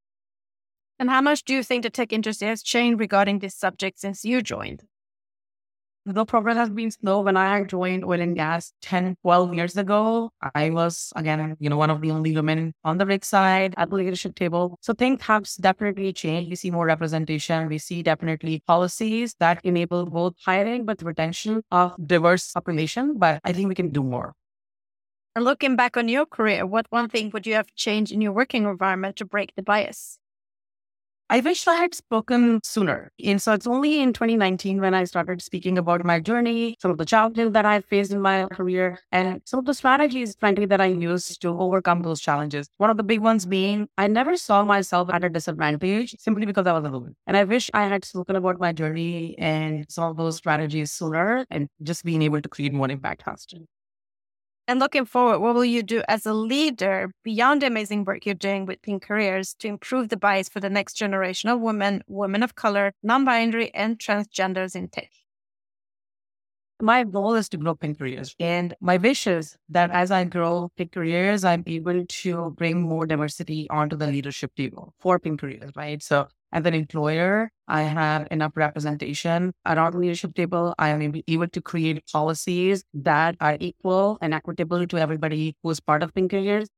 And 0.99 1.11
how 1.11 1.21
much 1.21 1.45
do 1.45 1.55
you 1.55 1.63
think 1.63 1.83
the 1.83 1.91
tech 1.91 2.13
industry 2.13 2.49
has 2.49 2.63
changed 2.63 3.01
regarding 3.01 3.39
this 3.39 3.55
subject 3.55 3.99
since 3.99 4.25
you 4.25 4.43
joined? 4.43 4.83
The 6.07 6.25
progress 6.25 6.57
has 6.57 6.71
been 6.71 6.91
slow. 6.91 7.21
When 7.21 7.37
I 7.37 7.65
joined 7.65 8.05
oil 8.05 8.21
and 8.21 8.37
gas 8.37 8.73
10, 8.81 9.17
12 9.23 9.55
years 9.55 9.77
ago, 9.77 10.31
I 10.55 10.71
was, 10.71 11.13
again, 11.17 11.57
you 11.59 11.69
know, 11.69 11.77
one 11.77 11.91
of 11.91 12.01
the 12.01 12.13
only 12.13 12.33
women 12.33 12.73
on 12.85 12.99
the 12.99 13.05
rig 13.05 13.25
side 13.25 13.75
at 13.77 13.91
the 13.91 13.97
leadership 13.97 14.37
table. 14.37 14.79
So 14.83 14.95
things 14.95 15.23
have 15.23 15.49
definitely 15.61 16.13
changed. 16.13 16.49
We 16.49 16.55
see 16.57 16.71
more 16.71 16.87
representation. 16.87 17.69
We 17.69 17.79
see 17.79 18.05
definitely 18.05 18.63
policies 18.67 19.35
that 19.41 19.61
enable 19.65 20.07
both 20.07 20.35
hiring 20.45 20.85
but 20.85 21.03
retention 21.03 21.63
of 21.73 21.95
diverse 22.07 22.53
population. 22.53 23.19
But 23.19 23.41
I 23.45 23.53
think 23.53 23.69
we 23.69 23.75
can 23.75 23.91
do 23.91 24.05
more. 24.05 24.33
Looking 25.37 25.77
back 25.77 25.97
on 25.97 26.09
your 26.09 26.25
career, 26.25 26.65
what 26.65 26.87
one 26.91 27.09
thing 27.09 27.31
would 27.35 27.47
you 27.47 27.55
have 27.55 27.75
changed 27.75 28.13
in 28.13 28.21
your 28.21 28.33
working 28.33 28.65
environment 28.65 29.17
to 29.17 29.25
break 29.25 29.53
the 29.55 29.63
bias? 29.63 30.19
I 31.29 31.41
wish 31.41 31.67
I 31.67 31.75
had 31.75 31.93
spoken 31.93 32.61
sooner. 32.63 33.11
And 33.25 33.43
so 33.43 33.53
it's 33.53 33.67
only 33.67 34.01
in 34.01 34.13
2019 34.13 34.81
when 34.81 34.95
I 34.95 35.03
started 35.05 35.43
speaking 35.43 35.77
about 35.77 36.05
my 36.05 36.21
journey, 36.21 36.77
some 36.81 36.93
of 36.93 36.99
the 36.99 37.05
challenges 37.05 37.51
that 37.51 37.67
I 37.67 37.81
faced 37.81 38.13
in 38.13 38.21
my 38.21 38.47
career, 38.53 39.01
and 39.11 39.43
some 39.45 39.59
of 39.59 39.67
the 39.67 39.75
strategies, 39.75 40.37
frankly, 40.39 40.67
that 40.67 40.81
I 40.81 40.87
used 40.87 41.43
to 41.43 41.49
overcome 41.49 42.03
those 42.03 42.21
challenges. 42.21 42.69
One 42.77 42.91
of 42.91 42.97
the 42.97 43.03
big 43.03 43.21
ones 43.21 43.45
being 43.45 43.89
I 43.99 44.07
never 44.07 44.37
saw 44.37 44.63
myself 44.63 45.11
at 45.13 45.25
a 45.25 45.29
disadvantage 45.29 46.15
simply 46.21 46.47
because 46.47 46.67
I 46.69 46.73
was 46.73 46.85
a 46.85 46.91
woman. 46.91 47.17
And 47.27 47.37
I 47.37 47.43
wish 47.43 47.71
I 47.75 47.87
had 47.87 48.05
spoken 48.05 48.37
about 48.37 48.61
my 48.61 48.73
journey 48.73 49.37
and 49.37 49.85
some 49.89 50.05
of 50.05 50.17
those 50.17 50.37
strategies 50.37 50.93
sooner 50.93 51.45
and 51.51 51.69
just 51.83 52.05
being 52.05 52.23
able 52.23 52.41
to 52.41 52.49
create 52.49 52.73
more 52.73 52.89
impact 52.89 53.25
faster. 53.25 53.59
And 54.69 54.81
looking 54.81 55.05
forward, 55.05 55.39
what 55.39 55.55
will 55.55 55.65
you 55.65 55.85
do 55.85 56.03
as 56.09 56.27
a 56.27 56.35
leader 56.35 57.13
beyond 57.23 57.63
the 57.63 57.69
amazing 57.69 58.05
work 58.05 58.27
you're 58.27 58.35
doing 58.35 58.67
with 58.67 58.83
Pink 58.83 59.05
Careers 59.05 59.55
to 59.61 59.69
improve 59.69 60.09
the 60.09 60.17
bias 60.17 60.49
for 60.49 60.59
the 60.59 60.69
next 60.69 60.95
generation 60.95 61.49
of 61.49 61.61
women, 61.61 62.03
women 62.09 62.43
of 62.43 62.57
color, 62.57 62.93
non 63.01 63.25
binary, 63.25 63.73
and 63.75 63.99
transgenders 63.99 64.75
in 64.75 64.89
tech? 64.89 65.11
My 66.83 67.05
goal 67.05 67.35
is 67.35 67.49
to 67.51 67.57
grow 67.57 67.77
Pink 67.77 67.99
Careers. 67.99 68.35
And 68.41 68.75
my 68.81 68.97
wish 68.97 69.29
is 69.29 69.57
that 69.69 69.93
as 69.93 70.11
I 70.11 70.25
grow 70.25 70.71
Pink 70.77 70.93
Careers, 70.93 71.45
I'm 71.45 71.63
able 71.67 72.05
to 72.05 72.51
bring 72.59 72.83
more 72.83 73.07
diversity 73.07 73.71
onto 73.71 73.97
the 73.97 74.09
leadership 74.09 74.53
table 74.57 74.95
for 74.99 75.21
Pink 75.21 75.41
Careers, 75.41 75.71
right? 75.77 76.03
So 76.03 76.27
as 76.53 76.65
an 76.65 76.75
employer, 76.75 77.51
I 77.69 77.83
have 77.83 78.29
enough 78.31 78.53
representation 78.55 79.53
around 79.67 79.93
the 79.93 79.99
leadership 79.99 80.35
table. 80.35 80.75
I 80.79 80.91
am 80.91 81.23
able 81.27 81.49
to 81.49 81.61
create 81.61 82.05
policies 82.13 82.85
that 82.95 83.37
are 83.41 83.57
equal 83.61 84.19
and 84.21 84.33
equitable 84.33 84.87
to 84.87 84.99
everybody 84.99 85.57
who's 85.63 85.81
part 85.81 86.03
of 86.03 86.15
Pink 86.15 86.31
Careers. 86.31 86.69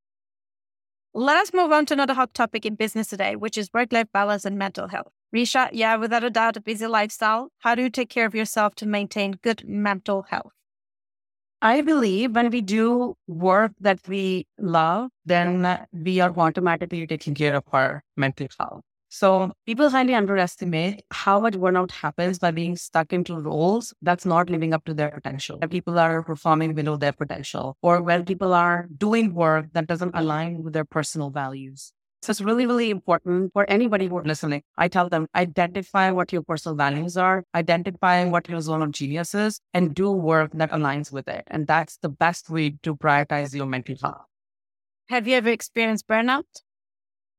Let 1.13 1.37
us 1.37 1.53
move 1.53 1.71
on 1.71 1.85
to 1.87 1.93
another 1.93 2.13
hot 2.13 2.33
topic 2.33 2.65
in 2.65 2.75
business 2.75 3.07
today, 3.07 3.35
which 3.35 3.57
is 3.57 3.69
work 3.73 3.91
life 3.91 4.07
balance 4.13 4.45
and 4.45 4.57
mental 4.57 4.87
health. 4.87 5.11
Richa, 5.35 5.69
yeah, 5.73 5.95
without 5.95 6.23
a 6.23 6.29
doubt, 6.29 6.57
a 6.57 6.61
busy 6.61 6.87
lifestyle. 6.87 7.49
How 7.59 7.75
do 7.75 7.81
you 7.81 7.89
take 7.89 8.09
care 8.09 8.25
of 8.25 8.35
yourself 8.35 8.75
to 8.75 8.85
maintain 8.87 9.39
good 9.43 9.67
mental 9.67 10.23
health? 10.23 10.51
I 11.61 11.81
believe 11.81 12.35
when 12.35 12.49
we 12.51 12.61
do 12.61 13.15
work 13.27 13.73
that 13.81 13.99
we 14.07 14.47
love, 14.57 15.09
then 15.25 15.85
we 15.91 16.19
are 16.19 16.33
automatically 16.35 17.05
taking 17.05 17.35
care 17.35 17.55
of 17.55 17.63
our 17.73 18.01
mental 18.15 18.47
health. 18.57 18.81
So 19.11 19.51
people 19.65 19.89
highly 19.89 20.13
underestimate 20.13 21.01
how 21.09 21.39
much 21.39 21.55
burnout 21.55 21.89
happens 21.89 22.37
by 22.37 22.51
being 22.51 22.75
stuck 22.75 23.11
into 23.11 23.35
roles 23.35 23.91
that's 24.03 24.25
not 24.25 24.51
living 24.51 24.71
up 24.71 24.85
to 24.85 24.93
their 24.93 25.09
potential. 25.09 25.57
When 25.57 25.69
people 25.69 25.97
are 25.97 26.21
performing 26.21 26.75
below 26.75 26.95
their 26.95 27.11
potential, 27.11 27.75
or 27.81 28.03
when 28.03 28.23
people 28.23 28.53
are 28.53 28.87
doing 28.95 29.33
work 29.33 29.65
that 29.73 29.87
doesn't 29.87 30.11
align 30.13 30.61
with 30.61 30.73
their 30.73 30.85
personal 30.85 31.31
values. 31.31 31.91
So 32.21 32.31
it's 32.31 32.41
really, 32.41 32.67
really 32.67 32.91
important 32.91 33.51
for 33.53 33.67
anybody 33.67 34.07
who's 34.07 34.25
listening. 34.25 34.61
I 34.77 34.89
tell 34.89 35.09
them 35.09 35.25
identify 35.33 36.11
what 36.11 36.31
your 36.31 36.43
personal 36.43 36.75
values 36.75 37.17
are, 37.17 37.45
identify 37.55 38.25
what 38.25 38.47
your 38.47 38.61
zone 38.61 38.83
of 38.83 38.91
genius 38.91 39.33
is, 39.33 39.59
and 39.73 39.95
do 39.95 40.11
work 40.11 40.51
that 40.53 40.69
aligns 40.69 41.11
with 41.11 41.27
it. 41.27 41.45
And 41.47 41.65
that's 41.65 41.97
the 41.97 42.09
best 42.09 42.49
way 42.49 42.75
to 42.83 42.95
prioritize 42.95 43.55
your 43.55 43.65
mental 43.65 43.95
health. 44.01 44.25
Have 45.07 45.27
you 45.27 45.35
ever 45.35 45.49
experienced 45.49 46.07
burnout? 46.07 46.43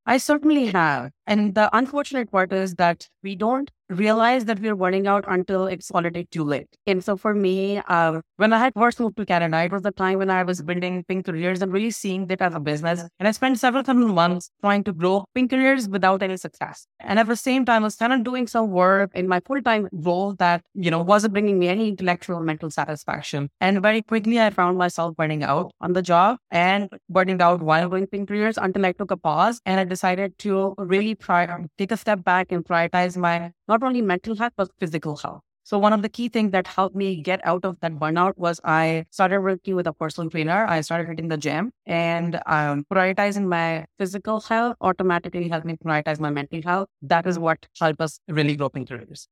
I 0.07 0.17
certainly 0.17 0.67
have. 0.69 1.11
And 1.31 1.55
the 1.55 1.71
unfortunate 1.73 2.33
part 2.33 2.53
is 2.53 2.75
that 2.75 3.09
we 3.23 3.37
don't 3.37 3.71
realize 3.89 4.45
that 4.45 4.61
we're 4.61 4.75
running 4.75 5.07
out 5.07 5.25
until 5.27 5.67
it's 5.67 5.91
already 5.91 6.25
too 6.27 6.45
late. 6.45 6.69
And 6.87 7.03
so 7.03 7.17
for 7.17 7.35
me, 7.35 7.83
uh, 7.89 8.21
when 8.37 8.53
I 8.53 8.59
had 8.59 8.73
first 8.75 9.01
moved 9.01 9.17
to 9.17 9.27
Canada, 9.27 9.63
it 9.63 9.73
was 9.73 9.83
the 9.83 9.91
time 9.91 10.19
when 10.19 10.31
I 10.31 10.43
was 10.45 10.63
building 10.63 11.05
Pink 11.09 11.27
Careers 11.27 11.61
and 11.61 11.73
really 11.73 11.91
seeing 11.91 12.31
it 12.31 12.41
as 12.41 12.55
a 12.55 12.61
business. 12.61 13.05
And 13.19 13.29
I 13.29 13.33
spent 13.33 13.59
several 13.59 13.83
thousand 13.83 14.15
months 14.15 14.51
trying 14.61 14.85
to 14.85 14.93
grow 14.93 15.25
Pink 15.35 15.51
Careers 15.51 15.89
without 15.89 16.23
any 16.23 16.37
success. 16.37 16.87
And 17.01 17.19
at 17.19 17.27
the 17.27 17.37
same 17.37 17.65
time, 17.65 17.83
I 17.83 17.87
was 17.87 17.97
kind 17.97 18.13
of 18.13 18.23
doing 18.23 18.47
some 18.47 18.71
work 18.71 19.11
in 19.15 19.27
my 19.27 19.41
full-time 19.45 19.89
role 19.93 20.35
that, 20.39 20.63
you 20.75 20.91
know, 20.91 21.03
wasn't 21.03 21.33
bringing 21.33 21.59
me 21.59 21.69
any 21.69 21.89
intellectual 21.89 22.37
or 22.37 22.43
mental 22.43 22.71
satisfaction. 22.71 23.51
And 23.61 23.83
very 23.83 24.03
quickly, 24.03 24.41
I 24.41 24.51
found 24.51 24.79
myself 24.79 25.17
burning 25.17 25.43
out 25.43 25.73
on 25.81 25.95
the 25.95 26.03
job 26.03 26.39
and 26.51 26.89
burning 27.09 27.43
out 27.43 27.61
while 27.61 27.89
doing 27.89 28.07
Pink 28.07 28.29
Careers 28.29 28.57
until 28.57 28.87
I 28.87 28.93
took 28.93 29.11
a 29.11 29.17
pause 29.17 29.61
and 29.67 29.81
I 29.81 29.85
decided 29.85 30.39
to 30.39 30.75
really 30.79 31.17
try, 31.21 31.47
take 31.79 31.93
a 31.93 31.97
step 31.97 32.25
back 32.25 32.53
and 32.53 32.65
prioritize 32.65 33.17
my 33.17 33.53
not 33.69 33.83
only 33.83 34.03
mental 34.03 34.37
health, 34.37 34.53
but 34.57 34.71
physical 34.79 35.17
health. 35.17 35.43
So 35.63 35.79
one 35.79 35.93
of 35.93 36.03
the 36.03 36.09
key 36.09 36.29
things 36.29 36.51
that 36.53 36.67
helped 36.67 36.97
me 36.97 37.17
get 37.23 37.41
out 37.45 37.65
of 37.65 37.79
that 37.81 37.93
burnout 37.93 38.37
was 38.37 38.61
I 38.65 39.05
started 39.11 39.41
working 39.41 39.77
with 39.77 39.87
a 39.87 39.93
personal 39.93 40.29
trainer. 40.29 40.67
I 40.67 40.81
started 40.81 41.07
hitting 41.07 41.29
the 41.29 41.37
gym 41.37 41.71
and 41.87 42.41
um, 42.47 42.85
prioritizing 42.93 43.47
my 43.47 43.87
physical 43.99 44.41
health 44.41 44.77
automatically 44.81 45.49
helped 45.49 45.67
me 45.67 45.77
prioritize 45.77 46.19
my 46.19 46.31
mental 46.31 46.61
health. 46.63 46.89
That 47.03 47.27
is 47.27 47.39
what 47.39 47.69
helped 47.79 48.01
us 48.01 48.19
really 48.29 48.57
grow 48.57 48.69
Pink 48.69 48.89
Careers. 48.89 49.29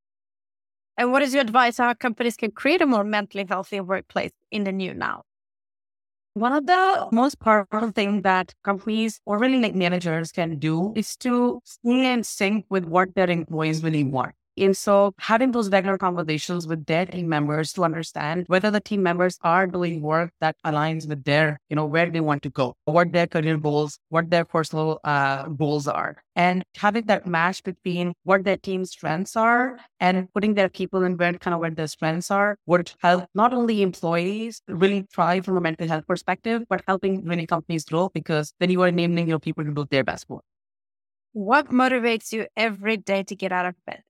And 0.97 1.13
what 1.13 1.23
is 1.23 1.33
your 1.33 1.43
advice 1.43 1.79
how 1.79 1.95
companies 1.95 2.37
can 2.37 2.51
create 2.51 2.83
a 2.83 2.87
more 2.87 3.05
mentally 3.05 3.47
healthy 3.49 3.81
workplace 3.81 4.33
in 4.51 4.65
the 4.65 4.73
new 4.73 4.95
now? 4.95 5.23
One 6.39 6.53
of 6.53 6.67
the 6.67 7.09
most 7.11 7.41
powerful 7.41 7.91
things 7.91 8.23
that 8.23 8.55
companies 8.63 9.21
or 9.27 9.39
really 9.39 9.59
like 9.61 9.75
managers 9.75 10.31
can 10.31 10.59
do 10.59 10.93
is 10.95 11.17
to 11.17 11.61
stay 11.65 12.13
in 12.13 12.23
sync 12.23 12.65
with 12.71 12.85
what 12.85 13.15
their 13.15 13.29
employees 13.29 13.83
really 13.83 14.05
want. 14.05 14.35
And 14.59 14.77
so 14.77 15.15
having 15.19 15.53
those 15.53 15.71
regular 15.71 15.99
conversations 15.99 16.67
with 16.67 16.87
their 16.87 17.07
team 17.07 17.29
members 17.29 17.73
to 17.75 17.85
understand 17.85 18.45
whether 18.49 18.71
the 18.71 18.81
team 18.81 19.03
members 19.03 19.39
are 19.43 19.67
doing 19.67 20.01
work 20.01 20.33
that 20.41 20.57
aligns 20.65 21.09
with 21.09 21.25
their, 21.25 21.61
you 21.69 21.77
know, 21.77 21.87
where 21.87 22.11
they 22.11 22.21
want 22.21 22.43
to 22.43 22.51
go, 22.51 22.75
what 22.85 23.13
their 23.13 23.27
career 23.27 23.57
goals, 23.57 23.99
what 24.09 24.31
their 24.31 24.45
personal 24.45 25.01
uh, 25.05 25.45
goals 25.49 25.87
are. 25.87 26.23
And 26.35 26.65
having 26.77 27.07
that 27.07 27.27
match 27.27 27.63
between 27.63 28.15
what 28.25 28.45
their 28.45 28.57
team's 28.57 28.91
strengths 28.91 29.37
are 29.37 29.79
and 30.01 30.33
putting 30.33 30.55
their 30.55 30.69
people 30.69 31.03
in 31.03 31.17
where 31.17 31.33
kind 31.35 31.55
of 31.55 31.61
where 31.61 31.71
their 31.71 31.87
strengths 31.87 32.31
are 32.31 32.57
would 32.67 32.93
help 33.01 33.27
not 33.35 33.53
only 33.53 33.83
employees 33.83 34.63
really 34.69 35.07
thrive 35.13 35.45
from 35.45 35.57
a 35.57 35.61
mental 35.61 35.89
health 35.89 36.07
perspective, 36.07 36.63
but 36.69 36.83
helping 36.87 37.25
many 37.25 37.47
companies 37.47 37.85
grow 37.85 38.09
because 38.09 38.53
then 38.61 38.71
you 38.71 38.83
are 38.83 38.89
enabling 38.89 39.29
your 39.29 39.39
people 39.39 39.65
to 39.65 39.73
do 39.73 39.87
their 39.91 40.05
best 40.05 40.29
work. 40.29 40.45
What 41.33 41.69
motivates 41.69 42.33
you 42.33 42.47
every 42.57 42.97
day 42.97 43.23
to 43.23 43.37
get 43.37 43.53
out 43.53 43.67
of 43.67 43.75
bed? 43.85 44.03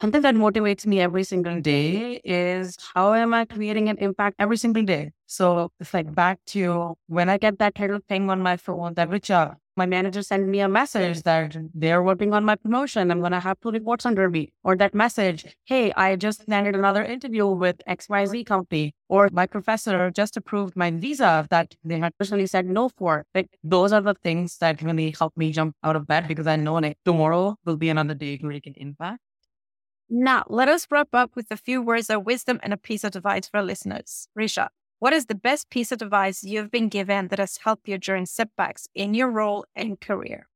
Something 0.00 0.22
that 0.22 0.34
motivates 0.34 0.86
me 0.86 0.98
every 0.98 1.24
single 1.24 1.60
day 1.60 1.92
mm-hmm. 1.92 2.20
is 2.24 2.74
how 2.94 3.12
am 3.12 3.34
I 3.34 3.44
creating 3.44 3.90
an 3.90 3.98
impact 3.98 4.36
every 4.38 4.56
single 4.56 4.82
day? 4.82 5.12
So 5.26 5.72
it's 5.78 5.92
like 5.92 6.14
back 6.14 6.38
to 6.48 6.94
when 7.06 7.28
I 7.28 7.36
get 7.36 7.58
that 7.58 7.78
little 7.78 8.00
thing 8.08 8.30
on 8.30 8.40
my 8.40 8.56
phone 8.56 8.94
that 8.94 9.10
reach 9.10 9.30
out, 9.30 9.50
uh, 9.50 9.54
my 9.76 9.84
manager 9.84 10.22
sent 10.22 10.48
me 10.48 10.60
a 10.60 10.68
message 10.68 11.22
that 11.24 11.54
they're 11.74 12.02
working 12.02 12.32
on 12.32 12.46
my 12.46 12.56
promotion. 12.56 13.10
I'm 13.10 13.20
going 13.20 13.32
to 13.32 13.40
have 13.40 13.60
two 13.60 13.70
reports 13.70 14.06
under 14.06 14.30
me. 14.30 14.52
Or 14.64 14.74
that 14.76 14.94
message, 14.94 15.44
hey, 15.64 15.92
I 15.92 16.16
just 16.16 16.48
landed 16.48 16.74
another 16.74 17.04
interview 17.04 17.46
with 17.46 17.76
XYZ 17.86 18.46
company. 18.46 18.94
Or 19.10 19.28
my 19.32 19.46
professor 19.46 20.10
just 20.10 20.36
approved 20.36 20.76
my 20.76 20.90
visa 20.90 21.46
that 21.50 21.74
they 21.84 21.98
had 21.98 22.16
personally 22.18 22.46
said 22.46 22.64
no 22.64 22.88
for. 22.88 23.26
Like 23.34 23.50
those 23.62 23.92
are 23.92 24.00
the 24.00 24.14
things 24.14 24.56
that 24.58 24.80
really 24.80 25.14
help 25.18 25.36
me 25.36 25.52
jump 25.52 25.76
out 25.84 25.96
of 25.96 26.06
bed 26.06 26.26
because 26.26 26.46
I 26.46 26.56
know 26.56 26.74
like 26.74 26.96
tomorrow 27.04 27.56
will 27.66 27.76
be 27.76 27.90
another 27.90 28.14
day 28.14 28.38
to 28.38 28.46
make 28.46 28.66
an 28.66 28.74
impact. 28.76 29.20
Now, 30.12 30.44
let 30.48 30.68
us 30.68 30.88
wrap 30.90 31.14
up 31.14 31.36
with 31.36 31.46
a 31.52 31.56
few 31.56 31.80
words 31.80 32.10
of 32.10 32.26
wisdom 32.26 32.58
and 32.64 32.72
a 32.72 32.76
piece 32.76 33.04
of 33.04 33.14
advice 33.14 33.48
for 33.48 33.58
our 33.58 33.62
listeners. 33.62 34.26
Richa, 34.36 34.66
what 34.98 35.12
is 35.12 35.26
the 35.26 35.36
best 35.36 35.70
piece 35.70 35.92
of 35.92 36.02
advice 36.02 36.42
you've 36.42 36.72
been 36.72 36.88
given 36.88 37.28
that 37.28 37.38
has 37.38 37.58
helped 37.58 37.88
you 37.88 37.96
during 37.96 38.26
setbacks 38.26 38.88
in 38.92 39.14
your 39.14 39.30
role 39.30 39.64
and 39.76 40.00
career? 40.00 40.48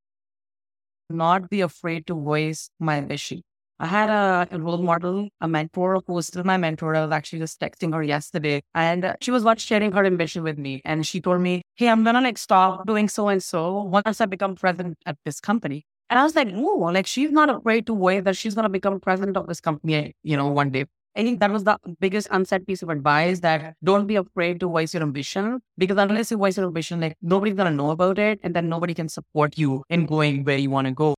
Not 1.08 1.50
be 1.50 1.60
afraid 1.60 2.08
to 2.08 2.14
voice 2.14 2.68
my 2.80 2.96
ambition. 2.96 3.42
I 3.78 3.86
had 3.86 4.10
a, 4.10 4.48
a, 4.50 4.58
role 4.58 4.78
model, 4.78 5.28
a 5.40 5.46
mentor 5.46 6.02
who 6.04 6.14
was 6.14 6.26
still 6.26 6.42
my 6.42 6.56
mentor. 6.56 6.96
I 6.96 7.04
was 7.04 7.12
actually 7.12 7.38
just 7.38 7.60
texting 7.60 7.94
her 7.94 8.02
yesterday 8.02 8.60
and 8.74 9.14
she 9.20 9.30
was 9.30 9.44
not 9.44 9.60
sharing 9.60 9.92
her 9.92 10.04
ambition 10.04 10.42
with 10.42 10.58
me. 10.58 10.82
And 10.84 11.06
she 11.06 11.20
told 11.20 11.40
me, 11.40 11.62
Hey, 11.76 11.88
I'm 11.88 12.02
going 12.02 12.14
to 12.14 12.20
like 12.20 12.38
stop 12.38 12.86
doing 12.86 13.08
so 13.08 13.28
and 13.28 13.42
so 13.42 13.82
once 13.82 14.20
I 14.20 14.26
become 14.26 14.56
president 14.56 14.98
at 15.06 15.16
this 15.24 15.40
company. 15.40 15.86
And 16.10 16.18
I 16.18 16.22
was 16.22 16.36
like, 16.36 16.48
oh, 16.54 16.90
like 16.92 17.06
she's 17.06 17.30
not 17.30 17.48
afraid 17.50 17.86
to 17.86 17.94
wait 17.94 18.24
that 18.24 18.36
she's 18.36 18.54
going 18.54 18.64
to 18.64 18.68
become 18.68 19.00
president 19.00 19.36
of 19.36 19.46
this 19.46 19.60
company, 19.60 20.14
you 20.22 20.36
know, 20.36 20.48
one 20.48 20.70
day. 20.70 20.84
I 21.16 21.22
think 21.22 21.38
that 21.40 21.50
was 21.50 21.62
the 21.62 21.78
biggest 22.00 22.28
unsaid 22.30 22.66
piece 22.66 22.82
of 22.82 22.88
advice 22.88 23.40
that 23.40 23.76
don't 23.84 24.06
be 24.06 24.16
afraid 24.16 24.58
to 24.60 24.66
voice 24.66 24.92
your 24.92 25.02
ambition 25.02 25.60
because 25.78 25.96
unless 25.96 26.30
you 26.30 26.36
voice 26.36 26.56
your 26.56 26.66
ambition, 26.66 27.00
like 27.00 27.16
nobody's 27.22 27.54
going 27.54 27.70
to 27.70 27.76
know 27.76 27.90
about 27.90 28.18
it 28.18 28.40
and 28.42 28.54
then 28.54 28.68
nobody 28.68 28.94
can 28.94 29.08
support 29.08 29.56
you 29.56 29.84
in 29.88 30.06
going 30.06 30.44
where 30.44 30.58
you 30.58 30.70
want 30.70 30.88
to 30.88 30.92
go. 30.92 31.14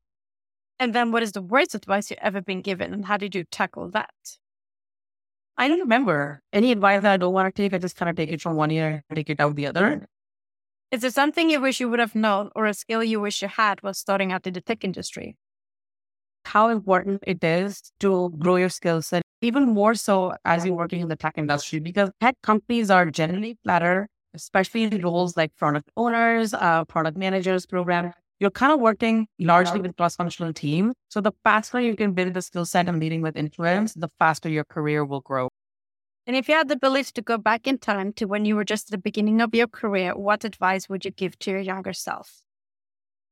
And 0.79 0.95
then 0.95 1.13
what 1.13 1.23
is 1.23 1.33
the 1.33 1.41
worst 1.41 1.75
advice 1.75 2.11
you've 2.11 2.19
ever 2.21 2.43
been 2.43 2.61
given 2.61 2.93
and 2.93 3.07
how 3.07 3.17
did 3.17 3.35
you 3.35 3.45
tackle 3.45 3.89
that? 3.91 4.11
I 5.57 5.69
don't 5.69 5.81
remember 5.81 6.43
any 6.53 6.73
advice 6.73 7.01
that 7.01 7.13
I 7.13 7.17
don't 7.17 7.33
want 7.33 7.55
to 7.55 7.63
take. 7.63 7.73
I 7.73 7.79
just 7.79 7.97
kind 7.97 8.11
of 8.11 8.17
take 8.17 8.31
it 8.31 8.43
from 8.43 8.57
one 8.57 8.71
ear 8.71 9.03
and 9.09 9.17
take 9.17 9.31
it 9.31 9.41
out 9.41 9.57
the 9.57 9.67
other. 9.67 10.07
Is 10.93 11.01
there 11.01 11.11
something 11.11 11.51
you 11.51 11.61
wish 11.61 11.81
you 11.81 11.89
would 11.89 11.99
have 11.99 12.15
known 12.15 12.51
or 12.55 12.67
a 12.67 12.73
skill 12.73 13.03
you 13.03 13.21
wish 13.21 13.43
you 13.43 13.49
had 13.49 13.83
while 13.83 13.93
starting 13.93 14.31
out 14.31 14.47
in 14.47 14.53
the 14.53 14.61
tech 14.61 14.85
industry? 14.85 15.37
How 16.45 16.69
important 16.69 17.25
it 17.27 17.43
is 17.43 17.91
to 17.99 18.31
grow 18.39 18.55
your 18.55 18.69
skill 18.69 19.03
set, 19.03 19.23
even 19.43 19.75
more 19.75 19.97
so 19.97 20.35
as 20.45 20.65
you're 20.65 20.77
working 20.77 21.01
in 21.01 21.09
the 21.09 21.17
tech 21.17 21.35
industry, 21.37 21.81
because 21.81 22.11
tech 22.21 22.37
companies 22.45 22.89
are 22.89 23.11
generally 23.11 23.59
flatter, 23.65 24.07
especially 24.33 24.85
in 24.85 25.03
roles 25.03 25.37
like 25.37 25.57
product 25.57 25.91
owners, 25.97 26.55
uh, 26.55 26.85
product 26.85 27.17
managers, 27.17 27.67
program. 27.67 28.13
You're 28.39 28.53
kind 28.53 28.73
of 28.73 28.79
working 28.79 29.27
largely 29.41 29.81
with 29.81 29.97
cross-functional 29.97 30.53
team. 30.53 30.93
So 31.09 31.21
the 31.21 31.33
faster 31.43 31.81
you 31.81 31.97
can 31.97 32.13
build 32.13 32.35
the 32.35 32.43
skill 32.43 32.65
set 32.65 32.89
and 32.89 33.01
leading 33.01 33.23
with 33.23 33.37
influence, 33.37 33.95
the 33.95 34.11
faster 34.21 34.49
your 34.49 34.65
career 34.65 35.05
will 35.05 35.23
grow. 35.23 35.49
And 36.27 36.35
if 36.35 36.49
you 36.49 36.57
had 36.57 36.69
the 36.69 36.75
ability 36.75 37.13
to 37.15 37.23
go 37.23 37.39
back 37.39 37.67
in 37.69 37.79
time 37.79 38.13
to 38.15 38.25
when 38.25 38.45
you 38.45 38.57
were 38.57 38.65
just 38.65 38.89
at 38.89 38.91
the 38.91 38.99
beginning 38.99 39.41
of 39.41 39.55
your 39.55 39.69
career, 39.69 40.17
what 40.17 40.45
advice 40.45 40.89
would 40.89 41.05
you 41.05 41.11
give 41.13 41.39
to 41.41 41.53
your 41.53 41.61
younger 41.61 41.93
self? 41.93 42.43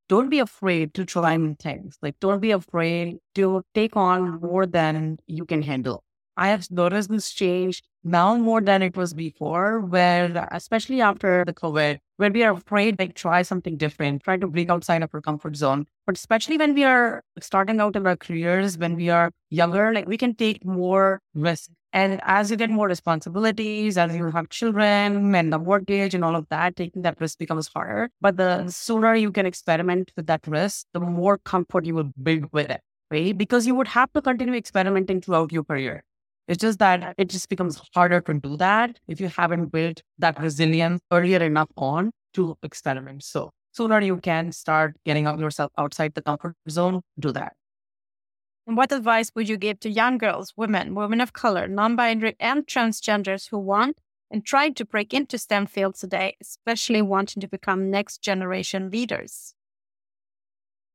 Don't 0.09 0.29
be 0.29 0.39
afraid 0.39 0.95
to 0.95 1.05
try 1.05 1.37
new 1.37 1.57
things. 1.57 1.99
Like, 2.03 2.21
don't 2.21 2.41
be 2.41 2.53
afraid 2.53 3.19
to 3.35 3.63
take 3.75 3.97
on 3.97 4.41
more 4.41 4.67
than 4.67 5.19
you 5.27 5.45
can 5.45 5.63
handle. 5.63 6.04
I 6.37 6.49
have 6.49 6.69
noticed 6.71 7.11
this 7.11 7.31
change 7.31 7.83
now 8.03 8.37
more 8.37 8.61
than 8.61 8.83
it 8.83 8.97
was 8.97 9.15
before, 9.15 9.81
where 9.81 10.49
especially 10.51 11.01
after 11.01 11.45
the 11.45 11.55
COVID, 11.55 11.99
where 12.17 12.31
we 12.31 12.43
are 12.43 12.53
afraid 12.53 12.99
like 12.99 13.15
try 13.15 13.43
something 13.43 13.77
different, 13.77 14.25
try 14.25 14.37
to 14.37 14.47
break 14.49 14.69
outside 14.69 15.03
of 15.03 15.11
our 15.15 15.21
comfort 15.21 15.57
zone. 15.57 15.87
But 16.07 16.17
especially 16.17 16.59
when 16.59 16.75
we 16.75 16.85
are 16.85 17.23
starting 17.41 17.81
out 17.81 17.95
in 17.95 18.07
our 18.07 18.17
careers, 18.17 18.77
when 18.77 18.97
we 18.97 19.11
are 19.11 19.31
younger, 19.51 19.93
like 19.95 20.09
we 20.09 20.17
can 20.17 20.35
take 20.35 20.65
more 20.65 21.21
risk. 21.35 21.71
And 21.93 22.21
as 22.25 22.51
you 22.51 22.57
get 22.57 22.71
more 22.71 22.89
responsibilities, 22.89 23.97
as 23.97 24.17
you 24.17 24.29
have 24.33 24.49
children 24.49 25.33
and 25.33 25.53
the 25.53 25.59
mortgage 25.61 26.15
and 26.15 26.25
all 26.25 26.35
of 26.35 26.49
that, 26.49 26.75
taking 26.75 27.03
that 27.03 27.21
risk 27.21 27.39
becomes 27.39 27.69
harder. 27.69 28.11
But 28.21 28.37
the 28.37 28.69
sooner 28.69 29.15
you 29.15 29.31
can 29.31 29.47
experiment 29.47 30.11
with 30.17 30.27
that 30.27 30.45
risk, 30.49 30.87
the 30.93 30.99
more 31.01 31.39
comfort 31.39 31.85
you 31.85 31.95
will 31.95 32.11
build 32.21 32.53
with 32.53 32.71
it, 32.71 32.81
right? 33.13 33.39
Because 33.39 33.69
you 33.69 33.77
would 33.77 33.89
have 33.89 34.13
to 34.15 34.21
continue 34.21 34.55
experimenting 34.55 35.21
throughout 35.21 35.53
your 35.53 35.63
career. 35.63 36.03
It's 36.47 36.61
just 36.61 36.79
that 36.79 37.15
it 37.17 37.31
just 37.31 37.49
becomes 37.49 37.81
harder 37.95 38.21
to 38.21 38.35
do 38.35 38.57
that 38.59 38.99
if 39.09 39.21
you 39.21 39.29
haven't 39.29 39.67
built 39.73 40.03
that 40.19 40.39
resilience 40.41 41.01
earlier 41.11 41.43
enough 41.43 41.69
on 41.77 42.11
to 42.35 42.57
experiment. 42.63 43.25
So 43.25 43.51
sooner 43.73 44.01
you 44.01 44.19
can 44.19 44.53
start 44.53 44.97
getting 45.05 45.27
out 45.27 45.39
yourself 45.39 45.73
outside 45.79 46.15
the 46.15 46.23
comfort 46.23 46.55
zone, 46.69 47.01
do 47.19 47.33
that. 47.33 47.55
And 48.67 48.77
what 48.77 48.93
advice 48.93 49.31
would 49.35 49.49
you 49.49 49.57
give 49.57 49.81
to 49.81 49.91
young 49.91 50.19
girls, 50.19 50.53
women, 50.57 50.95
women 50.95 51.21
of 51.21 51.33
color, 51.33 51.69
non-binary, 51.69 52.37
and 52.41 52.67
transgenders 52.67 53.51
who 53.51 53.59
want 53.59 53.99
and 54.31 54.45
try 54.45 54.71
to 54.71 54.85
break 54.85 55.13
into 55.13 55.39
STEM 55.39 55.67
fields 55.67 56.01
today, 56.01 56.37
especially 56.41 57.03
wanting 57.03 57.41
to 57.41 57.49
become 57.49 57.91
next 57.91 58.23
generation 58.23 58.91
leaders? 58.91 59.55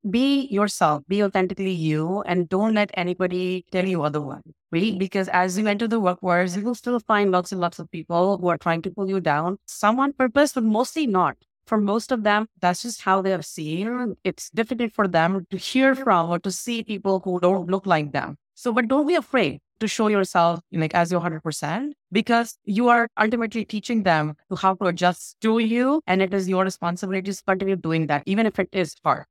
Be 0.10 0.48
yourself, 0.48 1.04
be 1.08 1.24
authentically 1.24 1.72
you, 1.72 2.22
and 2.22 2.48
don't 2.48 2.74
let 2.74 2.92
anybody 2.94 3.66
tell 3.72 3.86
you 3.86 4.04
otherwise. 4.04 4.44
Right? 4.72 4.98
Because 4.98 5.28
as 5.30 5.58
you 5.58 5.68
enter 5.68 5.88
the 5.88 6.00
workforce, 6.00 6.56
you 6.56 6.64
will 6.64 6.76
still 6.76 7.00
find 7.00 7.32
lots 7.32 7.52
and 7.52 7.60
lots 7.60 7.80
of 7.80 7.90
people 7.92 8.38
who 8.38 8.48
are 8.50 8.58
trying 8.58 8.82
to 8.84 8.92
pull 8.92 9.10
you 9.10 9.20
down. 9.20 9.58
Some 9.66 10.00
on 10.00 10.14
purpose, 10.14 10.54
but 10.54 10.64
mostly 10.64 11.08
not. 11.08 11.38
For 11.66 11.80
most 11.80 12.12
of 12.12 12.24
them, 12.24 12.48
that's 12.62 12.82
just 12.82 13.02
how 13.02 13.22
they 13.22 13.30
have 13.30 13.46
seen. 13.46 14.16
It's 14.24 14.50
difficult 14.50 14.92
for 14.92 15.08
them 15.08 15.46
to 15.52 15.58
hear 15.58 15.96
from 15.96 16.30
or 16.30 16.40
to 16.40 16.52
see 16.52 16.84
people 16.84 17.22
who 17.24 17.40
don't 17.40 17.70
look 17.70 17.86
like 17.86 18.12
them. 18.12 18.38
So, 18.56 18.74
but 18.74 18.88
don't 18.88 19.08
be 19.08 19.16
afraid 19.16 19.60
to 19.80 19.88
show 19.88 20.08
yourself 20.08 20.60
like 20.72 20.94
as 20.94 21.12
your 21.12 21.22
100% 21.22 21.92
because 22.12 22.58
you 22.66 22.90
are 22.90 23.08
ultimately 23.20 23.66
teaching 23.66 24.04
them 24.04 24.36
to 24.50 24.56
how 24.56 24.76
to 24.76 24.86
adjust 24.86 25.40
to 25.42 25.60
you. 25.60 26.02
And 26.08 26.22
it 26.22 26.34
is 26.34 26.50
your 26.50 26.64
responsibility 26.64 27.32
to 27.32 27.44
continue 27.44 27.76
doing 27.76 28.08
that, 28.08 28.24
even 28.26 28.46
if 28.46 28.60
it 28.60 28.70
is 28.72 28.96
hard. 29.04 29.26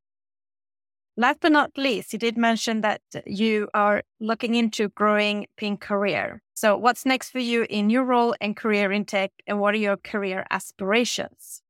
Last 1.18 1.40
but 1.40 1.50
not 1.50 1.76
least, 1.76 2.12
you 2.12 2.18
did 2.20 2.38
mention 2.38 2.80
that 2.82 3.00
you 3.26 3.68
are 3.74 4.04
looking 4.20 4.54
into 4.54 4.88
growing 4.90 5.48
Pink 5.56 5.80
career. 5.80 6.40
So, 6.54 6.76
what's 6.76 7.04
next 7.04 7.30
for 7.30 7.40
you 7.40 7.66
in 7.68 7.90
your 7.90 8.04
role 8.04 8.36
and 8.40 8.56
career 8.56 8.92
in 8.92 9.04
tech, 9.04 9.32
and 9.44 9.58
what 9.58 9.74
are 9.74 9.78
your 9.78 9.96
career 9.96 10.46
aspirations? 10.48 11.60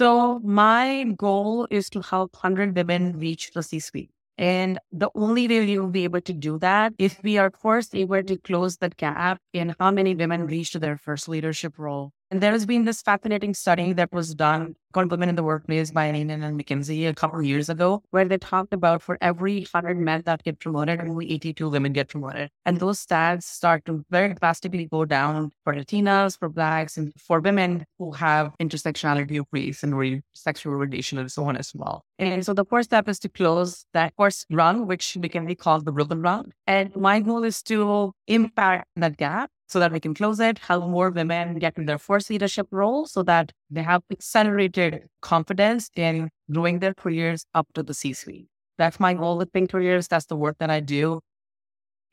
So, 0.00 0.38
my 0.38 1.14
goal 1.18 1.68
is 1.70 1.90
to 1.90 2.00
help 2.00 2.32
100 2.32 2.74
women 2.74 3.18
reach 3.18 3.50
the 3.52 3.62
C 3.62 3.78
suite. 3.78 4.10
And 4.38 4.78
the 4.90 5.10
only 5.14 5.46
way 5.46 5.66
we 5.66 5.78
will 5.78 5.88
be 5.88 6.04
able 6.04 6.22
to 6.22 6.32
do 6.32 6.58
that 6.60 6.94
if 6.96 7.22
we 7.22 7.36
are 7.36 7.50
first 7.50 7.94
able 7.94 8.22
to 8.22 8.38
close 8.38 8.78
the 8.78 8.88
gap 8.88 9.38
in 9.52 9.74
how 9.78 9.90
many 9.90 10.14
women 10.14 10.46
reach 10.46 10.72
their 10.72 10.96
first 10.96 11.28
leadership 11.28 11.78
role. 11.78 12.14
And 12.32 12.40
there 12.40 12.52
has 12.52 12.64
been 12.64 12.84
this 12.84 13.02
fascinating 13.02 13.54
study 13.54 13.92
that 13.94 14.12
was 14.12 14.36
done 14.36 14.76
called 14.92 15.10
Women 15.10 15.28
in 15.28 15.34
the 15.34 15.42
Workplace 15.42 15.90
by 15.90 16.12
Lean 16.12 16.30
In 16.30 16.44
and 16.44 16.60
McKinsey 16.60 17.08
a 17.08 17.14
couple 17.14 17.40
of 17.40 17.44
years 17.44 17.68
ago, 17.68 18.04
where 18.10 18.24
they 18.24 18.38
talked 18.38 18.72
about 18.72 19.02
for 19.02 19.18
every 19.20 19.66
100 19.72 19.98
men 19.98 20.22
that 20.26 20.44
get 20.44 20.60
promoted, 20.60 21.00
only 21.00 21.32
82 21.32 21.68
women 21.68 21.92
get 21.92 22.08
promoted. 22.08 22.50
And 22.64 22.78
those 22.78 23.04
stats 23.04 23.42
start 23.42 23.84
to 23.86 24.04
very 24.10 24.34
drastically 24.34 24.86
go 24.86 25.04
down 25.04 25.50
for 25.64 25.74
Latinas, 25.74 26.38
for 26.38 26.48
Blacks, 26.48 26.96
and 26.96 27.12
for 27.18 27.40
women 27.40 27.84
who 27.98 28.12
have 28.12 28.52
intersectionality 28.60 29.40
of 29.40 29.46
race 29.50 29.82
and 29.82 29.98
re- 29.98 30.22
sexual 30.32 30.74
orientation 30.74 31.18
and 31.18 31.32
so 31.32 31.44
on 31.46 31.56
as 31.56 31.72
well. 31.74 32.04
And 32.20 32.46
so 32.46 32.54
the 32.54 32.64
first 32.64 32.90
step 32.90 33.08
is 33.08 33.18
to 33.20 33.28
close 33.28 33.84
that 33.92 34.12
first 34.16 34.46
run, 34.50 34.86
which 34.86 35.16
be 35.20 35.54
called 35.56 35.84
the 35.84 35.90
broken 35.90 36.22
rung. 36.22 36.52
And 36.68 36.94
my 36.94 37.18
goal 37.18 37.42
is 37.42 37.60
to 37.64 38.12
impact 38.28 38.86
that 38.94 39.16
gap 39.16 39.50
so 39.70 39.78
that 39.78 39.92
we 39.92 40.00
can 40.00 40.14
close 40.14 40.40
it, 40.40 40.58
help 40.58 40.88
more 40.88 41.10
women 41.10 41.58
get 41.58 41.76
in 41.78 41.86
their 41.86 41.98
first 41.98 42.28
leadership 42.28 42.66
role 42.70 43.06
so 43.06 43.22
that 43.22 43.52
they 43.70 43.82
have 43.82 44.02
accelerated 44.10 45.08
confidence 45.22 45.90
in 45.94 46.30
growing 46.50 46.80
their 46.80 46.94
careers 46.94 47.46
up 47.54 47.68
to 47.74 47.82
the 47.82 47.94
C 47.94 48.12
suite. 48.12 48.48
That's 48.78 48.98
my 48.98 49.14
goal 49.14 49.38
with 49.38 49.52
Pink 49.52 49.70
Careers. 49.70 50.08
That's 50.08 50.26
the 50.26 50.36
work 50.36 50.56
that 50.58 50.70
I 50.70 50.80
do. 50.80 51.20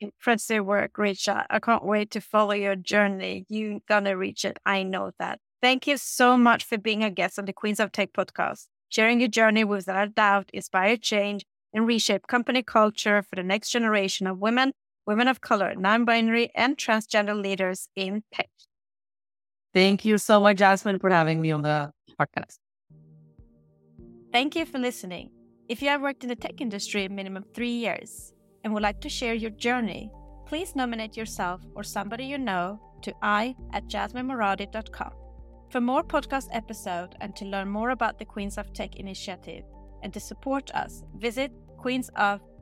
Impressive 0.00 0.64
work, 0.64 0.92
Richa. 0.96 1.46
I 1.50 1.58
can't 1.58 1.84
wait 1.84 2.12
to 2.12 2.20
follow 2.20 2.52
your 2.52 2.76
journey. 2.76 3.46
You're 3.48 3.80
going 3.88 4.04
to 4.04 4.12
reach 4.12 4.44
it. 4.44 4.58
I 4.64 4.84
know 4.84 5.10
that. 5.18 5.40
Thank 5.60 5.88
you 5.88 5.96
so 5.96 6.36
much 6.36 6.62
for 6.64 6.78
being 6.78 7.02
a 7.02 7.10
guest 7.10 7.38
on 7.38 7.46
the 7.46 7.52
Queens 7.52 7.80
of 7.80 7.90
Tech 7.90 8.12
podcast. 8.12 8.66
Sharing 8.90 9.18
your 9.18 9.28
journey 9.28 9.64
without 9.64 10.14
doubt 10.14 10.50
inspire 10.52 10.96
change 10.96 11.44
and 11.74 11.86
reshape 11.86 12.28
company 12.28 12.62
culture 12.62 13.22
for 13.22 13.34
the 13.34 13.42
next 13.42 13.70
generation 13.70 14.26
of 14.26 14.38
women 14.38 14.72
women 15.08 15.26
of 15.26 15.40
color, 15.40 15.74
non 15.74 16.04
binary, 16.04 16.50
and 16.54 16.76
transgender 16.76 17.34
leaders 17.42 17.88
in 17.96 18.22
tech. 18.32 18.50
Thank 19.72 20.04
you 20.04 20.18
so 20.18 20.38
much, 20.38 20.58
Jasmine, 20.58 20.98
for 20.98 21.10
having 21.10 21.40
me 21.40 21.50
on 21.50 21.62
the 21.62 21.90
podcast. 22.20 22.58
Thank 24.32 24.54
you 24.54 24.66
for 24.66 24.78
listening. 24.78 25.30
If 25.68 25.80
you 25.82 25.88
have 25.88 26.02
worked 26.02 26.22
in 26.24 26.28
the 26.28 26.36
tech 26.36 26.60
industry 26.60 27.06
a 27.06 27.08
minimum 27.08 27.44
three 27.54 27.76
years 27.86 28.34
and 28.62 28.74
would 28.74 28.82
like 28.82 29.00
to 29.00 29.08
share 29.08 29.34
your 29.34 29.50
journey, 29.50 30.10
please 30.46 30.76
nominate 30.76 31.16
yourself 31.16 31.62
or 31.74 31.82
somebody 31.82 32.24
you 32.24 32.38
know 32.38 32.78
to 33.02 33.14
i 33.22 33.54
at 33.72 33.86
jasminemoradi.com. 33.86 35.12
For 35.70 35.80
more 35.80 36.02
podcast 36.02 36.48
episodes 36.52 37.16
and 37.20 37.34
to 37.36 37.44
learn 37.46 37.68
more 37.68 37.90
about 37.90 38.18
the 38.18 38.24
Queens 38.24 38.58
of 38.58 38.72
Tech 38.72 38.96
initiative 38.96 39.64
and 40.02 40.12
to 40.12 40.20
support 40.20 40.70
us, 40.74 41.02
visit 41.16 41.52
queensof.com 41.78 42.57